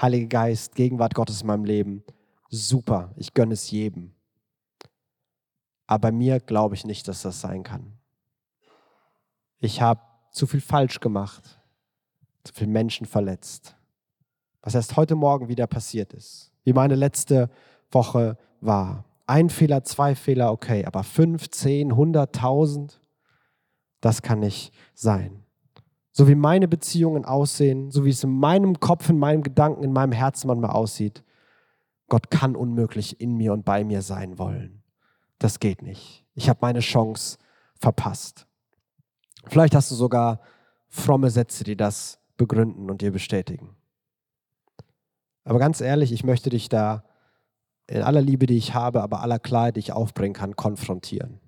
Heiliger 0.00 0.26
Geist, 0.26 0.74
Gegenwart 0.74 1.14
Gottes 1.14 1.42
in 1.42 1.46
meinem 1.46 1.64
Leben, 1.64 2.02
super, 2.48 3.12
ich 3.16 3.32
gönne 3.32 3.54
es 3.54 3.70
jedem. 3.70 4.14
Aber 5.86 6.08
bei 6.08 6.12
mir 6.12 6.40
glaube 6.40 6.74
ich 6.74 6.84
nicht, 6.84 7.06
dass 7.08 7.22
das 7.22 7.40
sein 7.40 7.62
kann. 7.62 7.92
Ich 9.58 9.80
habe 9.80 10.00
zu 10.32 10.46
viel 10.46 10.60
falsch 10.60 11.00
gemacht, 11.00 11.60
zu 12.44 12.52
viele 12.52 12.70
Menschen 12.70 13.06
verletzt. 13.06 13.75
Was 14.66 14.74
erst 14.74 14.96
heute 14.96 15.14
Morgen 15.14 15.46
wieder 15.46 15.68
passiert 15.68 16.12
ist, 16.12 16.50
wie 16.64 16.72
meine 16.72 16.96
letzte 16.96 17.50
Woche 17.92 18.36
war. 18.60 19.04
Ein 19.24 19.48
Fehler, 19.48 19.84
zwei 19.84 20.16
Fehler, 20.16 20.50
okay, 20.50 20.84
aber 20.84 21.04
fünf, 21.04 21.48
zehn, 21.50 21.94
hunderttausend, 21.94 23.00
das 24.00 24.22
kann 24.22 24.40
nicht 24.40 24.74
sein. 24.92 25.44
So 26.10 26.26
wie 26.26 26.34
meine 26.34 26.66
Beziehungen 26.66 27.24
aussehen, 27.24 27.92
so 27.92 28.04
wie 28.04 28.10
es 28.10 28.24
in 28.24 28.30
meinem 28.30 28.80
Kopf, 28.80 29.08
in 29.08 29.20
meinem 29.20 29.44
Gedanken, 29.44 29.84
in 29.84 29.92
meinem 29.92 30.10
Herzen 30.10 30.48
manchmal 30.48 30.72
aussieht, 30.72 31.22
Gott 32.08 32.32
kann 32.32 32.56
unmöglich 32.56 33.20
in 33.20 33.36
mir 33.36 33.52
und 33.52 33.64
bei 33.64 33.84
mir 33.84 34.02
sein 34.02 34.36
wollen. 34.36 34.82
Das 35.38 35.60
geht 35.60 35.82
nicht. 35.82 36.26
Ich 36.34 36.48
habe 36.48 36.58
meine 36.62 36.80
Chance 36.80 37.38
verpasst. 37.78 38.48
Vielleicht 39.46 39.76
hast 39.76 39.92
du 39.92 39.94
sogar 39.94 40.40
fromme 40.88 41.30
Sätze, 41.30 41.62
die 41.62 41.76
das 41.76 42.18
begründen 42.36 42.90
und 42.90 43.00
dir 43.00 43.12
bestätigen. 43.12 43.76
Aber 45.46 45.60
ganz 45.60 45.80
ehrlich, 45.80 46.10
ich 46.10 46.24
möchte 46.24 46.50
dich 46.50 46.68
da 46.68 47.04
in 47.86 48.02
aller 48.02 48.20
Liebe, 48.20 48.46
die 48.46 48.56
ich 48.56 48.74
habe, 48.74 49.00
aber 49.00 49.20
aller 49.20 49.38
Klarheit, 49.38 49.76
die 49.76 49.80
ich 49.80 49.92
aufbringen 49.92 50.34
kann, 50.34 50.56
konfrontieren. 50.56 51.40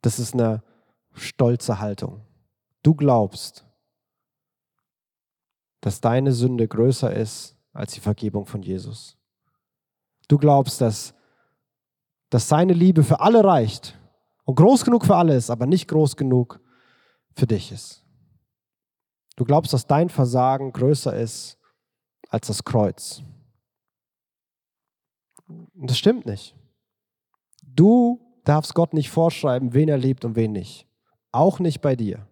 Das 0.00 0.20
ist 0.20 0.32
eine 0.32 0.62
stolze 1.12 1.80
Haltung. 1.80 2.20
Du 2.84 2.94
glaubst, 2.94 3.66
dass 5.80 6.00
deine 6.00 6.30
Sünde 6.30 6.68
größer 6.68 7.12
ist 7.12 7.56
als 7.72 7.94
die 7.94 8.00
Vergebung 8.00 8.46
von 8.46 8.62
Jesus. 8.62 9.18
Du 10.28 10.38
glaubst, 10.38 10.80
dass, 10.80 11.14
dass 12.30 12.48
seine 12.48 12.74
Liebe 12.74 13.02
für 13.02 13.18
alle 13.18 13.42
reicht 13.42 13.98
und 14.44 14.54
groß 14.54 14.84
genug 14.84 15.04
für 15.04 15.16
alle 15.16 15.34
ist, 15.34 15.50
aber 15.50 15.66
nicht 15.66 15.88
groß 15.88 16.14
genug 16.14 16.60
für 17.34 17.48
dich 17.48 17.72
ist. 17.72 18.04
Du 19.34 19.44
glaubst, 19.44 19.72
dass 19.72 19.88
dein 19.88 20.08
Versagen 20.08 20.72
größer 20.72 21.16
ist 21.16 21.59
als 22.30 22.46
das 22.46 22.64
Kreuz. 22.64 23.22
Und 25.46 25.90
das 25.90 25.98
stimmt 25.98 26.26
nicht. 26.26 26.56
Du 27.62 28.20
darfst 28.44 28.74
Gott 28.74 28.94
nicht 28.94 29.10
vorschreiben, 29.10 29.74
wen 29.74 29.88
er 29.88 29.98
liebt 29.98 30.24
und 30.24 30.36
wen 30.36 30.52
nicht. 30.52 30.86
Auch 31.32 31.58
nicht 31.58 31.80
bei 31.80 31.96
dir. 31.96 32.26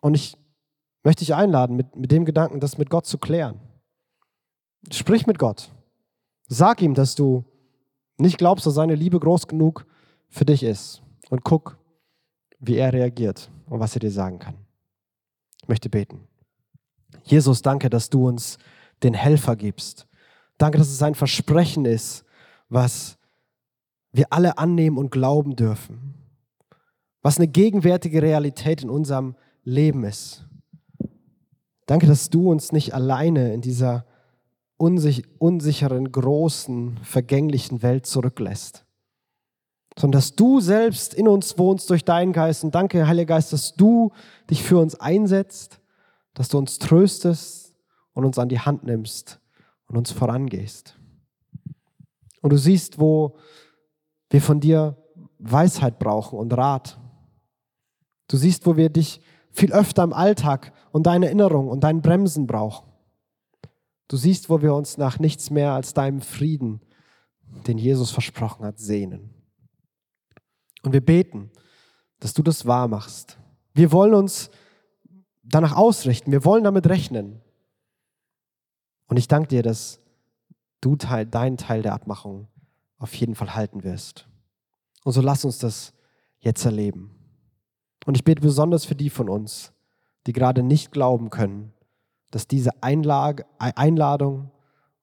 Und 0.00 0.14
ich 0.14 0.36
möchte 1.02 1.20
dich 1.20 1.34
einladen, 1.34 1.76
mit, 1.76 1.96
mit 1.96 2.10
dem 2.10 2.24
Gedanken, 2.24 2.60
das 2.60 2.78
mit 2.78 2.90
Gott 2.90 3.06
zu 3.06 3.18
klären. 3.18 3.60
Sprich 4.90 5.26
mit 5.26 5.38
Gott. 5.38 5.70
Sag 6.46 6.80
ihm, 6.80 6.94
dass 6.94 7.14
du 7.14 7.44
nicht 8.16 8.38
glaubst, 8.38 8.66
dass 8.66 8.74
seine 8.74 8.94
Liebe 8.94 9.18
groß 9.18 9.48
genug 9.48 9.86
für 10.28 10.44
dich 10.44 10.62
ist. 10.62 11.02
Und 11.30 11.44
guck, 11.44 11.78
wie 12.58 12.76
er 12.76 12.92
reagiert 12.92 13.50
und 13.66 13.80
was 13.80 13.94
er 13.94 14.00
dir 14.00 14.10
sagen 14.10 14.38
kann. 14.38 14.54
Ich 15.62 15.68
möchte 15.68 15.90
beten. 15.90 16.27
Jesus, 17.24 17.62
danke, 17.62 17.90
dass 17.90 18.10
du 18.10 18.26
uns 18.26 18.58
den 19.02 19.14
Helfer 19.14 19.56
gibst. 19.56 20.06
Danke, 20.56 20.78
dass 20.78 20.88
es 20.88 21.02
ein 21.02 21.14
Versprechen 21.14 21.84
ist, 21.84 22.24
was 22.68 23.18
wir 24.12 24.26
alle 24.30 24.58
annehmen 24.58 24.98
und 24.98 25.10
glauben 25.10 25.56
dürfen. 25.56 26.14
Was 27.22 27.38
eine 27.38 27.48
gegenwärtige 27.48 28.22
Realität 28.22 28.82
in 28.82 28.90
unserem 28.90 29.36
Leben 29.64 30.04
ist. 30.04 30.46
Danke, 31.86 32.06
dass 32.06 32.30
du 32.30 32.50
uns 32.50 32.72
nicht 32.72 32.94
alleine 32.94 33.52
in 33.52 33.60
dieser 33.60 34.04
unsich 34.76 35.24
unsicheren, 35.38 36.10
großen, 36.10 36.98
vergänglichen 37.02 37.82
Welt 37.82 38.06
zurücklässt, 38.06 38.84
sondern 39.98 40.18
dass 40.18 40.36
du 40.36 40.60
selbst 40.60 41.14
in 41.14 41.28
uns 41.28 41.58
wohnst 41.58 41.90
durch 41.90 42.04
deinen 42.04 42.32
Geist. 42.32 42.62
Und 42.64 42.74
danke, 42.74 43.06
Heiliger 43.06 43.34
Geist, 43.34 43.52
dass 43.52 43.74
du 43.74 44.12
dich 44.48 44.62
für 44.62 44.78
uns 44.78 44.94
einsetzt, 44.94 45.77
dass 46.38 46.48
du 46.48 46.56
uns 46.56 46.78
tröstest 46.78 47.74
und 48.12 48.24
uns 48.24 48.38
an 48.38 48.48
die 48.48 48.60
Hand 48.60 48.84
nimmst 48.84 49.40
und 49.88 49.96
uns 49.96 50.12
vorangehst. 50.12 50.96
Und 52.42 52.52
du 52.52 52.56
siehst, 52.56 53.00
wo 53.00 53.36
wir 54.30 54.40
von 54.40 54.60
dir 54.60 54.96
Weisheit 55.40 55.98
brauchen 55.98 56.38
und 56.38 56.56
Rat. 56.56 56.96
Du 58.28 58.36
siehst, 58.36 58.66
wo 58.66 58.76
wir 58.76 58.88
dich 58.88 59.20
viel 59.50 59.72
öfter 59.72 60.04
im 60.04 60.12
Alltag 60.12 60.72
und 60.92 61.06
deine 61.06 61.26
Erinnerung 61.26 61.66
und 61.66 61.82
dein 61.82 62.02
Bremsen 62.02 62.46
brauchen. 62.46 62.88
Du 64.06 64.16
siehst, 64.16 64.48
wo 64.48 64.62
wir 64.62 64.74
uns 64.74 64.96
nach 64.96 65.18
nichts 65.18 65.50
mehr 65.50 65.72
als 65.72 65.92
deinem 65.92 66.20
Frieden, 66.20 66.82
den 67.66 67.78
Jesus 67.78 68.12
versprochen 68.12 68.64
hat, 68.64 68.78
sehnen. 68.78 69.34
Und 70.84 70.92
wir 70.92 71.04
beten, 71.04 71.50
dass 72.20 72.32
du 72.32 72.44
das 72.44 72.64
wahr 72.64 72.86
machst. 72.86 73.38
Wir 73.74 73.90
wollen 73.90 74.14
uns 74.14 74.50
danach 75.48 75.76
ausrichten. 75.76 76.32
Wir 76.32 76.44
wollen 76.44 76.64
damit 76.64 76.88
rechnen. 76.88 77.40
Und 79.06 79.16
ich 79.16 79.28
danke 79.28 79.48
dir, 79.48 79.62
dass 79.62 80.00
du 80.80 80.96
Teil, 80.96 81.26
deinen 81.26 81.56
Teil 81.56 81.82
der 81.82 81.94
Abmachung 81.94 82.48
auf 82.98 83.14
jeden 83.14 83.34
Fall 83.34 83.54
halten 83.54 83.84
wirst. 83.84 84.28
Und 85.04 85.12
so 85.12 85.20
lass 85.20 85.44
uns 85.44 85.58
das 85.58 85.94
jetzt 86.40 86.64
erleben. 86.64 87.14
Und 88.06 88.16
ich 88.16 88.24
bete 88.24 88.42
besonders 88.42 88.84
für 88.84 88.94
die 88.94 89.10
von 89.10 89.28
uns, 89.28 89.72
die 90.26 90.32
gerade 90.32 90.62
nicht 90.62 90.92
glauben 90.92 91.30
können, 91.30 91.72
dass 92.30 92.46
diese 92.46 92.82
Einlage, 92.82 93.46
Einladung 93.58 94.50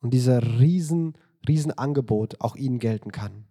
und 0.01 0.13
dieser 0.13 0.59
riesen, 0.59 1.17
riesen 1.47 1.71
Angebot 1.71 2.41
auch 2.41 2.55
ihnen 2.55 2.79
gelten 2.79 3.11
kann. 3.11 3.45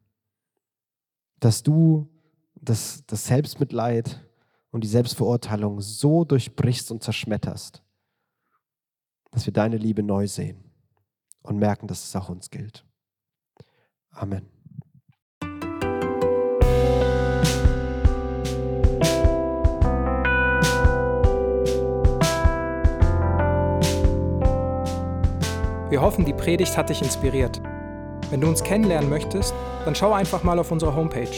Dass 1.41 1.63
du 1.63 2.09
das, 2.55 3.05
das 3.07 3.27
Selbstmitleid 3.27 4.25
und 4.75 4.83
die 4.83 4.89
Selbstverurteilung 4.89 5.81
so 5.81 6.25
durchbrichst 6.25 6.91
und 6.91 7.01
zerschmetterst, 7.01 7.81
dass 9.31 9.47
wir 9.47 9.53
deine 9.53 9.77
Liebe 9.77 10.03
neu 10.03 10.27
sehen 10.27 10.65
und 11.43 11.61
merken, 11.61 11.87
dass 11.87 12.03
es 12.03 12.17
auch 12.17 12.29
uns 12.29 12.51
gilt. 12.51 12.85
Amen. 14.11 14.49
Wir 25.89 26.01
hoffen, 26.01 26.25
die 26.25 26.33
Predigt 26.33 26.77
hat 26.77 26.91
dich 26.91 27.01
inspiriert. 27.01 27.63
Wenn 28.31 28.41
du 28.41 28.49
uns 28.49 28.65
kennenlernen 28.65 29.09
möchtest, 29.09 29.55
dann 29.85 29.95
schau 29.95 30.13
einfach 30.13 30.43
mal 30.43 30.59
auf 30.59 30.73
unsere 30.73 30.97
Homepage 30.97 31.31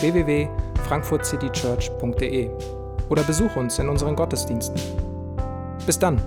www.frankfurtcitychurch.de 0.00 2.77
oder 3.08 3.22
besuch 3.22 3.56
uns 3.56 3.78
in 3.78 3.88
unseren 3.88 4.16
Gottesdiensten. 4.16 4.80
Bis 5.86 5.98
dann! 5.98 6.20